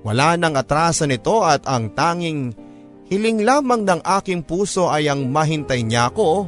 Wala 0.05 0.37
nang 0.37 0.53
atrasan 0.53 1.09
nito 1.09 1.41
at 1.41 1.65
ang 1.65 1.89
tanging 1.97 2.53
hiling 3.09 3.41
lamang 3.41 3.89
ng 3.89 4.05
aking 4.05 4.45
puso 4.45 4.85
ay 4.85 5.09
ang 5.09 5.33
mahintay 5.33 5.81
niya 5.81 6.13
ako 6.13 6.45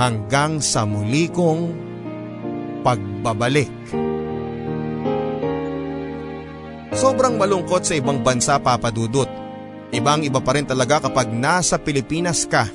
hanggang 0.00 0.64
sa 0.64 0.88
muli 0.88 1.28
kong 1.28 1.76
pagbabalik. 2.80 3.68
Sobrang 6.96 7.36
malungkot 7.36 7.84
sa 7.84 7.92
ibang 7.92 8.24
bansa 8.24 8.56
papadudot. 8.56 9.28
Ibang 9.90 10.22
iba 10.22 10.38
pa 10.38 10.54
rin 10.54 10.66
talaga 10.66 11.10
kapag 11.10 11.30
nasa 11.34 11.78
Pilipinas 11.78 12.46
ka. 12.46 12.70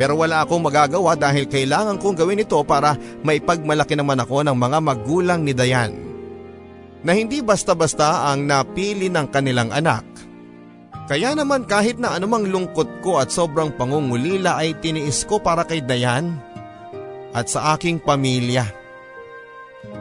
Pero 0.00 0.16
wala 0.16 0.40
akong 0.40 0.64
magagawa 0.64 1.12
dahil 1.18 1.44
kailangan 1.44 2.00
kong 2.00 2.16
gawin 2.16 2.40
ito 2.40 2.56
para 2.64 2.96
maipagmalaki 3.20 3.98
naman 3.98 4.22
ako 4.22 4.46
ng 4.46 4.56
mga 4.56 4.78
magulang 4.80 5.40
ni 5.44 5.52
Dayan. 5.52 5.92
Na 7.04 7.12
hindi 7.12 7.44
basta-basta 7.44 8.32
ang 8.32 8.48
napili 8.48 9.12
ng 9.12 9.26
kanilang 9.28 9.68
anak 9.72 10.10
kaya 11.10 11.34
naman 11.34 11.66
kahit 11.66 11.98
na 11.98 12.14
anumang 12.14 12.46
lungkot 12.46 13.02
ko 13.02 13.18
at 13.18 13.34
sobrang 13.34 13.74
pangungulila 13.74 14.62
ay 14.62 14.78
tiniis 14.78 15.26
ko 15.26 15.42
para 15.42 15.66
kay 15.66 15.82
Dayan 15.82 16.38
at 17.34 17.50
sa 17.50 17.74
aking 17.74 17.98
pamilya. 17.98 18.62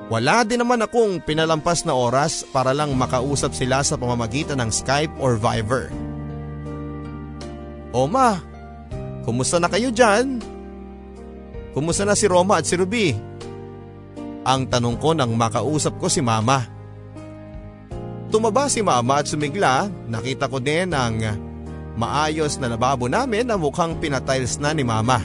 Wala 0.10 0.44
din 0.44 0.60
naman 0.60 0.84
akong 0.84 1.24
pinalampas 1.24 1.88
na 1.88 1.96
oras 1.96 2.44
para 2.52 2.76
lang 2.76 2.92
makausap 3.00 3.56
sila 3.56 3.80
sa 3.80 3.96
pamamagitan 3.96 4.60
ng 4.60 4.72
Skype 4.74 5.16
or 5.24 5.40
Viber. 5.40 5.88
O 7.96 8.04
ma, 8.06 8.44
kumusta 9.24 9.56
na 9.56 9.72
kayo 9.72 9.88
dyan? 9.94 10.44
Kumusta 11.72 12.04
na 12.04 12.18
si 12.18 12.28
Roma 12.28 12.60
at 12.60 12.68
si 12.68 12.76
Ruby? 12.76 13.16
Ang 14.44 14.68
tanong 14.68 14.98
ko 15.00 15.16
nang 15.16 15.32
makausap 15.38 15.96
ko 15.96 16.12
si 16.12 16.20
mama. 16.20 16.66
Tumaba 18.30 18.68
si 18.68 18.84
mama 18.84 19.24
at 19.24 19.32
sumigla, 19.32 19.88
nakita 20.06 20.52
ko 20.52 20.60
din 20.60 20.92
ang 20.92 21.18
maayos 21.96 22.60
na 22.60 22.70
lababo 22.70 23.08
namin 23.08 23.48
na 23.48 23.56
mukhang 23.56 23.98
pinatiles 23.98 24.60
na 24.60 24.76
ni 24.76 24.84
mama. 24.84 25.24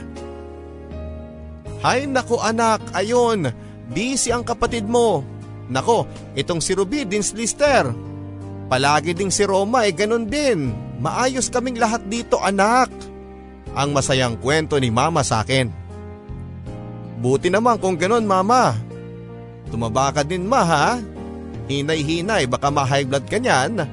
Hay 1.85 2.09
nako 2.09 2.41
anak, 2.41 2.81
ayon, 2.97 3.53
busy 3.93 4.33
ang 4.33 4.47
kapatid 4.47 4.87
mo. 4.89 5.27
Nako, 5.69 6.05
itong 6.37 6.61
si 6.61 6.77
Ruby 6.77 7.09
din 7.09 7.25
Lister. 7.25 7.89
Palagi 8.69 9.13
ding 9.13 9.33
si 9.33 9.45
Roma 9.45 9.85
eh, 9.85 9.93
ganun 9.93 10.29
din. 10.29 10.73
Maayos 11.01 11.53
kaming 11.53 11.77
lahat 11.77 12.05
dito 12.09 12.41
anak. 12.41 12.89
Ang 13.75 13.93
masayang 13.93 14.41
kwento 14.41 14.79
ni 14.79 14.89
mama 14.89 15.21
sa 15.21 15.43
akin. 15.43 15.69
Buti 17.21 17.49
naman 17.49 17.81
kung 17.81 17.97
ganun 17.97 18.29
mama. 18.29 18.77
Tumaba 19.73 20.13
ka 20.13 20.23
din 20.23 20.45
ma 20.45 20.63
ha? 20.63 20.89
Hinay-hinay 21.65 22.45
baka 22.45 22.69
ma-high 22.69 23.09
blood 23.09 23.25
ka 23.25 23.41
niyan. 23.41 23.85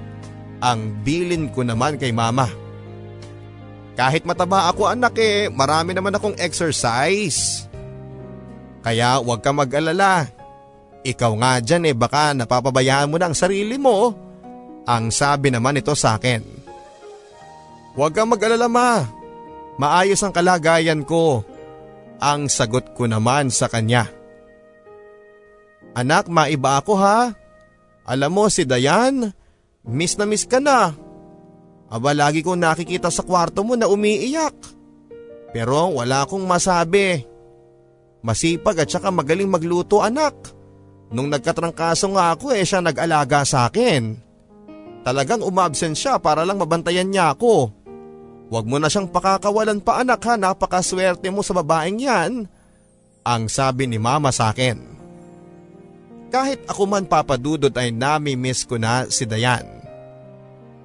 Ang 0.61 0.79
bilin 1.01 1.49
ko 1.49 1.63
naman 1.63 1.95
kay 1.95 2.11
mama. 2.11 2.51
Kahit 3.95 4.27
mataba 4.27 4.67
ako 4.71 4.91
anak 4.91 5.15
eh, 5.19 5.47
marami 5.47 5.95
naman 5.95 6.15
akong 6.15 6.37
exercise. 6.39 7.70
Kaya 8.81 9.21
huwag 9.21 9.45
ka 9.45 9.53
mag-alala. 9.53 10.25
Ikaw 11.01 11.31
nga 11.41 11.51
dyan 11.61 11.89
eh 11.89 11.95
baka 11.97 12.33
napapabayaan 12.37 13.09
mo 13.09 13.17
na 13.17 13.29
ang 13.29 13.37
sarili 13.37 13.77
mo. 13.77 14.13
Ang 14.85 15.13
sabi 15.13 15.53
naman 15.53 15.77
ito 15.77 15.93
sa 15.93 16.17
akin. 16.17 16.41
Huwag 17.97 18.13
kang 18.13 18.29
mag-alala 18.29 18.69
ma. 18.69 19.05
Maayos 19.77 20.21
ang 20.21 20.33
kalagayan 20.33 21.05
ko. 21.05 21.45
Ang 22.21 22.49
sagot 22.49 22.93
ko 22.93 23.09
naman 23.09 23.49
sa 23.49 23.65
kanya. 23.65 24.05
Anak, 25.97 26.29
maiba 26.29 26.77
ako 26.79 26.93
ha. 27.01 27.33
Alam 28.05 28.31
mo 28.31 28.45
si 28.47 28.63
Dayan, 28.63 29.33
miss 29.85 30.15
na 30.15 30.25
miss 30.25 30.45
ka 30.45 30.61
na. 30.61 30.93
Aba 31.91 32.15
lagi 32.15 32.39
kong 32.39 32.61
nakikita 32.61 33.11
sa 33.11 33.25
kwarto 33.25 33.67
mo 33.67 33.75
na 33.75 33.91
umiiyak. 33.91 34.55
Pero 35.51 35.91
wala 35.91 36.23
akong 36.23 36.47
masabi. 36.47 37.30
Masipag 38.21 38.85
at 38.85 38.89
saka 38.89 39.09
magaling 39.09 39.49
magluto 39.49 40.01
anak. 40.01 40.53
Nung 41.11 41.27
nagkatrangkaso 41.27 42.07
nga 42.15 42.37
ako 42.37 42.53
eh 42.55 42.63
siya 42.63 42.79
nag-alaga 42.79 43.43
sa 43.43 43.67
akin. 43.67 44.15
Talagang 45.01 45.41
umabsent 45.41 45.97
siya 45.97 46.21
para 46.21 46.45
lang 46.45 46.61
mabantayan 46.61 47.09
niya 47.09 47.33
ako. 47.33 47.73
Huwag 48.53 48.65
mo 48.69 48.77
na 48.77 48.87
siyang 48.87 49.09
pakakawalan 49.09 49.81
pa 49.81 50.03
anak 50.05 50.21
ha, 50.27 50.37
napakaswerte 50.37 51.27
mo 51.33 51.41
sa 51.41 51.57
babaeng 51.57 51.97
yan. 51.97 52.45
Ang 53.25 53.43
sabi 53.49 53.89
ni 53.89 53.97
mama 53.97 54.29
sa 54.29 54.53
akin. 54.53 54.77
Kahit 56.31 56.63
ako 56.69 56.87
man 56.87 57.09
papadudot 57.09 57.73
ay 57.75 57.91
nami-miss 57.91 58.63
ko 58.63 58.79
na 58.79 59.09
si 59.11 59.27
Dayan. 59.27 59.67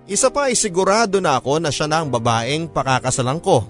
Isa 0.07 0.31
pa 0.31 0.51
ay 0.51 0.55
sigurado 0.59 1.19
na 1.19 1.39
ako 1.39 1.59
na 1.59 1.71
siya 1.71 1.87
na 1.87 2.03
ang 2.03 2.11
babaeng 2.11 2.71
pakakasalan 2.71 3.43
ko. 3.43 3.67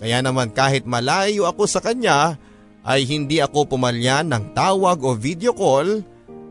Kaya 0.00 0.20
naman 0.20 0.52
kahit 0.52 0.84
malayo 0.84 1.48
ako 1.48 1.64
sa 1.64 1.80
kanya 1.80 2.36
ay 2.82 3.06
hindi 3.06 3.38
ako 3.38 3.78
pumalyan 3.78 4.26
ng 4.30 4.54
tawag 4.54 4.98
o 5.06 5.14
video 5.14 5.54
call 5.54 6.02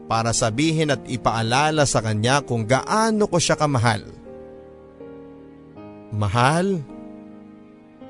para 0.08 0.32
sabihin 0.36 0.92
at 0.92 1.04
ipaalala 1.08 1.84
sa 1.88 2.04
kanya 2.04 2.44
kung 2.44 2.68
gaano 2.68 3.28
ko 3.28 3.38
siya 3.40 3.56
kamahal. 3.56 4.04
Mahal? 6.12 6.84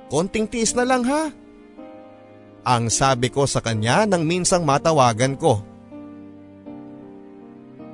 Konting 0.09 0.49
tiis 0.49 0.73
na 0.73 0.85
lang 0.85 1.05
ha? 1.05 1.29
Ang 2.61 2.89
sabi 2.93 3.29
ko 3.29 3.45
sa 3.49 3.61
kanya 3.61 4.05
nang 4.05 4.25
minsang 4.25 4.65
matawagan 4.65 5.37
ko. 5.37 5.61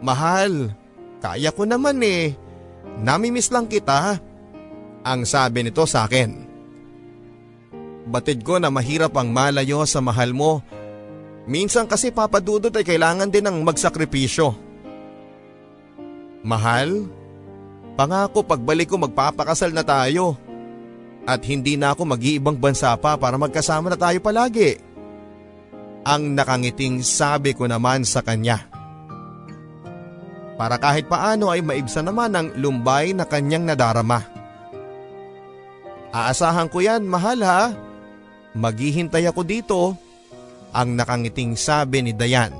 Mahal, 0.03 0.71
kaya 1.23 1.51
ko 1.51 1.63
naman 1.67 1.99
eh. 2.03 2.35
Namimiss 2.99 3.51
lang 3.51 3.67
kita. 3.67 4.19
Ang 5.03 5.23
sabi 5.23 5.67
nito 5.67 5.83
sa 5.87 6.07
akin. 6.07 6.46
Batid 8.07 8.39
ko 8.47 8.55
na 8.55 8.71
mahirap 8.71 9.11
ang 9.19 9.27
malayo 9.27 9.83
sa 9.83 9.99
mahal 9.99 10.31
mo. 10.31 10.63
Minsan 11.43 11.87
kasi 11.87 12.11
papadudot 12.11 12.71
ay 12.71 12.87
kailangan 12.87 13.27
din 13.27 13.43
ng 13.43 13.67
magsakripisyo. 13.67 14.55
Mahal, 16.47 17.07
pangako 17.99 18.47
pagbalik 18.47 18.87
ko 18.87 18.95
magpapakasal 18.99 19.75
na 19.75 19.83
tayo. 19.83 20.39
At 21.27 21.43
hindi 21.43 21.75
na 21.75 21.91
ako 21.91 22.15
mag-iibang 22.15 22.55
bansa 22.55 22.95
pa 22.95 23.19
para 23.19 23.35
magkasama 23.35 23.91
na 23.91 23.99
tayo 23.99 24.23
palagi. 24.23 24.79
Ang 26.07 26.39
nakangiting 26.39 27.03
sabi 27.03 27.51
ko 27.51 27.67
naman 27.67 28.07
sa 28.07 28.23
kanya. 28.23 28.63
Para 30.55 30.79
kahit 30.79 31.11
paano 31.11 31.51
ay 31.51 31.59
maibsa 31.59 31.99
naman 31.99 32.31
ang 32.31 32.55
lumbay 32.55 33.11
na 33.11 33.27
kanyang 33.27 33.67
nadarama. 33.67 34.23
Aasahan 36.15 36.71
ko 36.71 36.79
yan, 36.79 37.03
mahal 37.03 37.43
ha. 37.43 37.86
Maghihintay 38.57 39.29
ako 39.29 39.41
dito. 39.45 39.93
Ang 40.73 40.97
nakangiting 40.97 41.53
sabi 41.53 42.01
ni 42.01 42.11
Dayan. 42.17 42.53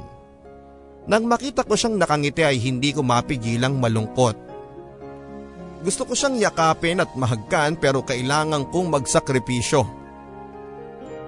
Nang 1.09 1.25
makita 1.25 1.65
ko 1.65 1.73
siyang 1.73 1.97
nakangiti 1.97 2.43
ay 2.45 2.61
hindi 2.61 2.93
ko 2.93 3.01
mapigilang 3.01 3.79
malungkot. 3.81 4.35
Gusto 5.81 6.03
ko 6.05 6.13
siyang 6.13 6.37
yakapin 6.37 7.01
at 7.01 7.13
mahagkan 7.17 7.79
pero 7.79 8.03
kailangan 8.03 8.69
kong 8.69 8.93
magsakripisyo. 8.93 9.81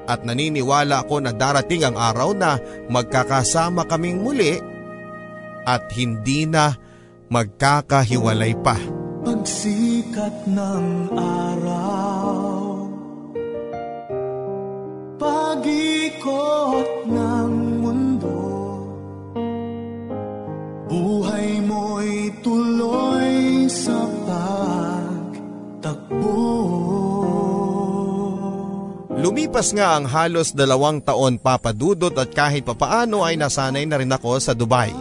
At 0.09 0.25
naniniwala 0.25 1.05
ako 1.05 1.21
na 1.21 1.31
darating 1.31 1.85
ang 1.85 1.95
araw 1.95 2.33
na 2.33 2.57
magkakasama 2.89 3.85
kaming 3.85 4.25
muli 4.25 4.57
at 5.69 5.85
hindi 5.93 6.49
na 6.49 6.73
magkakahiwalay 7.29 8.57
pa. 8.59 8.75
Pagsikat 9.21 10.49
ng 10.49 11.13
araw 11.13 12.48
Pag-ikot 15.19 17.11
ng 17.11 17.83
mundo 17.83 18.39
Buhay 20.87 21.59
mo'y 21.59 22.31
tuloy 22.39 23.67
sa 23.67 23.99
pagtakbo 24.23 26.39
Lumipas 29.19 29.75
nga 29.75 29.99
ang 29.99 30.07
halos 30.07 30.55
dalawang 30.55 31.03
taon 31.03 31.35
papadudot 31.35 32.15
at 32.15 32.31
kahit 32.31 32.63
papaano 32.63 33.27
ay 33.27 33.35
nasanay 33.35 33.83
na 33.83 33.99
rin 33.99 34.07
ako 34.07 34.39
sa 34.39 34.55
Dubai. 34.55 34.95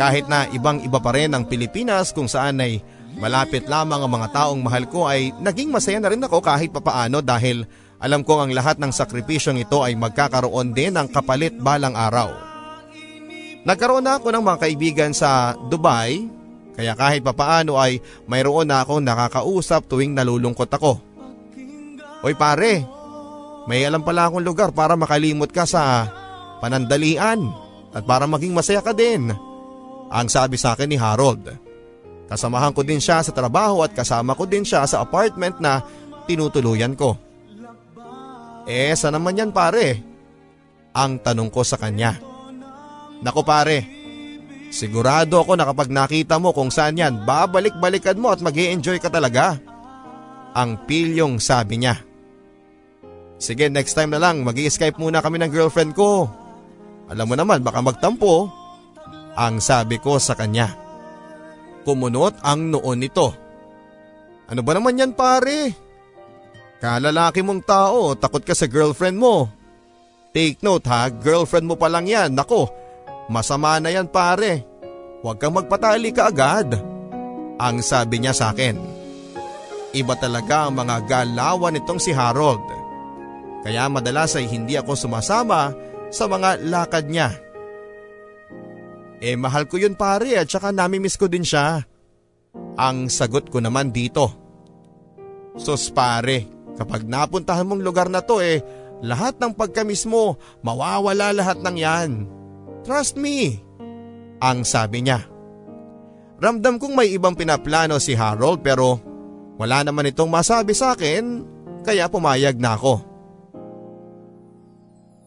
Kahit 0.00 0.24
na 0.24 0.48
ibang 0.56 0.80
iba 0.80 0.96
pa 1.04 1.12
rin 1.12 1.36
ang 1.36 1.44
Pilipinas 1.44 2.16
kung 2.16 2.32
saan 2.32 2.64
ay 2.64 2.80
malapit 3.20 3.68
lamang 3.68 4.00
ang 4.00 4.08
mga 4.08 4.32
taong 4.32 4.64
mahal 4.64 4.88
ko 4.88 5.04
ay 5.04 5.36
naging 5.36 5.68
masaya 5.68 6.00
na 6.00 6.08
rin 6.08 6.24
ako 6.24 6.40
kahit 6.40 6.72
papaano 6.72 7.20
dahil 7.20 7.68
alam 8.02 8.26
kong 8.26 8.50
ang 8.50 8.52
lahat 8.52 8.82
ng 8.82 8.90
sakripisyong 8.90 9.62
ito 9.62 9.78
ay 9.78 9.94
magkakaroon 9.94 10.74
din 10.74 10.98
ng 10.98 11.06
kapalit 11.14 11.54
balang 11.54 11.94
araw. 11.94 12.34
Nagkaroon 13.62 14.02
na 14.02 14.18
ako 14.18 14.34
ng 14.34 14.42
mga 14.42 14.58
kaibigan 14.58 15.12
sa 15.14 15.54
Dubai 15.70 16.26
kaya 16.74 16.98
kahit 16.98 17.22
papaano 17.22 17.78
ay 17.78 18.02
mayroon 18.26 18.66
na 18.66 18.82
akong 18.82 19.06
nakakausap 19.06 19.86
tuwing 19.86 20.18
nalulungkot 20.18 20.66
ako. 20.66 20.98
Oy 22.26 22.34
pare, 22.34 22.82
may 23.70 23.86
alam 23.86 24.02
pala 24.02 24.26
akong 24.26 24.42
lugar 24.42 24.74
para 24.74 24.98
makalimot 24.98 25.54
ka 25.54 25.62
sa 25.62 26.10
panandalian 26.58 27.54
at 27.94 28.02
para 28.02 28.26
maging 28.26 28.50
masaya 28.50 28.82
ka 28.82 28.90
din. 28.90 29.30
Ang 30.12 30.26
sabi 30.26 30.58
sa 30.58 30.74
akin 30.74 30.90
ni 30.90 30.98
Harold. 30.98 31.54
Kasamahan 32.26 32.72
ko 32.72 32.82
din 32.82 32.98
siya 32.98 33.22
sa 33.22 33.30
trabaho 33.30 33.84
at 33.86 33.94
kasama 33.94 34.34
ko 34.34 34.48
din 34.48 34.64
siya 34.64 34.88
sa 34.88 35.04
apartment 35.04 35.60
na 35.60 35.84
tinutuluyan 36.26 36.96
ko. 36.96 37.31
Eh, 38.66 38.94
saan 38.94 39.18
naman 39.18 39.38
yan 39.38 39.50
pare? 39.50 39.98
Ang 40.94 41.18
tanong 41.18 41.50
ko 41.50 41.66
sa 41.66 41.80
kanya. 41.80 42.14
Nako 43.22 43.42
pare, 43.46 43.86
sigurado 44.70 45.38
ako 45.42 45.54
na 45.54 45.66
kapag 45.66 45.90
nakita 45.90 46.36
mo 46.38 46.50
kung 46.50 46.70
saan 46.70 46.98
yan, 46.98 47.22
babalik-balikan 47.22 48.18
mo 48.18 48.34
at 48.34 48.42
mag 48.42 48.54
enjoy 48.54 48.98
ka 48.98 49.08
talaga. 49.10 49.58
Ang 50.52 50.84
pilyong 50.84 51.40
sabi 51.40 51.80
niya. 51.80 51.96
Sige, 53.42 53.66
next 53.66 53.98
time 53.98 54.14
na 54.14 54.22
lang, 54.22 54.46
mag 54.46 54.54
skype 54.54 55.00
muna 55.02 55.18
kami 55.18 55.42
ng 55.42 55.50
girlfriend 55.50 55.98
ko. 55.98 56.30
Alam 57.10 57.26
mo 57.26 57.34
naman, 57.34 57.64
baka 57.66 57.82
magtampo. 57.82 58.46
Ang 59.34 59.58
sabi 59.58 59.98
ko 59.98 60.20
sa 60.22 60.38
kanya. 60.38 60.70
Kumunot 61.82 62.38
ang 62.46 62.70
noon 62.70 63.02
nito. 63.02 63.34
Ano 64.46 64.60
ba 64.62 64.76
naman 64.76 65.00
yan 65.00 65.12
pare? 65.16 65.81
Kalalaki 66.82 67.46
mong 67.46 67.62
tao, 67.62 68.18
takot 68.18 68.42
ka 68.42 68.58
sa 68.58 68.66
girlfriend 68.66 69.14
mo. 69.14 69.46
Take 70.34 70.58
note 70.66 70.82
ha, 70.90 71.06
girlfriend 71.06 71.70
mo 71.70 71.78
pa 71.78 71.86
lang 71.86 72.10
yan. 72.10 72.34
Nako, 72.34 72.66
masama 73.30 73.78
na 73.78 73.94
yan 73.94 74.10
pare. 74.10 74.66
Huwag 75.22 75.38
kang 75.38 75.54
magpatali 75.54 76.10
ka 76.10 76.26
agad. 76.26 76.74
Ang 77.62 77.78
sabi 77.86 78.18
niya 78.18 78.34
sa 78.34 78.50
akin. 78.50 78.74
Iba 79.94 80.18
talaga 80.18 80.66
ang 80.66 80.74
mga 80.74 81.06
galawan 81.06 81.78
nitong 81.78 82.02
si 82.02 82.10
Harold. 82.10 82.64
Kaya 83.62 83.86
madalas 83.86 84.34
ay 84.34 84.50
hindi 84.50 84.74
ako 84.74 84.98
sumasama 84.98 85.70
sa 86.10 86.26
mga 86.26 86.66
lakad 86.66 87.06
niya. 87.06 87.30
Eh 89.22 89.38
mahal 89.38 89.70
ko 89.70 89.78
yun 89.78 89.94
pare 89.94 90.34
at 90.34 90.50
saka 90.50 90.74
namimiss 90.74 91.14
ko 91.14 91.30
din 91.30 91.46
siya. 91.46 91.86
Ang 92.74 93.06
sagot 93.06 93.54
ko 93.54 93.62
naman 93.62 93.94
dito. 93.94 94.26
Sus 95.54 95.92
pare, 95.94 96.61
kapag 96.82 97.06
napuntahan 97.06 97.64
mong 97.64 97.82
lugar 97.86 98.10
na 98.10 98.18
to 98.18 98.42
eh, 98.42 98.58
lahat 99.02 99.38
ng 99.38 99.54
pagkamis 99.54 100.06
mo, 100.06 100.38
mawawala 100.66 101.30
lahat 101.30 101.62
ng 101.62 101.76
yan. 101.78 102.10
Trust 102.82 103.14
me. 103.18 103.62
Ang 104.42 104.66
sabi 104.66 105.06
niya. 105.06 105.22
Ramdam 106.42 106.82
kong 106.82 106.98
may 106.98 107.14
ibang 107.14 107.38
pinaplano 107.38 108.02
si 108.02 108.18
Harold 108.18 108.66
pero 108.66 108.98
wala 109.54 109.86
naman 109.86 110.10
itong 110.10 110.26
masabi 110.26 110.74
sa 110.74 110.98
akin 110.98 111.46
kaya 111.86 112.10
pumayag 112.10 112.58
na 112.58 112.74
ako. 112.74 112.98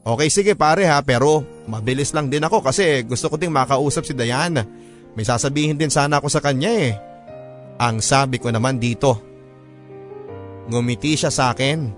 Okay 0.06 0.30
sige 0.30 0.53
pare 0.53 0.86
ha 0.86 0.99
pero 0.99 1.41
mabilis 1.66 2.12
lang 2.12 2.28
din 2.28 2.43
ako 2.43 2.62
kasi 2.62 3.08
gusto 3.08 3.32
ko 3.32 3.39
ding 3.39 3.56
makausap 3.56 4.03
si 4.03 4.12
Diana. 4.12 4.68
May 5.16 5.24
sasabihin 5.24 5.80
din 5.80 5.88
sana 5.88 6.20
ako 6.20 6.28
sa 6.28 6.43
kanya 6.43 6.72
eh. 6.76 6.93
Ang 7.80 8.03
sabi 8.03 8.36
ko 8.36 8.51
naman 8.51 8.76
dito. 8.76 9.34
Ngumiti 10.70 11.13
siya 11.13 11.30
sa 11.30 11.53
akin. 11.53 11.93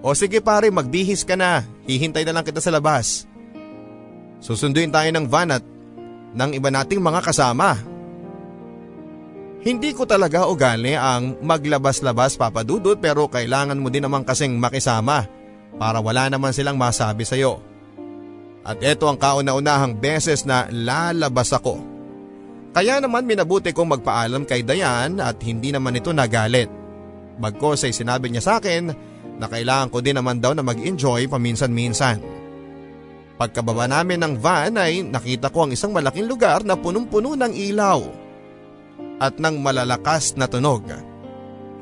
O 0.00 0.16
sige 0.16 0.40
pare 0.40 0.72
magbihis 0.72 1.22
ka 1.22 1.36
na, 1.36 1.62
hihintay 1.84 2.24
na 2.24 2.40
lang 2.40 2.46
kita 2.46 2.58
sa 2.58 2.72
labas. 2.72 3.28
Susunduin 4.40 4.88
tayo 4.88 5.12
ng 5.12 5.28
van 5.28 5.52
at 5.52 5.64
ng 6.32 6.50
iba 6.56 6.72
nating 6.72 6.98
mga 7.04 7.20
kasama. 7.20 7.76
Hindi 9.60 9.92
ko 9.92 10.08
talaga 10.08 10.48
ugali 10.48 10.96
ang 10.96 11.36
maglabas-labas 11.44 12.40
papadudot 12.40 12.96
pero 12.96 13.28
kailangan 13.28 13.76
mo 13.76 13.92
din 13.92 14.08
naman 14.08 14.24
kasing 14.24 14.56
makisama 14.56 15.28
para 15.76 16.00
wala 16.00 16.32
naman 16.32 16.56
silang 16.56 16.80
masabi 16.80 17.28
sa'yo. 17.28 17.60
At 18.64 18.80
ito 18.80 19.04
ang 19.04 19.20
kauna-unahang 19.20 20.00
beses 20.00 20.48
na 20.48 20.64
lalabas 20.72 21.52
ako. 21.52 21.76
Kaya 22.72 23.04
naman 23.04 23.28
minabuti 23.28 23.76
kong 23.76 24.00
magpaalam 24.00 24.48
kay 24.48 24.64
Dayan 24.64 25.20
at 25.20 25.36
hindi 25.44 25.76
naman 25.76 26.00
ito 26.00 26.08
nagalit. 26.08 26.79
Bagkos 27.40 27.88
ay 27.88 27.96
sinabi 27.96 28.28
niya 28.28 28.44
sa 28.44 28.52
akin 28.60 28.92
na 29.40 29.48
kailangan 29.48 29.88
ko 29.88 30.04
din 30.04 30.20
naman 30.20 30.38
daw 30.38 30.52
na 30.52 30.60
mag-enjoy 30.60 31.24
paminsan-minsan. 31.26 32.20
Pagkababa 33.40 33.88
namin 33.88 34.20
ng 34.20 34.34
van 34.36 34.76
ay 34.76 35.00
nakita 35.00 35.48
ko 35.48 35.64
ang 35.64 35.72
isang 35.72 35.96
malaking 35.96 36.28
lugar 36.28 36.60
na 36.60 36.76
punong-puno 36.76 37.32
ng 37.32 37.52
ilaw. 37.56 38.00
at 39.20 39.36
ng 39.36 39.60
malalakas 39.60 40.32
na 40.34 40.48
tunog. 40.48 40.88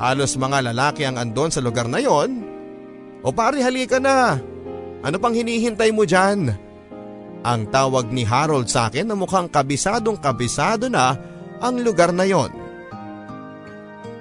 Halos 0.02 0.34
mga 0.34 0.74
lalaki 0.74 1.06
ang 1.06 1.22
andon 1.22 1.54
sa 1.54 1.62
lugar 1.62 1.86
na 1.86 2.02
yon. 2.02 2.42
O 3.22 3.30
pare 3.30 3.62
halika 3.62 4.02
na, 4.02 4.38
ano 5.02 5.16
pang 5.22 5.30
hinihintay 5.30 5.94
mo 5.94 6.02
dyan? 6.02 6.50
Ang 7.46 7.70
tawag 7.70 8.10
ni 8.10 8.26
Harold 8.26 8.66
sa 8.66 8.90
akin 8.90 9.06
na 9.06 9.14
mukhang 9.14 9.46
kabisadong 9.46 10.18
kabisado 10.18 10.90
na 10.90 11.14
ang 11.62 11.78
lugar 11.78 12.10
na 12.10 12.26
yon. 12.26 12.50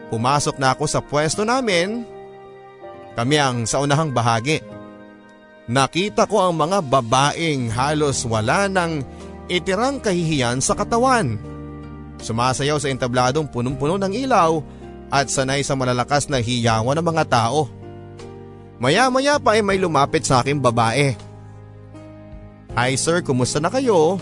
Pumasok 0.08 0.55
na 0.55 0.72
ako 0.72 0.88
sa 0.88 1.03
pwesto 1.03 1.43
namin. 1.43 2.08
Kami 3.18 3.36
ang 3.36 3.66
sa 3.68 3.84
unahang 3.84 4.14
bahagi. 4.14 4.64
Nakita 5.68 6.30
ko 6.30 6.47
ang 6.47 6.55
mga 6.55 6.80
babaeng 6.86 7.68
halos 7.68 8.24
wala 8.24 8.72
ng 8.72 9.03
itirang 9.51 9.99
kahihiyan 9.99 10.64
sa 10.64 10.78
katawan. 10.80 11.36
Sumasayaw 12.24 12.80
sa 12.80 12.88
entabladong 12.88 13.51
punong-puno 13.51 13.99
ng 13.99 14.14
ilaw 14.16 14.64
at 15.12 15.28
sanay 15.28 15.64
sa 15.68 15.76
malalakas 15.76 16.32
na 16.32 16.39
hiyawan 16.39 16.95
ng 16.95 17.05
mga 17.05 17.24
tao. 17.28 17.68
Maya-maya 18.78 19.41
pa 19.41 19.58
ay 19.58 19.66
may 19.66 19.82
lumapit 19.82 20.24
sa 20.24 20.39
aking 20.39 20.62
babae. 20.62 21.18
Hi 22.78 22.93
sir, 22.93 23.26
kumusta 23.26 23.58
na 23.58 23.74
kayo? 23.74 24.22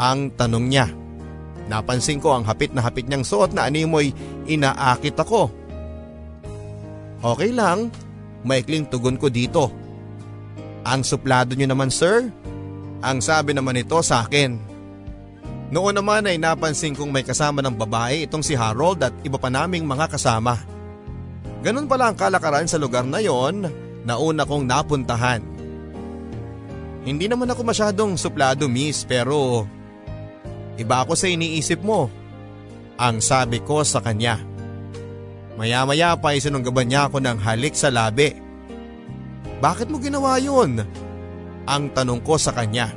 Ang 0.00 0.32
tanong 0.32 0.66
niya. 0.66 1.01
Napansin 1.70 2.18
ko 2.18 2.34
ang 2.34 2.44
hapit 2.46 2.74
na 2.74 2.82
hapit 2.82 3.06
niyang 3.06 3.22
suot 3.22 3.54
na 3.54 3.66
animoy 3.68 4.10
inaakit 4.50 5.14
ako. 5.18 5.50
Okay 7.22 7.54
lang, 7.54 7.94
maikling 8.42 8.90
tugon 8.90 9.14
ko 9.14 9.30
dito. 9.30 9.70
Ang 10.82 11.06
suplado 11.06 11.54
niyo 11.54 11.70
naman 11.70 11.94
sir? 11.94 12.26
Ang 13.02 13.22
sabi 13.22 13.54
naman 13.54 13.78
ito 13.78 13.98
sa 14.02 14.26
akin. 14.26 14.58
Noon 15.72 15.96
naman 15.96 16.28
ay 16.28 16.36
napansin 16.36 16.92
kong 16.92 17.08
may 17.08 17.24
kasama 17.24 17.64
ng 17.64 17.72
babae 17.78 18.28
itong 18.28 18.44
si 18.44 18.52
Harold 18.52 19.00
at 19.00 19.14
iba 19.24 19.38
pa 19.40 19.48
naming 19.48 19.86
mga 19.86 20.10
kasama. 20.10 20.60
Ganun 21.62 21.86
pala 21.86 22.10
ang 22.10 22.18
kalakaran 22.18 22.66
sa 22.66 22.76
lugar 22.76 23.06
na 23.06 23.22
yon 23.22 23.70
na 24.02 24.18
una 24.18 24.42
kong 24.42 24.66
napuntahan. 24.66 25.40
Hindi 27.06 27.26
naman 27.30 27.50
ako 27.50 27.62
masyadong 27.66 28.18
suplado 28.18 28.66
miss 28.66 29.06
pero 29.06 29.64
iba 30.80 31.04
ako 31.04 31.12
sa 31.16 31.28
iniisip 31.28 31.80
mo. 31.84 32.08
Ang 33.00 33.18
sabi 33.24 33.58
ko 33.60 33.82
sa 33.82 33.98
kanya. 33.98 34.40
Maya-maya 35.56 36.16
pa 36.16 36.32
isinunggaban 36.32 36.88
niya 36.88 37.08
ako 37.08 37.20
ng 37.20 37.38
halik 37.40 37.76
sa 37.76 37.92
labi. 37.92 38.32
Bakit 39.60 39.92
mo 39.92 40.00
ginawa 40.00 40.40
yun? 40.40 40.82
Ang 41.68 41.92
tanong 41.94 42.24
ko 42.24 42.34
sa 42.40 42.50
kanya. 42.50 42.90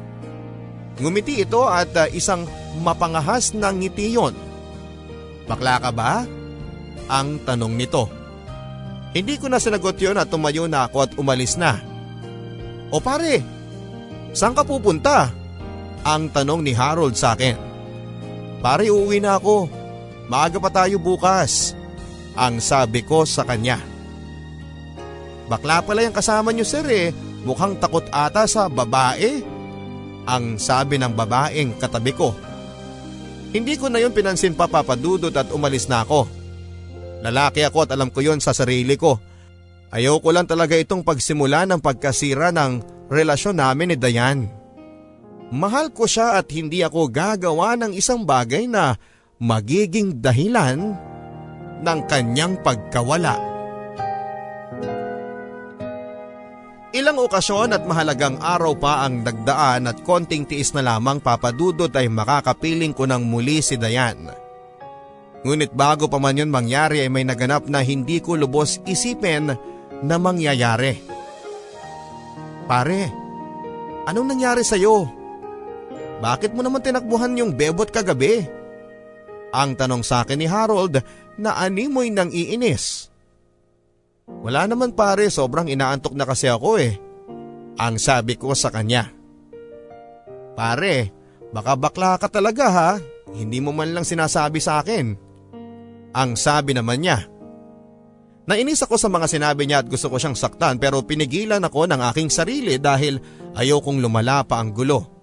Ngumiti 0.97 1.43
ito 1.43 1.67
at 1.67 1.91
uh, 1.93 2.07
isang 2.09 2.47
mapangahas 2.79 3.51
na 3.51 3.69
ngiti 3.69 4.15
yon. 4.15 4.31
Bakla 5.45 5.83
ka 5.83 5.91
ba? 5.91 6.23
Ang 7.11 7.43
tanong 7.43 7.75
nito. 7.75 8.07
Hindi 9.11 9.35
ko 9.37 9.51
na 9.51 9.59
sinagot 9.59 9.99
yon 9.99 10.17
at 10.17 10.31
tumayo 10.31 10.65
na 10.65 10.87
ako 10.87 10.97
at 11.05 11.11
umalis 11.19 11.59
na. 11.59 11.79
O 12.89 12.99
pare, 13.03 13.43
saan 14.31 14.55
ka 14.55 14.63
pupunta? 14.63 15.29
Ang 16.07 16.31
tanong 16.31 16.63
ni 16.63 16.71
Harold 16.71 17.17
sa 17.17 17.35
akin. 17.35 17.64
Pare 18.59 18.91
uuwi 18.91 19.23
na 19.23 19.39
ako. 19.39 19.67
Maaga 20.27 20.57
pa 20.57 20.69
tayo 20.71 20.99
bukas. 20.99 21.73
Ang 22.35 22.59
sabi 22.59 23.05
ko 23.05 23.23
sa 23.23 23.47
kanya. 23.47 23.79
Bakla 25.45 25.85
pala 25.85 26.01
yung 26.01 26.15
kasama 26.15 26.49
niyo 26.51 26.65
sir 26.65 26.85
eh. 26.89 27.13
Mukhang 27.45 27.77
takot 27.77 28.05
ata 28.09 28.49
sa 28.49 28.65
babae. 28.65 29.45
Ang 30.25 30.57
sabi 30.57 30.97
ng 30.97 31.13
babaeng 31.13 31.77
katabi 31.77 32.11
ko. 32.17 32.33
Hindi 33.53 33.77
ko 33.77 33.87
na 33.87 34.01
yun 34.01 34.11
pinansin 34.11 34.57
pa 34.57 34.65
papadudot 34.67 35.31
at 35.31 35.53
umalis 35.53 35.85
na 35.87 36.01
ako. 36.03 36.27
Lalaki 37.23 37.63
ako 37.63 37.87
at 37.87 37.93
alam 37.93 38.09
ko 38.11 38.19
yon 38.19 38.41
sa 38.41 38.51
sarili 38.51 38.97
ko. 38.99 39.21
Ayoko 39.93 40.33
lang 40.33 40.49
talaga 40.49 40.75
itong 40.75 41.05
pagsimula 41.05 41.63
ng 41.69 41.79
pagkasira 41.79 42.51
ng 42.51 42.83
relasyon 43.07 43.61
namin 43.61 43.93
ni 43.93 43.97
Dayan. 44.01 44.64
Mahal 45.53 45.93
ko 45.93 46.09
siya 46.09 46.41
at 46.41 46.49
hindi 46.49 46.81
ako 46.81 47.09
gagawa 47.13 47.77
ng 47.77 47.93
isang 47.93 48.25
bagay 48.25 48.65
na 48.65 48.97
magiging 49.37 50.17
dahilan 50.17 50.97
ng 51.85 51.99
kanyang 52.09 52.57
pagkawala. 52.65 53.37
Ilang 56.95 57.19
okasyon 57.27 57.75
at 57.75 57.83
mahalagang 57.83 58.39
araw 58.39 58.79
pa 58.79 59.03
ang 59.03 59.21
nagdaan 59.27 59.91
at 59.91 59.99
konting 60.07 60.47
tiis 60.47 60.71
na 60.71 60.79
lamang 60.79 61.19
papadudot 61.19 61.91
ay 61.91 62.07
makakapiling 62.07 62.95
ko 62.95 63.03
ng 63.03 63.19
muli 63.19 63.59
si 63.59 63.75
Dayan. 63.75 64.31
Ngunit 65.43 65.75
bago 65.75 66.07
pa 66.07 66.17
man 66.17 66.39
yun 66.39 66.49
mangyari 66.49 67.03
ay 67.03 67.11
may 67.11 67.27
naganap 67.27 67.67
na 67.67 67.83
hindi 67.83 68.23
ko 68.23 68.39
lubos 68.39 68.79
isipin 68.87 69.53
na 70.01 70.15
mangyayari. 70.15 70.95
Pare, 72.65 73.11
anong 74.07 74.27
nangyari 74.31 74.63
sa'yo? 74.63 75.24
Bakit 76.23 76.55
mo 76.55 76.63
naman 76.63 76.79
tinakbuhan 76.79 77.35
yung 77.35 77.51
bebot 77.51 77.91
kagabi? 77.91 78.47
Ang 79.51 79.75
tanong 79.75 80.03
sa 80.03 80.23
akin 80.23 80.39
ni 80.39 80.47
Harold 80.47 80.99
na 81.39 81.55
animoy 81.59 82.11
nang 82.11 82.31
iinis. 82.31 83.11
Wala 84.25 84.65
naman 84.65 84.95
pare, 84.95 85.29
sobrang 85.29 85.69
inaantok 85.69 86.15
na 86.17 86.25
kasi 86.25 86.49
ako 86.49 86.81
eh. 86.81 86.97
Ang 87.75 87.99
sabi 87.99 88.39
ko 88.39 88.55
sa 88.55 88.71
kanya. 88.71 89.11
Pare, 90.55 91.11
baka 91.51 91.75
bakla 91.75 92.15
ka 92.15 92.31
talaga 92.31 92.65
ha, 92.71 92.91
hindi 93.35 93.59
mo 93.59 93.75
man 93.75 93.91
lang 93.91 94.07
sinasabi 94.07 94.63
sa 94.63 94.79
akin. 94.79 95.15
Ang 96.15 96.31
sabi 96.39 96.71
naman 96.71 97.03
niya. 97.03 97.27
Nainis 98.45 98.85
ako 98.85 98.95
sa 98.95 99.09
mga 99.09 99.27
sinabi 99.27 99.65
niya 99.65 99.83
at 99.83 99.89
gusto 99.89 100.07
ko 100.07 100.21
siyang 100.21 100.37
saktan 100.37 100.77
pero 100.77 101.01
pinigilan 101.01 101.65
ako 101.65 101.89
ng 101.89 102.01
aking 102.13 102.29
sarili 102.29 102.77
dahil 102.77 103.17
ayokong 103.57 103.99
lumala 103.99 104.45
pa 104.45 104.61
ang 104.61 104.71
gulo. 104.71 105.14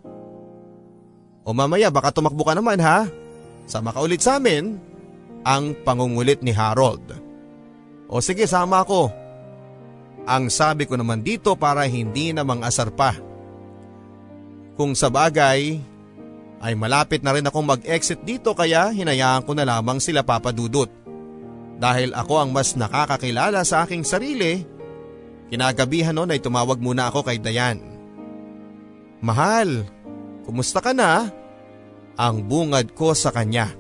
O 1.42 1.50
mamaya 1.50 1.90
baka 1.90 2.14
tumakbo 2.14 2.46
ka 2.46 2.54
naman 2.54 2.78
ha? 2.78 3.10
Sama 3.66 3.90
ka 3.90 4.02
ulit 4.02 4.22
sa 4.22 4.38
amin? 4.38 4.78
Ang 5.42 5.74
pangungulit 5.82 6.38
ni 6.42 6.54
Harold. 6.54 7.02
O 8.06 8.22
sige 8.22 8.46
sama 8.46 8.86
ako. 8.86 9.10
Ang 10.22 10.54
sabi 10.54 10.86
ko 10.86 10.94
naman 10.94 11.26
dito 11.26 11.58
para 11.58 11.82
hindi 11.90 12.30
namang 12.30 12.62
asar 12.62 12.94
pa. 12.94 13.18
Kung 14.78 14.94
sa 14.94 15.10
bagay, 15.10 15.82
ay 16.62 16.78
malapit 16.78 17.26
na 17.26 17.34
rin 17.34 17.42
akong 17.42 17.66
mag-exit 17.66 18.22
dito 18.22 18.54
kaya 18.54 18.94
hinayaan 18.94 19.42
ko 19.42 19.52
na 19.58 19.66
lamang 19.66 19.98
sila 19.98 20.22
papadudot. 20.22 20.86
Dahil 21.82 22.14
ako 22.14 22.38
ang 22.38 22.50
mas 22.54 22.78
nakakakilala 22.78 23.66
sa 23.66 23.82
aking 23.82 24.06
sarili, 24.06 24.62
kinagabihan 25.50 26.14
noon 26.14 26.30
ay 26.30 26.38
tumawag 26.38 26.78
muna 26.78 27.10
ako 27.10 27.26
kay 27.26 27.42
Dayan. 27.42 27.82
Mahal, 29.18 29.90
kumusta 30.44 30.82
ka 30.82 30.92
na? 30.94 31.30
Ang 32.18 32.44
bungad 32.44 32.92
ko 32.92 33.16
sa 33.16 33.32
kanya. 33.32 33.72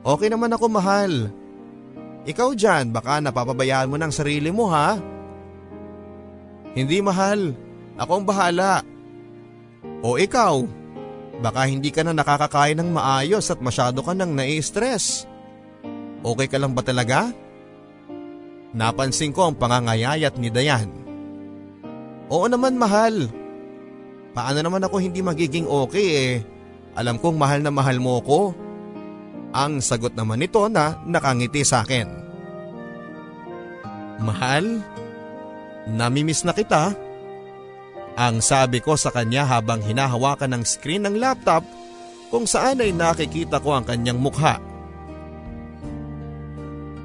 Okay 0.00 0.32
naman 0.32 0.52
ako 0.52 0.66
mahal. 0.66 1.12
Ikaw 2.24 2.48
dyan, 2.56 2.92
baka 2.92 3.20
napapabayaan 3.20 3.88
mo 3.88 3.96
ng 3.96 4.12
sarili 4.12 4.52
mo 4.52 4.68
ha? 4.68 4.96
Hindi 6.76 7.00
mahal, 7.00 7.56
ako 7.96 8.10
ang 8.20 8.24
bahala. 8.26 8.72
O 10.04 10.20
ikaw, 10.20 10.64
Baka 11.40 11.64
hindi 11.64 11.88
ka 11.88 12.04
na 12.04 12.12
nakakakain 12.12 12.76
ng 12.76 12.92
maayos 12.92 13.48
at 13.48 13.64
masyado 13.64 14.04
ka 14.04 14.12
nang 14.12 14.36
nai-stress. 14.36 15.24
Okay 16.20 16.52
ka 16.52 16.60
lang 16.60 16.76
ba 16.76 16.84
talaga? 16.84 17.32
Napansin 18.76 19.32
ko 19.32 19.48
ang 19.48 19.56
pangangayayat 19.56 20.36
ni 20.36 20.52
Dayan. 20.52 20.92
Oo 22.28 22.44
naman 22.44 22.76
mahal. 22.76 23.32
Paano 24.30 24.58
naman 24.62 24.82
ako 24.86 25.02
hindi 25.02 25.20
magiging 25.20 25.66
okay 25.66 26.08
eh? 26.14 26.32
Alam 26.94 27.18
kong 27.18 27.38
mahal 27.38 27.60
na 27.62 27.72
mahal 27.74 27.98
mo 27.98 28.22
ko. 28.22 28.54
Ang 29.50 29.82
sagot 29.82 30.14
naman 30.14 30.38
nito 30.38 30.62
na 30.70 31.02
nakangiti 31.02 31.66
sa 31.66 31.82
akin. 31.82 32.06
Mahal? 34.22 34.84
Namimiss 35.90 36.46
na 36.46 36.54
kita? 36.54 36.94
Ang 38.14 38.38
sabi 38.44 38.78
ko 38.78 38.94
sa 38.94 39.10
kanya 39.10 39.48
habang 39.48 39.82
hinahawakan 39.82 40.60
ng 40.60 40.62
screen 40.62 41.08
ng 41.08 41.18
laptop 41.18 41.64
kung 42.30 42.46
saan 42.46 42.78
ay 42.78 42.94
nakikita 42.94 43.58
ko 43.58 43.74
ang 43.74 43.82
kanyang 43.82 44.22
mukha. 44.22 44.62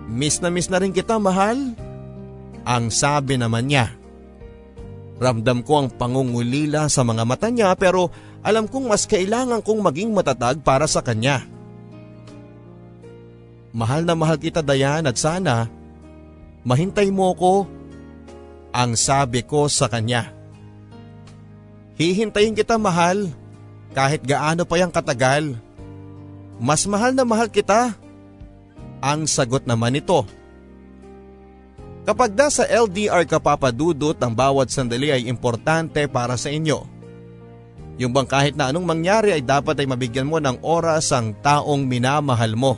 Miss 0.06 0.38
na 0.40 0.54
miss 0.54 0.70
na 0.70 0.78
rin 0.78 0.94
kita 0.94 1.18
mahal. 1.18 1.74
Ang 2.66 2.86
sabi 2.94 3.40
naman 3.42 3.70
niya. 3.70 3.90
Ramdam 5.16 5.64
ko 5.64 5.84
ang 5.84 5.88
pangungulila 5.92 6.92
sa 6.92 7.08
mga 7.08 7.24
mata 7.24 7.48
niya 7.48 7.72
pero 7.80 8.12
alam 8.44 8.68
kong 8.68 8.92
mas 8.92 9.08
kailangan 9.08 9.64
kong 9.64 9.80
maging 9.80 10.12
matatag 10.12 10.60
para 10.60 10.86
sa 10.86 11.00
kanya. 11.00 11.48
Mahal 13.76 14.04
na 14.08 14.16
mahal 14.16 14.40
kita 14.40 14.64
Dayan 14.64 15.08
at 15.08 15.16
sana 15.16 15.72
mahintay 16.66 17.14
mo 17.14 17.32
ko. 17.38 17.70
Ang 18.76 19.00
sabi 19.00 19.40
ko 19.40 19.72
sa 19.72 19.88
kanya. 19.88 20.36
Hihintayin 21.96 22.52
kita 22.52 22.76
mahal, 22.76 23.32
kahit 23.96 24.20
gaano 24.20 24.68
pa 24.68 24.76
yung 24.76 24.92
katagal. 24.92 25.56
Mas 26.60 26.84
mahal 26.84 27.16
na 27.16 27.24
mahal 27.24 27.48
kita. 27.48 27.96
Ang 29.00 29.32
sagot 29.32 29.64
naman 29.64 29.96
nito. 29.96 30.28
Kapag 32.06 32.38
nasa 32.38 32.70
LDR 32.70 33.26
ka 33.26 33.42
papadudot, 33.42 34.14
ang 34.22 34.30
bawat 34.30 34.70
sandali 34.70 35.10
ay 35.10 35.26
importante 35.26 36.06
para 36.06 36.38
sa 36.38 36.54
inyo. 36.54 36.86
Yung 37.98 38.14
bang 38.14 38.30
kahit 38.30 38.54
na 38.54 38.70
anong 38.70 38.86
mangyari 38.86 39.34
ay 39.34 39.42
dapat 39.42 39.74
ay 39.82 39.90
mabigyan 39.90 40.30
mo 40.30 40.38
ng 40.38 40.62
oras 40.62 41.10
ang 41.10 41.34
taong 41.42 41.82
minamahal 41.82 42.54
mo. 42.54 42.78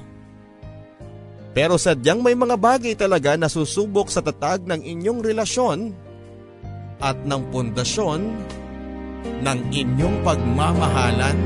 Pero 1.51 1.75
sadyang 1.75 2.23
may 2.23 2.39
mga 2.39 2.55
bagay 2.55 2.95
talaga 2.95 3.35
na 3.35 3.51
susubok 3.51 4.07
sa 4.07 4.23
tatag 4.23 4.63
ng 4.63 4.79
inyong 4.79 5.19
relasyon 5.19 5.91
at 7.03 7.19
ng 7.27 7.41
pundasyon 7.51 8.21
ng 9.43 9.59
inyong 9.75 10.23
pagmamahalan. 10.23 11.37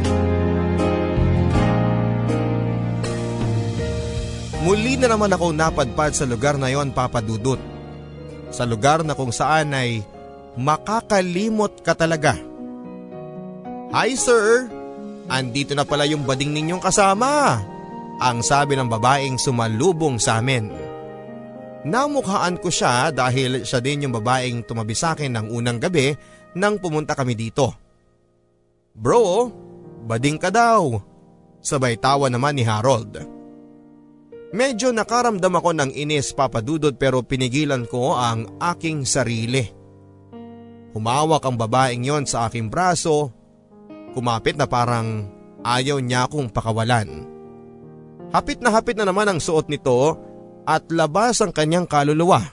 Muli 4.61 4.93
na 5.01 5.09
naman 5.09 5.33
ako 5.33 5.57
napadpad 5.57 6.13
sa 6.13 6.29
lugar 6.29 6.61
na 6.61 6.69
yon 6.69 6.93
papadudot. 6.93 7.70
Sa 8.51 8.67
lugar 8.67 9.07
na 9.07 9.15
kung 9.15 9.31
saan 9.31 9.71
ay 9.71 10.03
makakalimot 10.59 11.79
ka 11.81 11.95
talaga. 11.95 12.35
Hi 13.95 14.15
sir! 14.15 14.67
Andito 15.31 15.71
na 15.71 15.87
pala 15.87 16.03
yung 16.03 16.27
bading 16.27 16.51
ninyong 16.51 16.83
kasama. 16.83 17.63
Ang 18.19 18.43
sabi 18.43 18.75
ng 18.75 18.91
babaeng 18.91 19.39
sumalubong 19.39 20.19
sa 20.19 20.43
amin. 20.43 20.67
Namukhaan 21.81 22.61
ko 22.61 22.69
siya 22.69 23.09
dahil 23.09 23.65
siya 23.65 23.81
din 23.81 24.05
yung 24.05 24.13
babaeng 24.13 24.67
tumabi 24.67 24.93
sa 24.93 25.17
akin 25.17 25.33
ng 25.33 25.47
unang 25.49 25.81
gabi 25.81 26.13
nang 26.53 26.77
pumunta 26.77 27.17
kami 27.17 27.33
dito. 27.33 27.73
Bro, 28.93 29.49
bading 30.05 30.37
ka 30.37 30.51
daw. 30.53 30.99
Sabay 31.63 31.97
tawa 31.97 32.27
naman 32.27 32.59
ni 32.59 32.67
Harold. 32.67 33.40
Medyo 34.51 34.91
nakaramdam 34.91 35.63
ako 35.63 35.71
ng 35.79 35.91
inis 35.95 36.35
papadudod 36.35 36.91
pero 36.99 37.23
pinigilan 37.23 37.87
ko 37.87 38.19
ang 38.19 38.59
aking 38.59 39.07
sarili. 39.07 39.63
Humawak 40.91 41.47
ang 41.47 41.55
babaeng 41.55 42.03
yon 42.03 42.27
sa 42.27 42.51
aking 42.51 42.67
braso, 42.67 43.31
kumapit 44.11 44.59
na 44.59 44.67
parang 44.67 45.31
ayaw 45.63 46.03
niya 46.03 46.27
akong 46.27 46.51
pakawalan. 46.51 47.23
Hapit 48.35 48.59
na 48.59 48.75
hapit 48.75 48.99
na 48.99 49.07
naman 49.07 49.31
ang 49.31 49.39
suot 49.39 49.71
nito 49.71 50.19
at 50.67 50.83
labas 50.91 51.39
ang 51.39 51.55
kanyang 51.55 51.87
kaluluwa. 51.87 52.43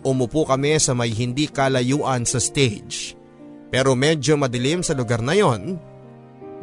Umupo 0.00 0.48
kami 0.48 0.80
sa 0.80 0.96
may 0.96 1.12
hindi 1.12 1.52
kalayuan 1.52 2.24
sa 2.24 2.40
stage. 2.40 3.12
Pero 3.68 3.92
medyo 3.92 4.40
madilim 4.40 4.80
sa 4.80 4.96
lugar 4.96 5.20
na 5.20 5.36
yon. 5.36 5.76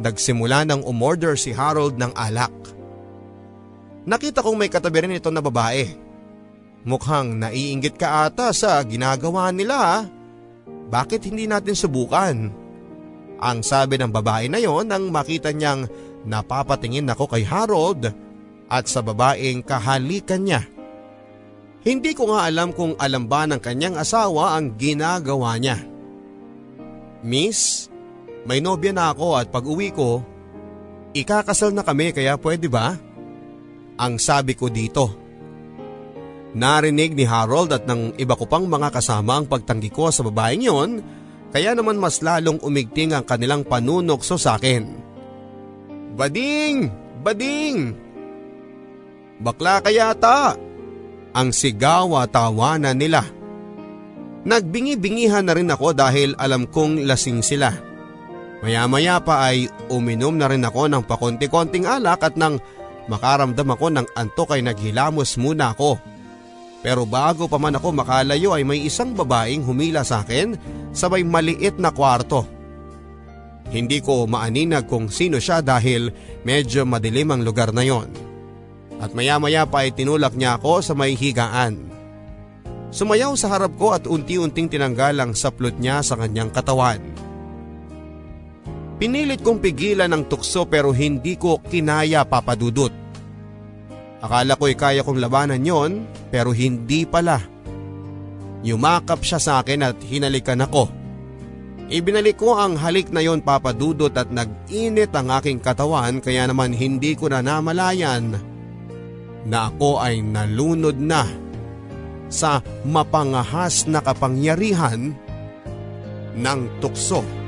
Nagsimula 0.01 0.66
ng 0.66 0.82
umorder 0.82 1.38
si 1.38 1.53
Harold 1.53 1.97
ng 1.97 2.14
alak. 2.18 2.78
Nakita 4.10 4.41
kong 4.41 4.57
may 4.57 4.74
katabi 4.74 5.05
rin 5.05 5.22
ito 5.22 5.30
na 5.30 5.38
babae. 5.38 5.86
Mukhang 6.82 7.38
naiinggit 7.38 7.93
ka 7.93 8.26
ata 8.26 8.49
sa 8.49 8.82
ginagawa 8.82 9.53
nila. 9.53 10.10
Bakit 10.89 11.30
hindi 11.30 11.45
natin 11.45 11.78
subukan? 11.78 12.36
Ang 13.38 13.60
sabi 13.62 14.01
ng 14.01 14.10
babae 14.10 14.49
na 14.49 14.57
yon 14.57 14.89
nang 14.89 15.14
makita 15.14 15.53
niyang 15.53 15.86
napapatingin 16.26 17.05
ako 17.14 17.30
kay 17.30 17.45
Harold 17.45 18.10
at 18.66 18.89
sa 18.89 19.05
babaeng 19.05 19.62
kahalikan 19.62 20.41
niya. 20.41 20.66
Hindi 21.86 22.18
ko 22.18 22.34
nga 22.34 22.49
alam 22.49 22.74
kung 22.74 22.97
alam 22.97 23.30
ba 23.30 23.45
ng 23.45 23.62
kanyang 23.62 23.95
asawa 24.01 24.57
ang 24.57 24.74
ginagawa 24.74 25.55
niya. 25.62 25.80
Miss, 27.22 27.88
may 28.49 28.57
nobya 28.57 28.89
na 28.89 29.14
ako 29.14 29.38
at 29.38 29.47
pag 29.53 29.64
uwi 29.70 29.93
ko, 29.93 30.26
ikakasal 31.14 31.72
na 31.72 31.86
kami 31.86 32.10
kaya 32.12 32.36
pwede 32.41 32.66
ba? 32.66 32.97
Ang 34.00 34.16
sabi 34.16 34.56
ko 34.56 34.72
dito. 34.72 35.12
Narinig 36.56 37.14
ni 37.14 37.28
Harold 37.28 37.76
at 37.76 37.86
ng 37.86 38.18
iba 38.18 38.34
ko 38.34 38.50
pang 38.50 38.66
mga 38.66 38.89
kasama 38.89 39.38
ang 39.38 39.45
pagtanggi 39.45 39.91
ko 39.93 40.10
sa 40.10 40.26
babaeng 40.26 40.66
yon, 40.66 40.91
kaya 41.54 41.78
naman 41.78 42.00
mas 42.00 42.24
lalong 42.24 42.58
umigting 42.66 43.14
ang 43.14 43.28
kanilang 43.28 43.62
panunokso 43.68 44.39
sa 44.39 44.58
akin. 44.58 44.88
Bading! 46.18 46.89
Bading! 47.22 47.78
Bakla 49.43 49.84
kaya 49.86 50.16
ta! 50.18 50.58
Ang 51.36 51.54
sigawa 51.54 52.26
tawanan 52.26 52.97
nila. 52.97 53.22
Nagbingi-bingihan 54.50 55.45
na 55.45 55.54
rin 55.54 55.70
ako 55.70 55.93
dahil 55.93 56.34
alam 56.39 56.66
kong 56.66 57.06
lasing 57.06 57.45
sila. 57.45 57.70
Maya-maya 58.60 59.22
pa 59.24 59.47
ay 59.52 59.70
uminom 59.88 60.36
na 60.36 60.50
rin 60.50 60.66
ako 60.66 60.89
ng 60.89 61.04
pakonti-konting 61.06 61.86
alak 61.88 62.26
at 62.26 62.36
nang 62.36 62.60
Makaramdam 63.10 63.74
ako 63.74 63.88
ng 63.89 64.07
antok 64.14 64.53
ay 64.53 64.62
naghilamos 64.62 65.36
muna 65.41 65.74
ako. 65.74 65.97
Pero 66.86 67.03
bago 67.03 67.49
pa 67.49 67.57
man 67.57 67.76
ako 67.76 67.91
makalayo 67.91 68.55
ay 68.55 68.64
may 68.64 68.86
isang 68.86 69.12
babaeng 69.18 69.66
humila 69.66 70.05
sa 70.05 70.22
akin 70.24 70.55
sa 70.93 71.10
may 71.12 71.26
maliit 71.26 71.76
na 71.82 71.89
kwarto. 71.89 72.45
Hindi 73.70 73.99
ko 73.99 74.30
maaninag 74.30 74.86
kung 74.86 75.12
sino 75.12 75.41
siya 75.41 75.60
dahil 75.66 76.14
medyo 76.45 76.86
madilim 76.86 77.34
ang 77.34 77.41
lugar 77.43 77.74
na 77.74 77.84
yon. 77.84 78.10
At 79.01 79.12
maya 79.18 79.41
maya 79.41 79.66
pa 79.66 79.86
ay 79.86 79.91
tinulak 79.91 80.38
niya 80.38 80.62
ako 80.62 80.86
sa 80.86 80.93
may 80.93 81.18
higaan. 81.18 81.89
Sumayaw 82.89 83.38
sa 83.38 83.53
harap 83.53 83.78
ko 83.78 83.93
at 83.93 84.10
unti-unting 84.10 84.66
tinanggal 84.66 85.14
ang 85.22 85.38
saplot 85.38 85.78
niya 85.78 86.01
sa 86.01 86.18
kanyang 86.18 86.49
katawan. 86.49 86.97
Pinilit 89.00 89.39
kong 89.39 89.64
pigilan 89.64 90.12
ang 90.12 90.28
tukso 90.28 90.68
pero 90.68 90.91
hindi 90.91 91.39
ko 91.39 91.64
kinaya 91.64 92.28
papadudot. 92.28 92.91
Akala 94.20 94.60
ko'y 94.60 94.76
kaya 94.76 95.08
kong 95.08 95.24
labanan 95.24 95.64
yon 95.64 96.04
pero 96.28 96.52
hindi 96.52 97.08
pala. 97.08 97.39
Yumakap 98.60 99.24
siya 99.24 99.39
sa 99.39 99.64
akin 99.64 99.88
at 99.88 99.97
hinalikan 100.04 100.60
ako. 100.60 100.91
Ibinalik 101.88 102.36
ko 102.36 102.60
ang 102.60 102.76
halik 102.76 103.08
na 103.16 103.24
yon 103.24 103.39
papadudot 103.39 104.12
at 104.12 104.28
nag-init 104.28 105.16
ang 105.16 105.32
aking 105.32 105.64
katawan 105.64 106.20
kaya 106.20 106.43
naman 106.43 106.76
hindi 106.76 107.16
ko 107.16 107.32
na 107.32 107.39
namalayan 107.39 108.36
na 109.47 109.71
ako 109.71 110.04
ay 110.04 110.20
nalunod 110.20 111.00
na 111.00 111.24
sa 112.28 112.59
mapangahas 112.84 113.88
na 113.88 114.04
kapangyarihan 114.04 115.16
ng 116.36 116.59
tukso. 116.84 117.38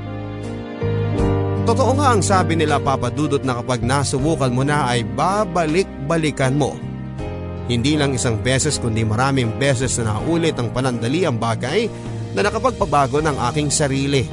Totoo 1.72 1.96
nga 1.96 2.12
ang 2.12 2.20
sabi 2.20 2.52
nila 2.52 2.76
Papa 2.76 3.08
Dudot 3.08 3.40
na 3.40 3.56
kapag 3.56 3.80
nasubukan 3.80 4.52
mo 4.52 4.60
na 4.60 4.92
ay 4.92 5.08
babalik-balikan 5.08 6.52
mo. 6.52 6.76
Hindi 7.64 7.96
lang 7.96 8.12
isang 8.12 8.44
beses 8.44 8.76
kundi 8.76 9.08
maraming 9.08 9.56
beses 9.56 9.96
na 9.96 10.12
naulit 10.12 10.52
ang 10.60 10.68
panandali 10.68 11.24
ang 11.24 11.40
bagay 11.40 11.88
na 12.36 12.44
nakapagpabago 12.44 13.24
ng 13.24 13.40
aking 13.48 13.72
sarili. 13.72 14.28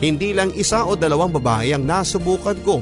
Hindi 0.00 0.32
lang 0.32 0.48
isa 0.56 0.88
o 0.88 0.96
dalawang 0.96 1.28
babae 1.28 1.76
ang 1.76 1.84
nasubukan 1.84 2.56
ko. 2.64 2.80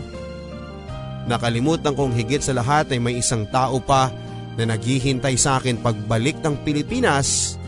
Nakalimutan 1.27 1.99
kong 1.99 2.15
higit 2.15 2.47
sa 2.47 2.55
lahat 2.55 2.95
ay 2.95 3.03
may 3.03 3.19
isang 3.19 3.43
tao 3.51 3.83
pa 3.83 4.15
na 4.55 4.71
naghihintay 4.71 5.35
sa 5.35 5.59
akin 5.59 5.83
pagbalik 5.83 6.39
ng 6.47 6.63
Pilipinas. 6.63 7.59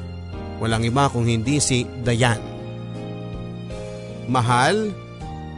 Walang 0.62 0.86
iba 0.86 1.10
kung 1.10 1.26
hindi 1.26 1.58
si 1.58 1.82
Dayan. 2.06 2.38
Mahal, 4.30 5.02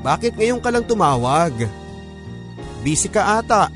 bakit 0.07 0.39
ngayon 0.39 0.63
ka 0.63 0.71
lang 0.71 0.87
tumawag? 0.87 1.67
Busy 2.87 3.11
ka 3.11 3.43
ata. 3.43 3.67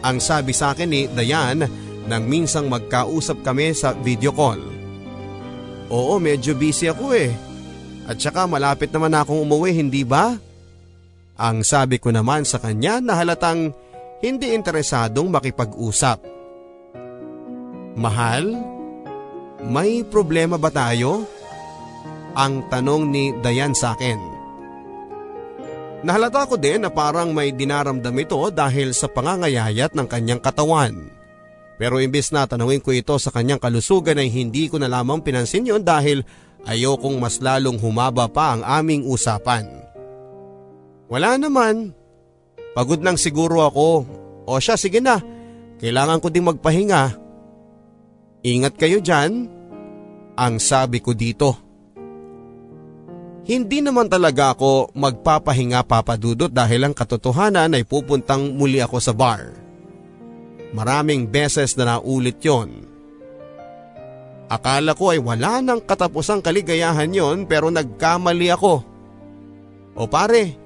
Ang 0.00 0.16
sabi 0.16 0.56
sa 0.56 0.72
akin 0.72 0.88
ni 0.88 1.04
Dayan 1.12 1.68
nang 2.08 2.24
minsang 2.24 2.72
magkausap 2.72 3.44
kami 3.44 3.76
sa 3.76 3.92
video 3.92 4.32
call. 4.32 4.56
Oo, 5.92 6.16
medyo 6.16 6.56
busy 6.56 6.88
ako 6.88 7.12
eh. 7.12 7.36
At 8.08 8.16
saka 8.16 8.48
malapit 8.48 8.88
naman 8.88 9.12
akong 9.12 9.44
umuwi, 9.44 9.76
hindi 9.76 10.08
ba? 10.08 10.40
Ang 11.36 11.60
sabi 11.66 12.00
ko 12.00 12.08
naman 12.08 12.48
sa 12.48 12.56
kanya 12.56 13.04
na 13.04 13.12
halatang 13.20 13.76
hindi 14.24 14.56
interesadong 14.56 15.28
makipag-usap. 15.28 16.24
Mahal, 17.92 18.56
may 19.68 20.00
problema 20.06 20.56
ba 20.56 20.72
tayo? 20.72 21.28
Ang 22.32 22.72
tanong 22.72 23.02
ni 23.04 23.36
Dayan 23.44 23.76
sa 23.76 23.92
akin. 23.92 24.35
Nahalata 26.04 26.44
ko 26.44 26.60
din 26.60 26.84
na 26.84 26.90
parang 26.92 27.32
may 27.32 27.54
dinaramdam 27.54 28.12
ito 28.20 28.36
dahil 28.52 28.92
sa 28.92 29.08
pangangayayat 29.08 29.96
ng 29.96 30.04
kanyang 30.04 30.42
katawan. 30.42 31.08
Pero 31.76 32.00
imbis 32.00 32.32
na 32.32 32.48
tanawin 32.48 32.80
ko 32.80 32.92
ito 32.92 33.16
sa 33.20 33.32
kanyang 33.32 33.60
kalusugan 33.60 34.16
ay 34.20 34.32
hindi 34.32 34.68
ko 34.68 34.80
na 34.80 34.88
lamang 34.88 35.20
pinansin 35.20 35.68
yon 35.68 35.84
dahil 35.84 36.24
ayokong 36.64 37.20
mas 37.20 37.40
lalong 37.40 37.76
humaba 37.76 38.28
pa 38.28 38.56
ang 38.56 38.62
aming 38.64 39.04
usapan. 39.04 39.68
Wala 41.06 41.36
naman. 41.36 41.92
Pagod 42.72 43.00
lang 43.00 43.20
siguro 43.20 43.64
ako. 43.64 43.88
O 44.48 44.58
siya, 44.60 44.76
sige 44.76 45.00
na. 45.00 45.20
Kailangan 45.80 46.20
ko 46.20 46.28
ding 46.32 46.48
magpahinga. 46.48 47.12
Ingat 48.44 48.74
kayo 48.76 49.00
dyan. 49.00 49.48
Ang 50.36 50.54
sabi 50.60 51.00
ko 51.00 51.16
dito. 51.16 51.65
Hindi 53.46 53.78
naman 53.78 54.10
talaga 54.10 54.58
ako 54.58 54.90
magpapahinga 54.98 55.86
papadudot 55.86 56.50
dahil 56.50 56.90
ang 56.90 56.94
katotohanan 56.98 57.78
ay 57.78 57.86
pupuntang 57.86 58.58
muli 58.58 58.82
ako 58.82 58.98
sa 58.98 59.14
bar. 59.14 59.54
Maraming 60.74 61.30
beses 61.30 61.78
na 61.78 61.94
naulit 61.94 62.42
yon. 62.42 62.82
Akala 64.50 64.98
ko 64.98 65.14
ay 65.14 65.22
wala 65.22 65.62
nang 65.62 65.78
katapusang 65.78 66.42
kaligayahan 66.42 67.14
yon 67.14 67.46
pero 67.46 67.70
nagkamali 67.70 68.50
ako. 68.50 68.82
O 69.94 70.10
pare, 70.10 70.58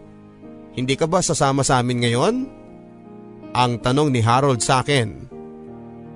hindi 0.72 0.96
ka 0.96 1.04
ba 1.04 1.20
sasama 1.20 1.60
sa 1.60 1.84
amin 1.84 2.00
ngayon? 2.00 2.34
Ang 3.52 3.72
tanong 3.84 4.08
ni 4.08 4.24
Harold 4.24 4.64
sa 4.64 4.80
akin. 4.80 5.28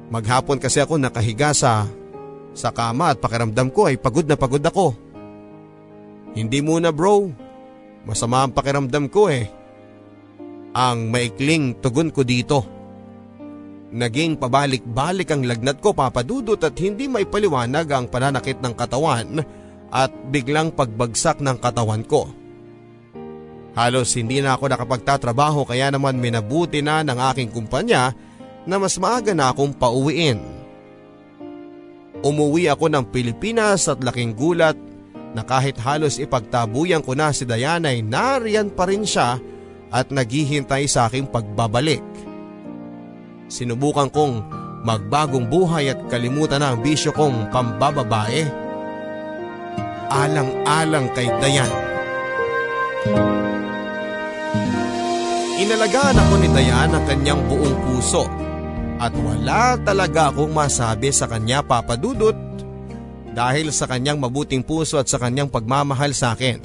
Maghapon 0.09 0.57
kasi 0.57 0.81
ako 0.81 0.97
nakahiga 0.97 1.53
sa, 1.53 1.85
sa 2.57 2.73
kama 2.73 3.13
at 3.13 3.21
pakiramdam 3.21 3.69
ko 3.69 3.93
ay 3.93 4.01
pagod 4.01 4.25
na 4.25 4.37
pagod 4.41 4.65
ako. 4.65 5.04
Hindi 6.35 6.59
muna 6.61 6.91
bro. 6.91 7.31
Masama 8.05 8.45
ang 8.45 8.53
pakiramdam 8.53 9.07
ko 9.09 9.31
eh. 9.31 9.49
Ang 10.75 11.09
maikling 11.09 11.79
tugon 11.79 12.11
ko 12.11 12.27
dito. 12.27 12.67
Naging 13.95 14.43
pabalik-balik 14.43 15.31
ang 15.31 15.47
lagnat 15.47 15.79
ko 15.79 15.95
papadudot 15.95 16.59
at 16.59 16.75
hindi 16.83 17.07
may 17.07 17.23
paliwanag 17.23 17.87
ang 17.95 18.11
pananakit 18.11 18.59
ng 18.59 18.75
katawan 18.75 19.39
at 19.95 20.11
biglang 20.35 20.75
pagbagsak 20.75 21.39
ng 21.39 21.57
katawan 21.63 22.03
ko. 22.03 22.27
Halos 23.79 24.19
hindi 24.19 24.43
na 24.43 24.59
ako 24.59 24.71
nakapagtatrabaho 24.71 25.63
kaya 25.63 25.95
naman 25.95 26.19
minabuti 26.19 26.83
na 26.83 27.07
ng 27.07 27.19
aking 27.31 27.55
kumpanya 27.55 28.11
na 28.67 28.83
mas 28.83 28.99
maaga 28.99 29.31
na 29.31 29.55
akong 29.55 29.71
pauwiin. 29.71 30.43
Umuwi 32.27 32.67
ako 32.67 32.91
ng 32.91 33.05
Pilipinas 33.15 33.87
at 33.87 34.03
laking 34.03 34.35
gulat 34.35 34.79
na 35.35 35.43
kahit 35.43 35.75
halos 35.83 36.23
ipagtabuyan 36.23 37.03
ko 37.03 37.19
na 37.19 37.35
si 37.35 37.43
Diana 37.43 37.91
ay 37.91 38.07
nariyan 38.07 38.71
pa 38.71 38.87
rin 38.87 39.03
siya 39.03 39.43
at 39.91 40.15
naghihintay 40.15 40.87
sa 40.87 41.11
aking 41.11 41.27
pagbabalik. 41.27 42.03
Sinubukan 43.51 44.09
kong 44.09 44.35
magbagong 44.87 45.51
buhay 45.51 45.91
at 45.91 46.01
kalimutan 46.07 46.63
na 46.63 46.73
ang 46.73 46.81
bisyo 46.81 47.11
kong 47.11 47.51
pambababae. 47.51 48.47
Alang-alang 50.15 51.11
kay 51.19 51.27
Dayan. 51.43 51.73
Inalagaan 55.59 56.19
ako 56.19 56.35
ni 56.39 56.49
Dayan 56.55 56.95
ang 56.95 57.05
kanyang 57.11 57.43
buong 57.51 57.77
puso 57.83 58.27
at 59.03 59.11
wala 59.19 59.75
talaga 59.83 60.31
akong 60.31 60.55
masabi 60.55 61.11
sa 61.11 61.27
kanya 61.27 61.67
papadudot 61.67 62.54
dahil 63.35 63.75
sa 63.75 63.91
kanyang 63.91 64.23
mabuting 64.23 64.63
puso 64.63 64.97
at 64.97 65.11
sa 65.11 65.19
kanyang 65.19 65.51
pagmamahal 65.51 66.15
sa 66.15 66.33
akin. 66.33 66.63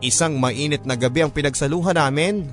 Isang 0.00 0.40
mainit 0.40 0.88
na 0.88 0.96
gabi 0.96 1.24
ang 1.24 1.32
pinagsaluhan 1.32 1.96
namin. 1.96 2.48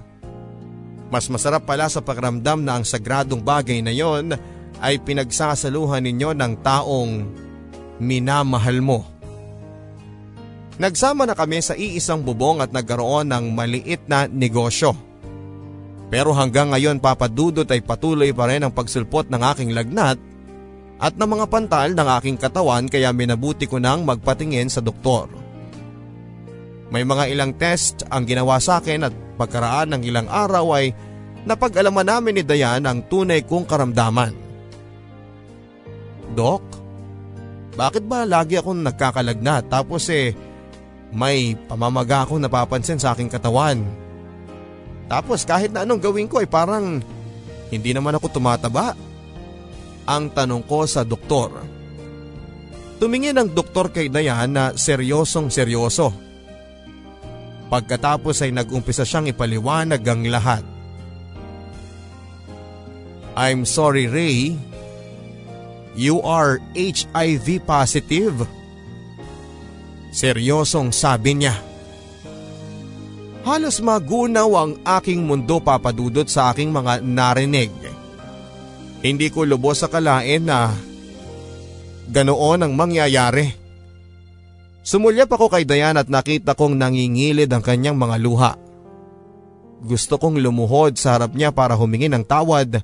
Mas 1.07 1.32
masarap 1.32 1.64
pala 1.64 1.88
sa 1.88 2.03
pakiramdam 2.03 2.60
na 2.60 2.80
ang 2.80 2.86
sagradong 2.86 3.40
bagay 3.40 3.80
na 3.80 3.95
yon 3.95 4.36
ay 4.84 4.99
pinagsasaluhan 4.99 6.03
ninyo 6.03 6.36
ng 6.36 6.53
taong 6.60 7.11
minamahal 8.03 8.84
mo. 8.84 8.99
Nagsama 10.82 11.30
na 11.30 11.38
kami 11.38 11.61
sa 11.61 11.78
iisang 11.78 12.26
bubong 12.26 12.60
at 12.60 12.74
nagkaroon 12.74 13.30
ng 13.30 13.45
maliit 13.53 14.10
na 14.10 14.26
negosyo. 14.26 14.98
Pero 16.10 16.34
hanggang 16.34 16.74
ngayon 16.74 16.98
papadudot 16.98 17.65
ay 17.70 17.86
patuloy 17.86 18.34
pa 18.34 18.49
rin 18.49 18.65
ang 18.65 18.74
pagsulpot 18.74 19.30
ng 19.30 19.41
aking 19.53 19.72
lagnat 19.72 20.18
at 21.04 21.20
ng 21.20 21.28
mga 21.28 21.52
pantal 21.52 21.92
ng 21.92 22.08
aking 22.16 22.40
katawan 22.40 22.88
kaya 22.88 23.12
minabuti 23.12 23.68
ko 23.68 23.76
nang 23.76 24.08
magpatingin 24.08 24.72
sa 24.72 24.80
doktor. 24.80 25.28
May 26.96 27.04
mga 27.04 27.28
ilang 27.28 27.52
test 27.60 28.08
ang 28.08 28.24
ginawa 28.24 28.56
sa 28.64 28.80
akin 28.80 29.12
at 29.12 29.14
pagkaraan 29.36 29.92
ng 29.92 30.02
ilang 30.08 30.32
araw 30.32 30.80
ay 30.80 30.96
napag-alaman 31.44 32.08
namin 32.08 32.40
ni 32.40 32.44
Dayan 32.48 32.88
ang 32.88 33.04
tunay 33.04 33.44
kong 33.44 33.68
karamdaman. 33.68 34.32
Dok, 36.40 36.64
bakit 37.76 38.08
ba 38.08 38.24
lagi 38.24 38.56
akong 38.56 38.80
nagkakalagnat 38.80 39.68
tapos 39.68 40.08
eh 40.08 40.32
may 41.12 41.60
pamamaga 41.68 42.24
akong 42.24 42.40
napapansin 42.40 43.04
sa 43.04 43.12
aking 43.12 43.28
katawan? 43.28 43.84
Tapos 45.12 45.44
kahit 45.44 45.76
na 45.76 45.84
anong 45.84 46.00
gawin 46.00 46.32
ko 46.32 46.40
ay 46.40 46.48
parang 46.48 47.04
hindi 47.68 47.92
naman 47.92 48.16
ako 48.16 48.40
tumataba 48.40 48.96
ang 50.08 50.32
tanong 50.32 50.64
ko 50.68 50.84
sa 50.88 51.06
doktor. 51.08 51.64
Tumingin 53.04 53.36
ang 53.36 53.50
doktor 53.52 53.92
kay 53.92 54.08
Dayan 54.08 54.56
na 54.56 54.72
seryosong 54.72 55.52
seryoso. 55.52 56.16
Pagkatapos 57.68 58.46
ay 58.46 58.54
nag-umpisa 58.54 59.04
siyang 59.04 59.28
ipaliwanag 59.34 60.02
ang 60.06 60.24
lahat. 60.30 60.64
I'm 63.34 63.66
sorry 63.66 64.06
Ray, 64.06 64.54
you 65.98 66.22
are 66.22 66.62
HIV 66.78 67.66
positive. 67.66 68.46
Seryosong 70.14 70.94
sabi 70.94 71.42
niya. 71.42 71.58
Halos 73.44 73.84
magunaw 73.84 74.50
ang 74.56 74.72
aking 75.02 75.26
mundo 75.26 75.60
papadudot 75.60 76.30
sa 76.30 76.54
aking 76.54 76.72
mga 76.72 77.04
narinig. 77.04 77.74
Hindi 79.04 79.28
ko 79.28 79.44
lubos 79.44 79.84
sa 79.84 79.92
kalain 79.92 80.48
na 80.48 80.72
ganoon 82.08 82.64
ang 82.64 82.72
mangyayari. 82.72 83.52
Sumulyap 84.84 85.28
ako 85.28 85.52
kay 85.52 85.68
Dayan 85.68 86.00
at 86.00 86.08
nakita 86.08 86.56
kong 86.56 86.80
nangingilid 86.80 87.52
ang 87.52 87.60
kanyang 87.60 88.00
mga 88.00 88.16
luha. 88.24 88.52
Gusto 89.84 90.16
kong 90.16 90.40
lumuhod 90.40 90.96
sa 90.96 91.20
harap 91.20 91.36
niya 91.36 91.52
para 91.52 91.76
humingi 91.76 92.08
ng 92.08 92.24
tawad 92.24 92.80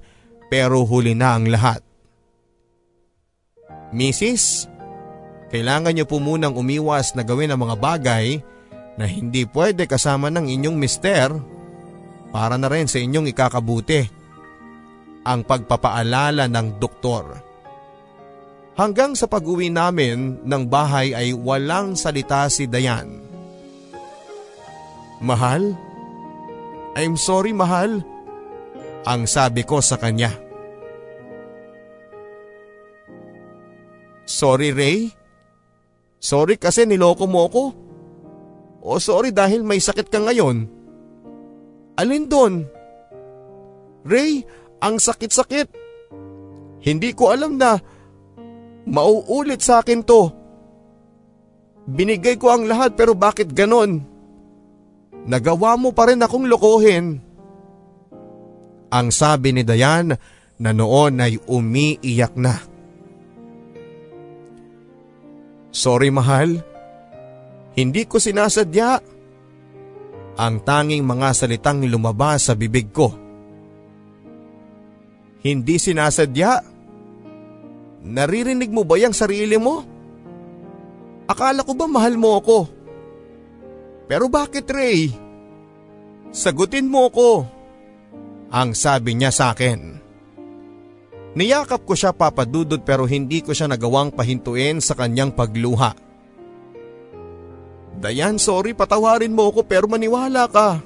pero 0.52 0.84
huli 0.84 1.16
na 1.16 1.40
ang 1.40 1.48
lahat. 1.48 1.80
Mrs., 3.96 4.68
kailangan 5.50 5.96
niyo 5.96 6.04
po 6.04 6.20
munang 6.20 6.54
umiwas 6.54 7.16
na 7.16 7.24
gawin 7.24 7.56
ang 7.56 7.64
mga 7.64 7.76
bagay 7.80 8.44
na 9.00 9.08
hindi 9.08 9.48
pwede 9.48 9.88
kasama 9.88 10.28
ng 10.28 10.52
inyong 10.52 10.76
mister 10.76 11.32
para 12.36 12.60
na 12.60 12.68
rin 12.68 12.92
sa 12.92 13.00
inyong 13.00 13.32
ikakabuti 13.32 14.19
ang 15.24 15.44
pagpapaalala 15.44 16.48
ng 16.48 16.68
doktor. 16.80 17.40
Hanggang 18.80 19.12
sa 19.12 19.28
pag-uwi 19.28 19.68
namin 19.68 20.40
ng 20.48 20.64
bahay 20.72 21.12
ay 21.12 21.36
walang 21.36 22.00
salita 22.00 22.48
si 22.48 22.64
Dayan. 22.64 23.20
Mahal? 25.20 25.76
I'm 26.96 27.20
sorry 27.20 27.52
mahal. 27.52 28.00
Ang 29.04 29.28
sabi 29.28 29.68
ko 29.68 29.84
sa 29.84 30.00
kanya. 30.00 30.32
Sorry 34.24 34.72
Ray? 34.72 35.12
Sorry 36.20 36.56
kasi 36.56 36.88
niloko 36.88 37.28
mo 37.28 37.52
ako? 37.52 37.64
O 38.80 38.96
sorry 38.96 39.36
dahil 39.36 39.68
may 39.68 39.84
sakit 39.84 40.08
ka 40.08 40.24
ngayon? 40.24 40.68
Alin 42.00 42.32
doon? 42.32 42.64
Ray, 44.08 44.48
ang 44.80 44.98
sakit-sakit. 44.98 45.68
Hindi 46.80 47.12
ko 47.12 47.36
alam 47.36 47.60
na 47.60 47.76
mauulit 48.88 49.60
sa 49.60 49.84
akin 49.84 50.02
to. 50.08 50.32
Binigay 51.90 52.40
ko 52.40 52.56
ang 52.56 52.64
lahat 52.66 52.96
pero 52.96 53.14
bakit 53.14 53.52
ganon? 53.52 54.04
Nagawa 55.28 55.76
mo 55.76 55.92
pa 55.92 56.08
rin 56.08 56.24
akong 56.24 56.48
lokohin. 56.48 57.20
Ang 58.90 59.08
sabi 59.14 59.54
ni 59.54 59.62
Dayan 59.68 60.16
na 60.60 60.72
noon 60.74 61.22
ay 61.22 61.38
umiiyak 61.46 62.34
na. 62.40 62.56
Sorry 65.70 66.10
mahal, 66.10 66.66
hindi 67.78 68.10
ko 68.10 68.18
sinasadya. 68.18 68.92
Ang 70.40 70.56
tanging 70.64 71.04
mga 71.04 71.36
salitang 71.36 71.84
lumabas 71.86 72.48
sa 72.48 72.56
bibig 72.56 72.90
ko 72.96 73.29
hindi 75.44 75.76
sinasadya. 75.80 76.64
Naririnig 78.04 78.72
mo 78.72 78.88
ba 78.88 78.96
yung 79.00 79.16
sarili 79.16 79.60
mo? 79.60 79.84
Akala 81.30 81.62
ko 81.64 81.76
ba 81.76 81.86
mahal 81.86 82.16
mo 82.18 82.40
ako? 82.40 82.60
Pero 84.10 84.26
bakit 84.32 84.66
Ray? 84.66 85.14
Sagutin 86.34 86.90
mo 86.90 87.06
ko. 87.14 87.46
Ang 88.50 88.74
sabi 88.74 89.14
niya 89.14 89.30
sa 89.30 89.54
akin. 89.54 90.02
Niyakap 91.38 91.86
ko 91.86 91.94
siya 91.94 92.10
papadudod 92.10 92.82
pero 92.82 93.06
hindi 93.06 93.46
ko 93.46 93.54
siya 93.54 93.70
nagawang 93.70 94.10
pahintuin 94.10 94.82
sa 94.82 94.98
kanyang 94.98 95.30
pagluha. 95.30 95.94
Dayan, 98.02 98.42
sorry 98.42 98.74
patawarin 98.74 99.36
mo 99.36 99.54
ako 99.54 99.62
pero 99.70 99.86
maniwala 99.86 100.50
ka. 100.50 100.82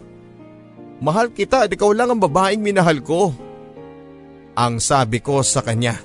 Mahal 0.99 1.31
kita 1.31 1.67
at 1.67 1.71
ikaw 1.71 1.95
lang 1.95 2.11
ang 2.11 2.19
babaeng 2.19 2.59
minahal 2.59 2.99
ko. 2.99 3.31
Ang 4.53 4.77
sabi 4.77 5.17
ko 5.17 5.41
sa 5.41 5.65
kanya. 5.65 5.97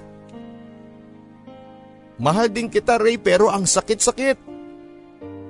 Mahal 2.19 2.51
din 2.51 2.67
kita 2.73 2.99
Ray 2.99 3.21
pero 3.21 3.53
ang 3.53 3.69
sakit-sakit. 3.69 4.39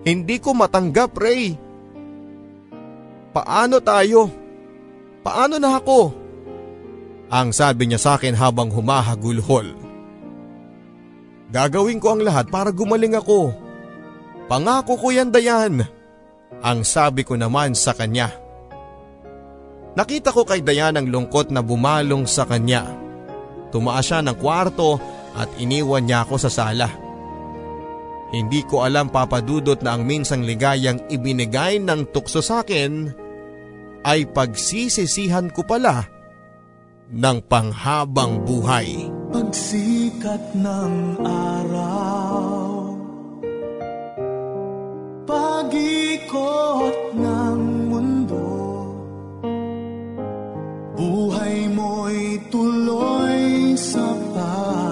Hindi 0.04 0.36
ko 0.42 0.52
matanggap, 0.52 1.14
Ray. 1.16 1.56
Paano 3.32 3.78
tayo? 3.80 4.28
Paano 5.22 5.56
na 5.56 5.78
ako? 5.78 6.00
Ang 7.28 7.52
sabi 7.52 7.88
niya 7.88 8.00
sa 8.00 8.16
akin 8.16 8.34
habang 8.34 8.72
humahagulhol. 8.72 9.76
Gagawin 11.48 12.00
ko 12.00 12.16
ang 12.16 12.22
lahat 12.24 12.48
para 12.52 12.72
gumaling 12.72 13.16
ako. 13.16 13.52
Pangako 14.48 14.96
ko 14.96 15.08
yan, 15.12 15.28
Dayan. 15.32 15.84
Ang 16.64 16.84
sabi 16.84 17.24
ko 17.24 17.36
naman 17.36 17.76
sa 17.76 17.92
kanya. 17.92 18.32
Nakita 19.98 20.30
ko 20.30 20.46
kay 20.46 20.62
Dayan 20.62 20.94
ang 20.94 21.10
lungkot 21.10 21.50
na 21.50 21.58
bumalong 21.58 22.22
sa 22.30 22.46
kanya. 22.46 22.86
Tumaas 23.74 24.06
siya 24.06 24.22
ng 24.22 24.38
kwarto 24.38 25.02
at 25.34 25.50
iniwan 25.58 26.06
niya 26.06 26.22
ako 26.22 26.38
sa 26.38 26.46
sala. 26.54 26.86
Hindi 28.30 28.62
ko 28.62 28.86
alam 28.86 29.10
papadudot 29.10 29.82
na 29.82 29.98
ang 29.98 30.06
minsang 30.06 30.46
ligayang 30.46 31.02
ibinigay 31.10 31.82
ng 31.82 32.14
tukso 32.14 32.38
sa 32.38 32.62
akin 32.62 33.10
ay 34.06 34.30
pagsisisihan 34.30 35.50
ko 35.50 35.66
pala 35.66 36.06
ng 37.10 37.38
panghabang 37.50 38.46
buhay. 38.46 39.10
Pagsikat 39.34 40.54
ng 40.54 40.94
araw 41.26 42.88
Pag-ikot 45.28 47.18
tuloy 52.48 53.76
sa 53.78 54.04
pag 54.34 54.88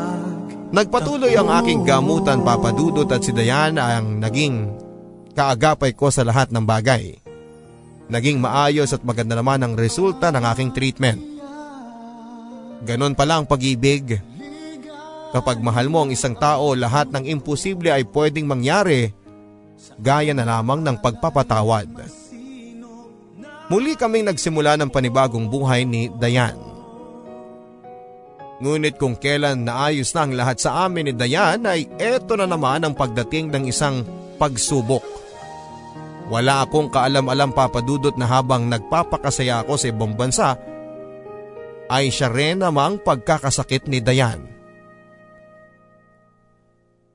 Nagpatuloy 0.77 1.33
ang 1.39 1.49
aking 1.63 1.87
gamutan 1.89 2.45
papadudot 2.45 3.09
at 3.09 3.23
si 3.23 3.33
Dayan 3.33 3.81
ang 3.81 4.21
naging 4.21 4.77
kaagapay 5.33 5.95
ko 5.97 6.13
sa 6.13 6.21
lahat 6.21 6.53
ng 6.53 6.67
bagay. 6.67 7.17
Naging 8.13 8.43
maayos 8.43 8.93
at 8.93 9.01
maganda 9.01 9.39
naman 9.39 9.63
ang 9.63 9.73
resulta 9.79 10.29
ng 10.35 10.45
aking 10.53 10.71
treatment. 10.75 11.21
Ganon 12.85 13.17
pala 13.17 13.41
ang 13.41 13.47
pag-ibig. 13.49 14.21
Kapag 15.33 15.65
mahal 15.65 15.87
mo 15.89 16.05
ang 16.05 16.11
isang 16.11 16.35
tao, 16.35 16.77
lahat 16.77 17.09
ng 17.15 17.25
imposible 17.25 17.89
ay 17.89 18.05
pwedeng 18.13 18.45
mangyari 18.45 19.15
gaya 19.97 20.35
na 20.35 20.45
lamang 20.45 20.83
ng 20.83 20.99
pagpapatawad. 20.99 21.89
Muli 23.73 23.93
kaming 23.95 24.29
nagsimula 24.29 24.77
ng 24.77 24.91
panibagong 24.91 25.47
buhay 25.47 25.87
ni 25.87 26.11
Dayan. 26.11 26.66
Ngunit 28.57 28.97
kung 28.97 29.21
kailan 29.21 29.69
naayos 29.69 30.17
na 30.17 30.21
ang 30.25 30.33
lahat 30.33 30.57
sa 30.57 30.89
amin 30.89 31.13
ni 31.13 31.13
Dayan 31.13 31.69
ay 31.69 31.93
eto 32.01 32.41
na 32.41 32.49
naman 32.49 32.89
ang 32.89 32.97
pagdating 32.97 33.53
ng 33.53 33.69
isang 33.69 34.01
pagsubok. 34.41 35.05
Wala 36.27 36.65
akong 36.65 36.91
kaalam-alam 36.91 37.53
papadudot 37.53 38.17
na 38.17 38.27
habang 38.27 38.67
nagpapakasaya 38.67 39.63
ako 39.63 39.79
sa 39.79 39.87
ibang 39.93 40.17
bansa 40.17 40.59
ay 41.87 42.11
siya 42.11 42.33
rin 42.33 42.65
namang 42.65 42.99
pagkakasakit 42.99 43.87
ni 43.87 44.03
Dayan. 44.03 44.43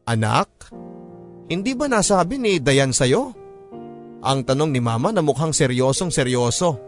Anak, 0.07 0.72
hindi 1.51 1.76
ba 1.76 1.91
nasabi 1.91 2.39
ni 2.39 2.63
Dayan 2.63 2.95
sa'yo? 2.95 3.35
Ang 4.23 4.47
tanong 4.47 4.72
ni 4.72 4.80
mama 4.80 5.11
na 5.11 5.19
mukhang 5.19 5.51
seryosong 5.51 6.13
seryoso. 6.13 6.80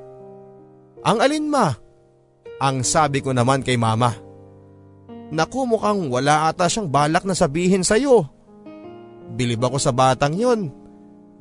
Ang 1.03 1.17
alin 1.19 1.51
ma? 1.51 1.75
Ang 2.63 2.87
sabi 2.87 3.19
ko 3.19 3.35
naman 3.35 3.65
kay 3.65 3.75
mama. 3.75 4.22
Naku 5.33 5.65
mukhang 5.65 6.13
wala 6.13 6.45
ata 6.45 6.69
siyang 6.69 6.85
balak 6.85 7.25
na 7.25 7.33
sabihin 7.33 7.81
sa'yo. 7.81 8.29
Bilib 9.33 9.65
ako 9.65 9.81
sa 9.81 9.89
batang 9.89 10.37
yon. 10.37 10.69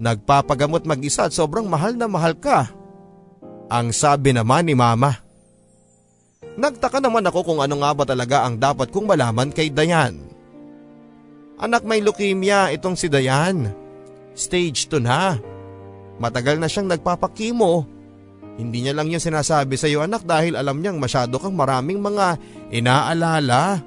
Nagpapagamot 0.00 0.88
mag-isa 0.88 1.28
at 1.28 1.36
sobrang 1.36 1.68
mahal 1.68 1.92
na 1.92 2.08
mahal 2.08 2.32
ka. 2.32 2.72
Ang 3.68 3.92
sabi 3.92 4.32
naman 4.32 4.64
ni 4.64 4.72
mama. 4.72 5.20
Nagtaka 6.56 7.04
naman 7.04 7.28
ako 7.28 7.52
kung 7.52 7.60
ano 7.60 7.84
nga 7.84 7.92
ba 7.92 8.04
talaga 8.08 8.48
ang 8.48 8.56
dapat 8.56 8.88
kong 8.88 9.12
malaman 9.12 9.52
kay 9.52 9.68
Dayan. 9.68 10.24
Anak 11.60 11.84
may 11.84 12.00
leukemia 12.00 12.72
itong 12.72 12.96
si 12.96 13.12
Dayan. 13.12 13.68
Stage 14.32 14.88
2 14.88 15.04
na. 15.04 15.36
Matagal 16.16 16.56
na 16.56 16.68
siyang 16.68 16.88
nagpapakimo. 16.88 17.84
Hindi 18.60 18.84
niya 18.84 18.92
lang 18.92 19.08
yung 19.08 19.22
sinasabi 19.22 19.80
sa 19.80 19.88
iyo 19.88 20.04
anak 20.04 20.28
dahil 20.28 20.60
alam 20.60 20.78
niyang 20.78 21.00
masyado 21.00 21.40
kang 21.40 21.56
maraming 21.56 21.98
mga 21.98 22.36
inaalala. 22.68 23.80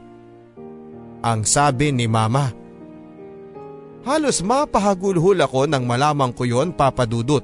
Ang 1.25 1.41
sabi 1.45 1.93
ni 1.93 2.05
mama. 2.09 2.53
Halos 4.05 4.45
mapahagulhul 4.45 5.41
ako 5.41 5.65
nang 5.65 5.85
malamang 5.89 6.29
ko 6.29 6.45
yon 6.45 6.73
papadudot. 6.73 7.41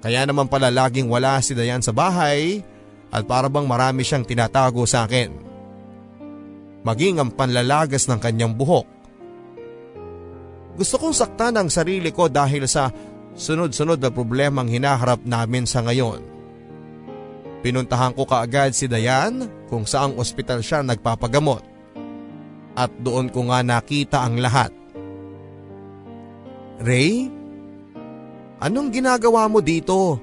Kaya 0.00 0.24
naman 0.24 0.48
pala 0.48 0.68
laging 0.68 1.08
wala 1.08 1.40
si 1.40 1.56
Dayan 1.56 1.80
sa 1.80 1.92
bahay 1.92 2.60
at 3.08 3.24
para 3.24 3.48
bang 3.48 3.64
marami 3.64 4.04
siyang 4.04 4.24
tinatago 4.24 4.84
sa 4.84 5.08
akin. 5.08 5.32
Maging 6.84 7.20
ang 7.20 7.32
panlalagas 7.32 8.04
ng 8.08 8.20
kanyang 8.20 8.52
buhok. 8.52 8.84
Gusto 10.76 11.00
kong 11.00 11.16
saktan 11.16 11.56
ang 11.56 11.72
sarili 11.72 12.12
ko 12.12 12.28
dahil 12.28 12.68
sa 12.68 12.92
sunod-sunod 13.34 13.98
na 13.98 14.10
problemang 14.10 14.70
hinaharap 14.70 15.22
namin 15.26 15.66
sa 15.66 15.82
ngayon. 15.82 16.22
Pinuntahan 17.64 18.12
ko 18.12 18.28
kaagad 18.28 18.76
si 18.76 18.86
Dayan 18.86 19.48
kung 19.72 19.88
saang 19.88 20.20
ospital 20.20 20.60
siya 20.60 20.84
nagpapagamot. 20.84 21.64
At 22.74 22.90
doon 23.00 23.30
ko 23.30 23.48
nga 23.48 23.62
nakita 23.62 24.26
ang 24.26 24.36
lahat. 24.42 24.68
Ray, 26.82 27.30
anong 28.60 28.90
ginagawa 28.90 29.46
mo 29.46 29.62
dito? 29.62 30.18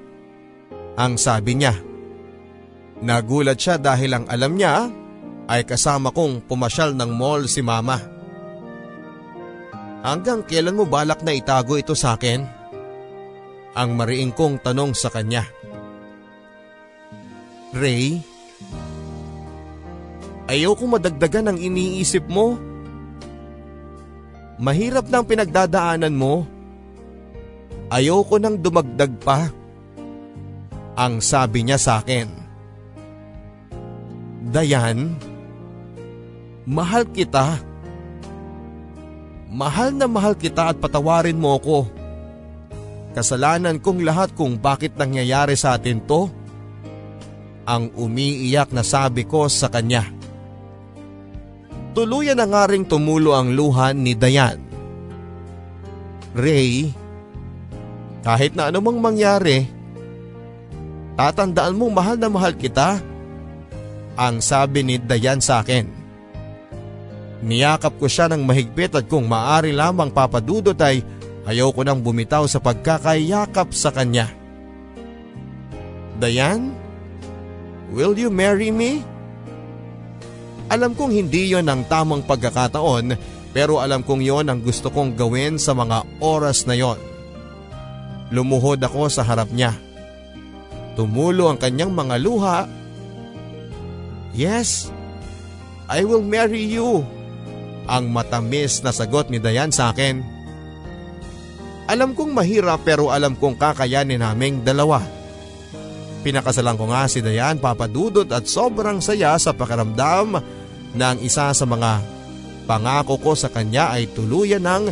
Ang 0.99 1.15
sabi 1.15 1.57
niya. 1.57 1.73
Nagulat 3.01 3.57
siya 3.57 3.81
dahil 3.81 4.13
ang 4.13 4.25
alam 4.29 4.53
niya 4.53 4.85
ay 5.49 5.65
kasama 5.65 6.13
kong 6.13 6.45
pumasyal 6.45 6.93
ng 6.93 7.09
mall 7.09 7.49
si 7.49 7.65
mama. 7.65 7.97
Hanggang 10.05 10.45
kailan 10.45 10.77
mo 10.77 10.85
balak 10.85 11.25
na 11.25 11.33
itago 11.33 11.79
ito 11.81 11.97
sa 11.97 12.13
akin? 12.13 12.60
Ang 13.71 13.95
mariing 13.95 14.35
kong 14.35 14.59
tanong 14.59 14.91
sa 14.91 15.07
kanya. 15.07 15.47
Ray, 17.71 18.19
ayaw 20.51 20.75
kong 20.75 20.99
madagdagan 20.99 21.55
ang 21.55 21.57
iniisip 21.59 22.27
mo. 22.27 22.59
Mahirap 24.59 25.07
na 25.07 25.23
pinagdadaanan 25.23 26.11
mo. 26.11 26.43
Ayaw 27.87 28.27
ko 28.27 28.35
nang 28.43 28.59
dumagdag 28.59 29.15
pa. 29.23 29.47
Ang 30.99 31.23
sabi 31.23 31.63
niya 31.63 31.79
sa 31.79 32.03
akin. 32.03 32.27
Dayan, 34.51 35.15
mahal 36.67 37.07
kita. 37.07 37.55
Mahal 39.47 39.95
na 39.95 40.11
mahal 40.11 40.35
kita 40.35 40.75
at 40.75 40.77
patawarin 40.79 41.39
mo 41.39 41.55
ko. 41.63 42.00
Kasalanan 43.11 43.83
kong 43.83 44.07
lahat 44.07 44.31
kung 44.31 44.55
bakit 44.55 44.95
nangyayari 44.95 45.59
sa 45.59 45.75
atin 45.75 45.99
to. 46.07 46.31
Ang 47.67 47.91
umiiyak 47.93 48.71
na 48.71 48.81
sabi 48.81 49.27
ko 49.27 49.51
sa 49.51 49.67
kanya. 49.67 50.07
Tuluyan 51.91 52.39
na 52.39 52.47
nga 52.47 52.63
ring 52.71 52.87
tumulo 52.87 53.35
ang 53.35 53.51
luha 53.51 53.91
ni 53.91 54.15
Dayan. 54.15 54.57
Ray, 56.31 56.95
kahit 58.23 58.55
na 58.55 58.71
anumang 58.71 59.03
mangyari, 59.03 59.67
tatandaan 61.19 61.75
mong 61.75 61.91
mahal 61.91 62.15
na 62.15 62.31
mahal 62.31 62.55
kita. 62.55 63.03
Ang 64.15 64.39
sabi 64.39 64.87
ni 64.87 64.95
Dayan 64.95 65.43
sa 65.43 65.59
akin. 65.59 65.83
Niyakap 67.43 67.99
ko 67.99 68.07
siya 68.07 68.31
ng 68.31 68.45
mahigpit 68.45 68.95
at 68.95 69.05
kung 69.11 69.27
maari 69.27 69.75
lamang 69.75 70.13
papadudot 70.13 70.77
ay 70.79 71.03
ayaw 71.51 71.75
ko 71.75 71.83
nang 71.83 71.99
bumitaw 71.99 72.47
sa 72.47 72.63
pagkakayakap 72.63 73.75
sa 73.75 73.91
kanya. 73.91 74.31
Dayan, 76.15 76.71
will 77.91 78.15
you 78.15 78.31
marry 78.31 78.71
me? 78.71 79.03
Alam 80.71 80.95
kong 80.95 81.11
hindi 81.11 81.51
yon 81.51 81.67
ang 81.67 81.83
tamang 81.83 82.23
pagkakataon 82.23 83.19
pero 83.51 83.83
alam 83.83 83.99
kong 84.07 84.23
yon 84.23 84.47
ang 84.47 84.63
gusto 84.63 84.87
kong 84.87 85.19
gawin 85.19 85.59
sa 85.59 85.75
mga 85.75 86.07
oras 86.23 86.63
na 86.63 86.79
yon. 86.79 86.95
Lumuhod 88.31 88.79
ako 88.79 89.11
sa 89.11 89.27
harap 89.27 89.51
niya. 89.51 89.75
Tumulo 90.95 91.51
ang 91.51 91.59
kanyang 91.59 91.91
mga 91.91 92.15
luha. 92.23 92.59
Yes, 94.31 94.87
I 95.91 96.07
will 96.07 96.23
marry 96.23 96.63
you. 96.63 97.03
Ang 97.91 98.15
matamis 98.15 98.79
na 98.79 98.95
sagot 98.95 99.27
ni 99.27 99.43
Dayan 99.43 99.75
sa 99.75 99.91
akin. 99.91 100.23
Alam 101.89 102.13
kong 102.13 102.31
mahirap 102.35 102.85
pero 102.85 103.09
alam 103.09 103.33
kong 103.37 103.57
kakayanin 103.57 104.21
naming 104.21 104.61
dalawa. 104.61 105.01
Pinakasalan 106.21 106.77
ko 106.77 106.85
nga 106.93 107.09
si 107.09 107.23
Dayan 107.23 107.57
papadudot 107.57 108.29
at 108.29 108.45
sobrang 108.45 109.01
saya 109.01 109.33
sa 109.41 109.57
pakiramdam 109.57 110.37
na 110.93 111.17
isa 111.17 111.49
sa 111.49 111.65
mga 111.65 112.03
pangako 112.69 113.17
ko 113.17 113.31
sa 113.33 113.49
kanya 113.49 113.89
ay 113.89 114.05
tuluyan 114.13 114.61
ng 114.61 114.83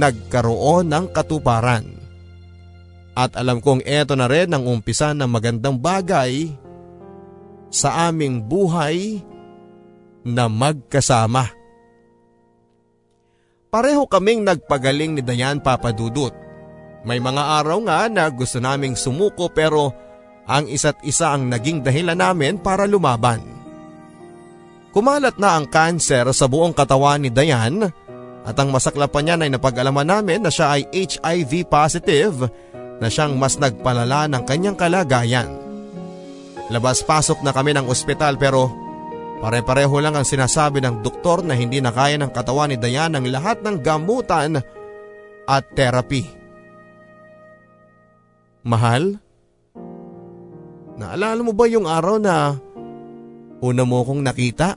nagkaroon 0.00 0.88
ng 0.88 1.04
katuparan. 1.12 1.84
At 3.18 3.34
alam 3.34 3.58
kong 3.58 3.82
eto 3.82 4.14
na 4.14 4.30
rin 4.30 4.54
ang 4.54 4.62
umpisa 4.64 5.10
ng 5.10 5.26
magandang 5.26 5.74
bagay 5.74 6.54
sa 7.68 8.08
aming 8.08 8.46
buhay 8.46 9.18
na 10.22 10.46
magkasama. 10.46 11.57
Pareho 13.68 14.08
kaming 14.08 14.48
nagpagaling 14.48 15.20
ni 15.20 15.22
Dayan 15.22 15.60
Papadudut. 15.60 16.32
May 17.04 17.20
mga 17.20 17.60
araw 17.60 17.84
nga 17.84 18.08
na 18.08 18.24
gusto 18.32 18.56
naming 18.64 18.96
sumuko 18.96 19.52
pero 19.52 19.92
ang 20.48 20.64
isa't 20.72 21.04
isa 21.04 21.36
ang 21.36 21.52
naging 21.52 21.84
dahilan 21.84 22.16
namin 22.16 22.56
para 22.56 22.88
lumaban. 22.88 23.44
Kumalat 24.88 25.36
na 25.36 25.60
ang 25.60 25.68
kanser 25.68 26.24
sa 26.32 26.48
buong 26.48 26.72
katawan 26.72 27.20
ni 27.20 27.28
Dayan 27.28 27.84
at 28.48 28.56
ang 28.56 28.72
masaklapan 28.72 29.28
niya 29.28 29.36
ay 29.36 29.52
napag-alaman 29.52 30.16
namin 30.16 30.40
na 30.40 30.48
siya 30.48 30.80
ay 30.80 30.88
HIV 30.88 31.68
positive 31.68 32.48
na 32.98 33.12
siyang 33.12 33.36
mas 33.36 33.60
nagpalala 33.60 34.32
ng 34.32 34.42
kanyang 34.48 34.80
kalagayan. 34.80 35.52
Labas-pasok 36.72 37.44
na 37.44 37.52
kami 37.52 37.76
ng 37.76 37.84
ospital 37.84 38.40
pero 38.40 38.87
pare-pareho 39.38 39.96
lang 40.02 40.18
ang 40.18 40.26
sinasabi 40.26 40.82
ng 40.82 41.02
doktor 41.02 41.46
na 41.46 41.54
hindi 41.54 41.78
na 41.78 41.94
kaya 41.94 42.18
ng 42.18 42.30
katawan 42.34 42.74
ni 42.74 42.76
Dayan 42.76 43.14
ang 43.14 43.26
lahat 43.26 43.62
ng 43.62 43.78
gamutan 43.82 44.58
at 45.48 45.64
therapy. 45.72 46.26
Mahal? 48.66 49.16
Naalala 50.98 51.40
mo 51.40 51.54
ba 51.54 51.64
yung 51.70 51.86
araw 51.86 52.18
na 52.18 52.58
una 53.62 53.82
mo 53.86 54.02
kong 54.02 54.22
nakita? 54.26 54.74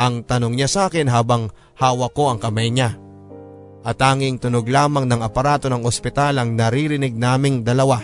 Ang 0.00 0.24
tanong 0.24 0.56
niya 0.56 0.68
sa 0.68 0.88
akin 0.88 1.12
habang 1.12 1.52
hawak 1.76 2.16
ko 2.16 2.32
ang 2.32 2.40
kamay 2.40 2.72
niya. 2.72 2.96
At 3.80 4.00
tanging 4.00 4.40
tunog 4.40 4.68
lamang 4.68 5.08
ng 5.08 5.20
aparato 5.24 5.68
ng 5.68 5.84
ospital 5.84 6.40
ang 6.40 6.56
naririnig 6.56 7.16
naming 7.16 7.64
dalawa. 7.64 8.00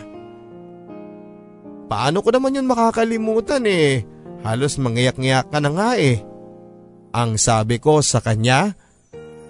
Paano 1.88 2.20
ko 2.20 2.28
naman 2.32 2.56
yun 2.56 2.68
makakalimutan 2.68 3.64
eh? 3.64 4.15
Halos 4.44 4.76
mangiyak-ngiyak 4.76 5.48
ka 5.48 5.58
na 5.62 5.70
nga 5.72 5.90
eh. 5.96 6.20
Ang 7.16 7.40
sabi 7.40 7.80
ko 7.80 8.04
sa 8.04 8.20
kanya, 8.20 8.76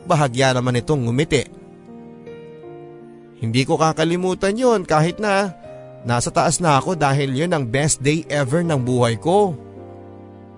bahagya 0.06 0.54
naman 0.54 0.78
itong 0.78 1.06
ngumiti. 1.06 1.46
Hindi 3.42 3.62
ko 3.66 3.80
kakalimutan 3.80 4.56
yon 4.56 4.82
kahit 4.86 5.18
na 5.18 5.66
Nasa 6.06 6.30
taas 6.30 6.62
na 6.62 6.78
ako 6.78 6.94
dahil 6.94 7.34
yun 7.34 7.50
ang 7.50 7.66
best 7.66 7.98
day 7.98 8.22
ever 8.30 8.62
ng 8.62 8.78
buhay 8.78 9.18
ko. 9.18 9.58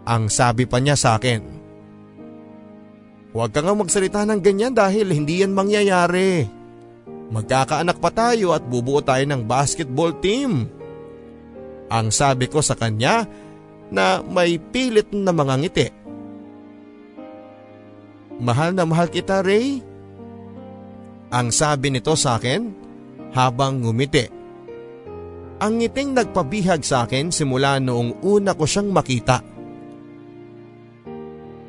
Ang 0.05 0.29
sabi 0.29 0.69
pa 0.69 0.77
niya 0.77 0.93
sa 0.93 1.17
akin. 1.17 1.41
Huwag 3.33 3.57
ka 3.57 3.65
nga 3.65 3.73
magsalita 3.73 4.29
ng 4.29 4.45
ganyan 4.45 4.77
dahil 4.77 5.09
hindi 5.09 5.41
yan 5.41 5.57
mangyayari. 5.57 6.45
Magkakaanak 7.33 7.97
pa 7.97 8.13
tayo 8.13 8.53
at 8.53 8.61
bubuo 8.61 9.01
tayo 9.01 9.25
ng 9.25 9.49
basketball 9.49 10.13
team. 10.21 10.69
Ang 11.89 12.13
sabi 12.13 12.45
ko 12.53 12.61
sa 12.61 12.77
kanya 12.77 13.25
na 13.89 14.21
may 14.25 14.61
pilit 14.61 15.09
na 15.13 15.33
mga 15.33 15.55
ngiti. 15.61 15.89
Mahal 18.39 18.77
na 18.77 18.87
mahal 18.87 19.11
kita 19.11 19.43
Ray. 19.43 19.83
Ang 21.29 21.49
sabi 21.53 21.93
nito 21.93 22.15
sa 22.15 22.39
akin 22.39 22.71
habang 23.35 23.83
ngumiti. 23.83 24.31
Ang 25.59 25.83
ngiting 25.83 26.15
nagpabihag 26.15 26.87
sa 26.87 27.03
akin 27.05 27.35
simula 27.35 27.83
noong 27.83 28.23
una 28.23 28.55
ko 28.55 28.63
siyang 28.63 28.95
makita. 28.95 29.43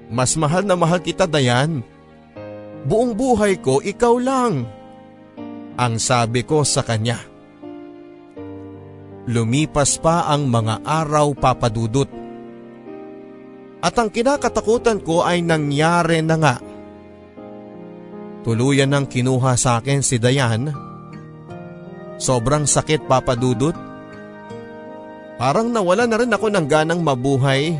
Mas 0.09 0.37
mahal 0.37 0.65
na 0.65 0.77
mahal 0.77 1.01
kita 1.01 1.25
Dayan. 1.25 1.81
Buong 2.85 3.17
buhay 3.17 3.57
ko 3.59 3.81
ikaw 3.81 4.15
lang. 4.21 4.65
Ang 5.75 5.95
sabi 5.97 6.45
ko 6.45 6.61
sa 6.61 6.85
kanya. 6.85 7.28
Lumipas 9.29 10.01
pa 10.01 10.25
ang 10.25 10.49
mga 10.49 10.81
araw 10.81 11.37
papadudot. 11.37 12.09
At 13.79 13.93
ang 13.95 14.09
kinakatakutan 14.09 15.05
ko 15.05 15.21
ay 15.21 15.45
nangyari 15.45 16.25
na 16.25 16.35
nga. 16.41 16.55
Tuluyan 18.41 18.89
ng 18.89 19.05
kinuha 19.05 19.53
sa 19.53 19.77
akin 19.77 20.01
si 20.01 20.17
Dayan 20.17 20.73
Sobrang 22.19 22.67
sakit 22.67 23.07
papadudot. 23.07 23.77
Parang 25.39 25.71
nawala 25.71 26.03
na 26.03 26.19
rin 26.19 26.35
ako 26.35 26.51
ng 26.51 26.67
ganang 26.67 26.99
mabuhay 26.99 27.79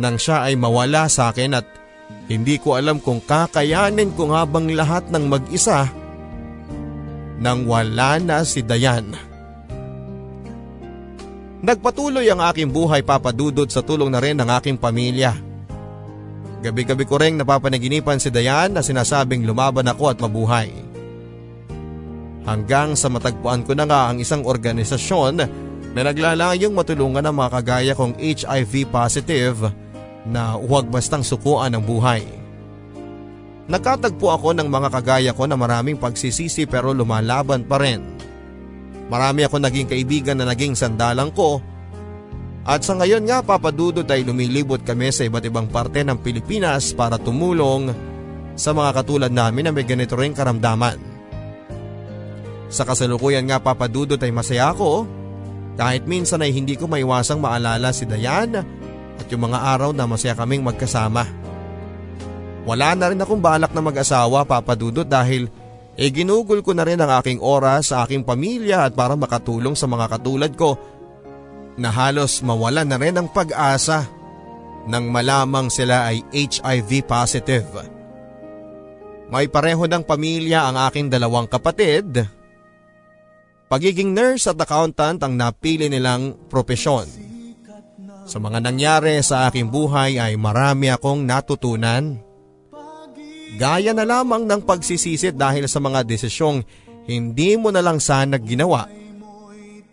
nang 0.00 0.16
siya 0.16 0.48
ay 0.48 0.56
mawala 0.56 1.04
sa 1.04 1.28
akin 1.28 1.52
at 1.60 1.68
hindi 2.32 2.56
ko 2.56 2.80
alam 2.80 2.96
kung 2.96 3.20
kakayanin 3.20 4.16
ko 4.16 4.32
nga 4.32 4.48
bang 4.48 4.72
lahat 4.72 5.04
ng 5.12 5.24
mag-isa 5.28 5.84
nang 7.44 7.68
wala 7.68 8.16
na 8.16 8.40
si 8.40 8.64
Dayan. 8.64 9.31
Nagpatuloy 11.62 12.26
ang 12.26 12.42
aking 12.42 12.74
buhay 12.74 13.06
papadudod 13.06 13.70
sa 13.70 13.86
tulong 13.86 14.10
na 14.10 14.18
rin 14.18 14.34
ng 14.34 14.50
aking 14.58 14.74
pamilya. 14.74 15.30
Gabi-gabi 16.58 17.06
ko 17.06 17.22
rin 17.22 17.38
napapanaginipan 17.38 18.18
si 18.18 18.34
Dayan 18.34 18.74
na 18.74 18.82
sinasabing 18.82 19.46
lumaban 19.46 19.86
ako 19.86 20.10
at 20.10 20.18
mabuhay. 20.18 20.74
Hanggang 22.42 22.98
sa 22.98 23.06
matagpuan 23.06 23.62
ko 23.62 23.78
na 23.78 23.86
nga 23.86 24.10
ang 24.10 24.18
isang 24.18 24.42
organisasyon 24.42 25.32
na 25.94 26.00
naglalayong 26.02 26.74
matulungan 26.74 27.22
ang 27.22 27.38
mga 27.38 27.50
kagaya 27.62 27.92
kong 27.94 28.18
HIV 28.18 28.90
positive 28.90 29.70
na 30.26 30.58
huwag 30.58 30.90
bastang 30.90 31.22
sukuan 31.22 31.78
ang 31.78 31.86
buhay. 31.86 32.26
Nagkatagpo 33.70 34.34
ako 34.34 34.50
ng 34.58 34.66
mga 34.66 34.88
kagaya 34.90 35.30
ko 35.30 35.46
na 35.46 35.54
maraming 35.54 35.94
pagsisisi 35.94 36.66
pero 36.66 36.90
lumalaban 36.90 37.62
pa 37.62 37.78
rin. 37.78 38.02
Marami 39.12 39.44
ako 39.44 39.60
naging 39.60 39.92
kaibigan 39.92 40.40
na 40.40 40.48
naging 40.48 40.72
sandalang 40.72 41.28
ko 41.36 41.60
at 42.62 42.80
sa 42.86 42.96
ngayon 42.96 43.28
nga 43.28 43.44
papadudod 43.44 44.06
ay 44.06 44.24
lumilibot 44.24 44.80
kami 44.86 45.12
sa 45.12 45.28
iba't 45.28 45.44
ibang 45.44 45.68
parte 45.68 46.00
ng 46.00 46.16
Pilipinas 46.22 46.96
para 46.96 47.20
tumulong 47.20 47.92
sa 48.56 48.70
mga 48.70 49.02
katulad 49.02 49.32
namin 49.34 49.68
na 49.68 49.72
may 49.74 49.82
ganito 49.82 50.14
ring 50.14 50.32
karamdaman. 50.32 50.96
Sa 52.72 52.88
kasalukuyan 52.88 53.44
nga 53.44 53.60
papadudot 53.60 54.16
ay 54.16 54.32
masaya 54.32 54.72
ako 54.72 55.04
kahit 55.76 56.08
minsan 56.08 56.40
ay 56.40 56.54
hindi 56.54 56.78
ko 56.78 56.88
maiwasang 56.88 57.42
maalala 57.42 57.92
si 57.92 58.08
Dayan 58.08 58.64
at 59.18 59.26
yung 59.28 59.44
mga 59.44 59.58
araw 59.76 59.92
na 59.92 60.08
masaya 60.08 60.38
kaming 60.38 60.64
magkasama. 60.64 61.28
Wala 62.62 62.94
na 62.94 63.10
rin 63.10 63.18
akong 63.18 63.42
balak 63.42 63.74
na 63.74 63.82
mag-asawa 63.82 64.46
papadudot 64.46 65.04
dahil 65.04 65.50
e 65.96 66.08
ginugol 66.08 66.64
ko 66.64 66.72
na 66.72 66.84
rin 66.88 67.00
ang 67.00 67.12
aking 67.20 67.40
oras 67.42 67.92
sa 67.92 68.04
aking 68.04 68.24
pamilya 68.24 68.88
at 68.88 68.96
para 68.96 69.12
makatulong 69.16 69.76
sa 69.76 69.84
mga 69.84 70.06
katulad 70.08 70.52
ko 70.56 70.80
na 71.76 71.88
halos 71.92 72.40
mawala 72.44 72.84
na 72.84 72.96
rin 72.96 73.16
ang 73.16 73.28
pag-asa 73.28 74.08
nang 74.88 75.08
malamang 75.12 75.70
sila 75.70 76.10
ay 76.10 76.24
HIV 76.32 77.06
positive. 77.06 77.68
May 79.32 79.48
pareho 79.48 79.84
ng 79.88 80.04
pamilya 80.04 80.68
ang 80.68 80.76
aking 80.76 81.08
dalawang 81.08 81.48
kapatid 81.48 82.28
Pagiging 83.72 84.12
nurse 84.12 84.52
at 84.52 84.60
accountant 84.60 85.16
ang 85.24 85.32
napili 85.32 85.88
nilang 85.88 86.36
propesyon. 86.52 87.08
Sa 88.28 88.36
mga 88.36 88.60
nangyari 88.60 89.16
sa 89.24 89.48
aking 89.48 89.72
buhay 89.72 90.20
ay 90.20 90.36
marami 90.36 90.92
akong 90.92 91.24
natutunan. 91.24 92.20
Gaya 93.56 93.92
na 93.92 94.04
lamang 94.08 94.48
ng 94.48 94.62
pagsisisit 94.64 95.36
dahil 95.36 95.68
sa 95.68 95.78
mga 95.78 96.06
desisyong 96.08 96.64
hindi 97.04 97.58
mo 97.60 97.68
na 97.68 97.84
lang 97.84 98.00
sana 98.00 98.40
ginawa. 98.40 98.88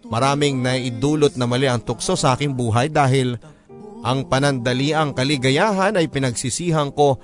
Maraming 0.10 0.64
naidulot 0.64 1.38
na 1.38 1.46
mali 1.46 1.70
ang 1.70 1.84
tukso 1.84 2.18
sa 2.18 2.34
aking 2.34 2.56
buhay 2.56 2.90
dahil 2.90 3.38
ang 4.02 4.26
panandaliang 4.26 5.14
kaligayahan 5.14 6.00
ay 6.00 6.08
pinagsisihan 6.10 6.90
ko 6.90 7.20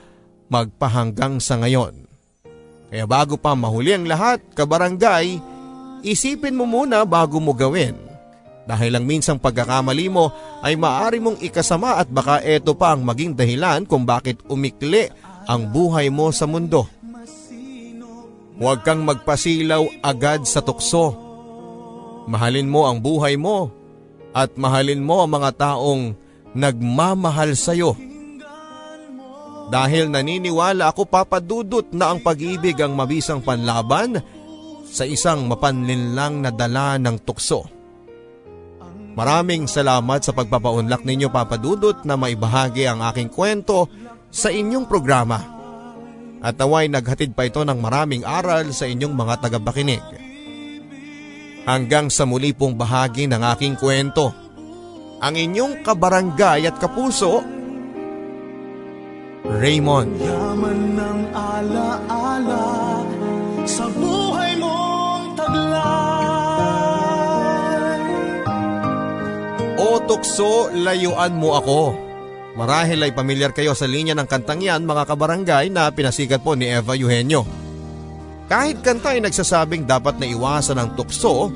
magpahanggang 0.52 1.42
sa 1.42 1.58
ngayon. 1.58 2.06
Kaya 2.92 3.06
bago 3.10 3.40
pa 3.42 3.58
mahuli 3.58 3.98
ang 3.98 4.06
lahat, 4.06 4.44
kabarangay, 4.54 5.42
Isipin 6.06 6.54
mo 6.54 6.70
muna 6.70 7.02
bago 7.02 7.42
mo 7.42 7.50
gawin. 7.58 7.98
Dahil 8.70 8.94
lang 8.94 9.10
minsang 9.10 9.42
pagkakamali 9.42 10.06
mo 10.06 10.30
ay 10.62 10.78
maaari 10.78 11.18
mong 11.18 11.42
ikasama 11.42 11.98
at 11.98 12.06
baka 12.06 12.46
eto 12.46 12.78
pa 12.78 12.94
ang 12.94 13.02
maging 13.02 13.34
dahilan 13.34 13.90
kung 13.90 14.06
bakit 14.06 14.38
umikli 14.46 15.10
ang 15.46 15.70
buhay 15.70 16.10
mo 16.10 16.34
sa 16.34 16.50
mundo. 16.50 16.90
Huwag 18.56 18.88
kang 18.88 19.04
magpasilaw 19.04 20.00
agad 20.00 20.48
sa 20.48 20.64
tukso. 20.64 21.12
Mahalin 22.26 22.72
mo 22.72 22.88
ang 22.88 23.04
buhay 23.04 23.36
mo 23.36 23.70
at 24.32 24.56
mahalin 24.56 25.04
mo 25.04 25.24
ang 25.24 25.32
mga 25.36 25.52
taong 25.60 26.16
nagmamahal 26.56 27.54
sa 27.54 27.76
iyo. 27.76 27.94
Dahil 29.66 30.14
naniniwala 30.14 30.94
ako 30.94 31.10
papadudot 31.10 31.90
na 31.92 32.14
ang 32.14 32.22
pag-ibig 32.22 32.78
ang 32.80 32.94
mabisang 32.94 33.42
panlaban 33.42 34.22
sa 34.86 35.04
isang 35.04 35.50
mapanlinlang 35.50 36.46
na 36.46 36.54
dala 36.54 36.96
ng 37.02 37.18
tukso. 37.26 37.66
Maraming 39.16 39.66
salamat 39.66 40.28
sa 40.28 40.36
pagpapaunlak 40.36 41.08
ninyo 41.08 41.32
papadudot 41.32 42.04
na 42.04 42.20
maibahagi 42.20 42.84
ang 42.84 43.00
aking 43.00 43.32
kwento 43.32 43.88
sa 44.36 44.52
inyong 44.52 44.84
programa. 44.84 45.40
At 46.44 46.60
naway 46.60 46.92
naghatid 46.92 47.32
pa 47.32 47.48
ito 47.48 47.64
ng 47.64 47.80
maraming 47.80 48.28
aral 48.28 48.76
sa 48.76 48.84
inyong 48.84 49.16
mga 49.16 49.48
tagapakinig. 49.48 50.04
Hanggang 51.64 52.12
sa 52.12 52.28
muli 52.28 52.52
pong 52.52 52.76
bahagi 52.76 53.32
ng 53.32 53.42
aking 53.56 53.80
kwento. 53.80 54.36
Ang 55.24 55.40
inyong 55.40 55.82
kabarangay 55.82 56.68
at 56.68 56.76
kapuso, 56.78 57.42
Raymond. 59.48 60.20
Yaman 60.20 61.00
ng 61.00 61.22
alaala 61.34 62.68
sa 63.66 63.88
buhay 63.90 64.60
mong 64.60 65.34
taglay. 65.40 66.76
O 69.80 69.98
tukso, 70.06 70.70
layuan 70.76 71.34
mo 71.40 71.58
ako. 71.58 72.05
Marahil 72.56 73.04
ay 73.04 73.12
pamilyar 73.12 73.52
kayo 73.52 73.76
sa 73.76 73.84
linya 73.84 74.16
ng 74.16 74.28
kantang 74.32 74.64
yan 74.64 74.88
mga 74.88 75.04
kabarangay 75.12 75.68
na 75.68 75.92
pinasikat 75.92 76.40
po 76.40 76.56
ni 76.56 76.72
Eva 76.72 76.96
Eugenio. 76.96 77.44
Kahit 78.48 78.80
kanta 78.80 79.12
ay 79.12 79.20
nagsasabing 79.20 79.84
dapat 79.84 80.16
na 80.16 80.26
iwasan 80.32 80.80
ang 80.80 80.96
tukso, 80.96 81.52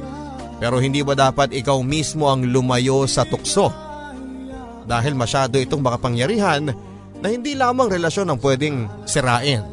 pero 0.59 0.83
hindi 0.83 0.99
ba 0.99 1.15
dapat 1.15 1.55
ikaw 1.55 1.79
mismo 1.79 2.27
ang 2.27 2.43
lumayo 2.43 3.07
sa 3.07 3.23
tukso? 3.23 3.71
Dahil 4.83 5.15
masyado 5.15 5.55
itong 5.55 5.79
makapangyarihan 5.79 6.67
na 7.23 7.27
hindi 7.31 7.55
lamang 7.55 7.87
relasyon 7.87 8.35
ang 8.35 8.39
pwedeng 8.43 8.91
sirain 9.07 9.63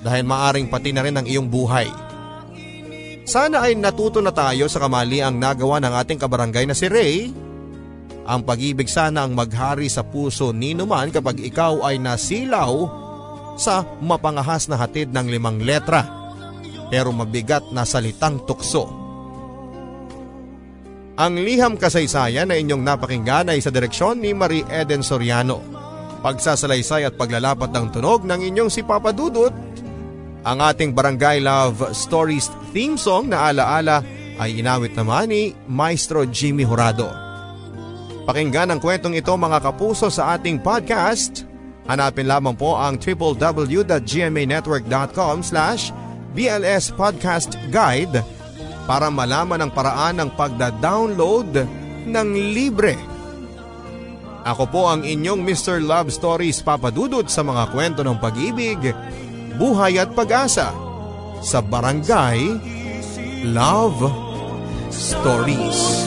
dahil 0.00 0.22
maaring 0.22 0.70
pati 0.70 0.94
na 0.94 1.02
rin 1.02 1.18
ang 1.18 1.26
iyong 1.26 1.50
buhay. 1.50 1.90
Sana 3.26 3.66
ay 3.66 3.74
natuto 3.74 4.18
na 4.22 4.30
tayo 4.30 4.66
sa 4.66 4.82
kamali 4.82 5.18
ang 5.18 5.38
nagawa 5.38 5.78
ng 5.82 5.92
ating 5.98 6.18
kabarangay 6.18 6.66
na 6.66 6.74
si 6.74 6.86
Ray 6.86 7.30
ang 8.28 8.44
pag-ibig 8.44 8.86
sana 8.86 9.24
ang 9.24 9.32
maghari 9.32 9.88
sa 9.88 10.04
puso 10.04 10.52
ni 10.52 10.76
Numan 10.76 11.08
kapag 11.08 11.40
ikaw 11.40 11.84
ay 11.84 11.96
nasilaw 11.96 12.72
sa 13.56 13.84
mapangahas 14.00 14.68
na 14.68 14.80
hatid 14.80 15.12
ng 15.12 15.26
limang 15.28 15.60
letra 15.60 16.20
pero 16.90 17.14
mabigat 17.14 17.70
na 17.70 17.86
salitang 17.86 18.42
tukso. 18.44 18.90
Ang 21.20 21.36
liham 21.44 21.76
kasaysayan 21.76 22.48
na 22.48 22.56
inyong 22.56 22.80
napakinggan 22.80 23.52
ay 23.52 23.60
sa 23.60 23.68
direksyon 23.68 24.24
ni 24.24 24.32
Marie 24.32 24.66
Eden 24.72 25.04
Soriano. 25.04 25.60
Pagsasalaysay 26.24 27.04
at 27.04 27.16
paglalapat 27.16 27.72
ng 27.72 27.86
tunog 27.92 28.24
ng 28.24 28.40
inyong 28.40 28.72
si 28.72 28.80
Papa 28.80 29.12
Dudut. 29.12 29.52
Ang 30.40 30.58
ating 30.64 30.96
Barangay 30.96 31.44
Love 31.44 31.92
Stories 31.92 32.48
theme 32.72 32.96
song 32.96 33.28
na 33.28 33.52
alaala 33.52 34.00
ay 34.40 34.64
inawit 34.64 34.96
naman 34.96 35.28
ni 35.28 35.52
Maestro 35.68 36.24
Jimmy 36.24 36.64
Horado. 36.64 37.29
Pakinggan 38.30 38.70
ang 38.70 38.78
kwentong 38.78 39.18
ito 39.18 39.34
mga 39.34 39.58
kapuso 39.58 40.06
sa 40.06 40.38
ating 40.38 40.62
podcast. 40.62 41.42
Hanapin 41.90 42.30
lamang 42.30 42.54
po 42.54 42.78
ang 42.78 42.94
www.gmanetwork.com 42.94 45.42
slash 45.42 45.90
BLS 46.30 46.94
Podcast 46.94 47.58
Guide 47.74 48.22
para 48.86 49.10
malaman 49.10 49.66
ang 49.66 49.74
paraan 49.74 50.22
ng 50.22 50.30
pagda-download 50.38 51.66
ng 52.06 52.28
libre. 52.54 52.94
Ako 54.46 54.62
po 54.70 54.86
ang 54.86 55.02
inyong 55.02 55.42
Mr. 55.42 55.82
Love 55.82 56.14
Stories 56.14 56.62
papadudot 56.62 57.26
sa 57.26 57.42
mga 57.42 57.66
kwento 57.74 58.06
ng 58.06 58.14
pag-ibig, 58.22 58.94
buhay 59.58 59.98
at 59.98 60.14
pag-asa 60.14 60.70
sa 61.42 61.58
Barangay 61.58 62.46
Love 63.50 64.06
Stories. 64.94 66.06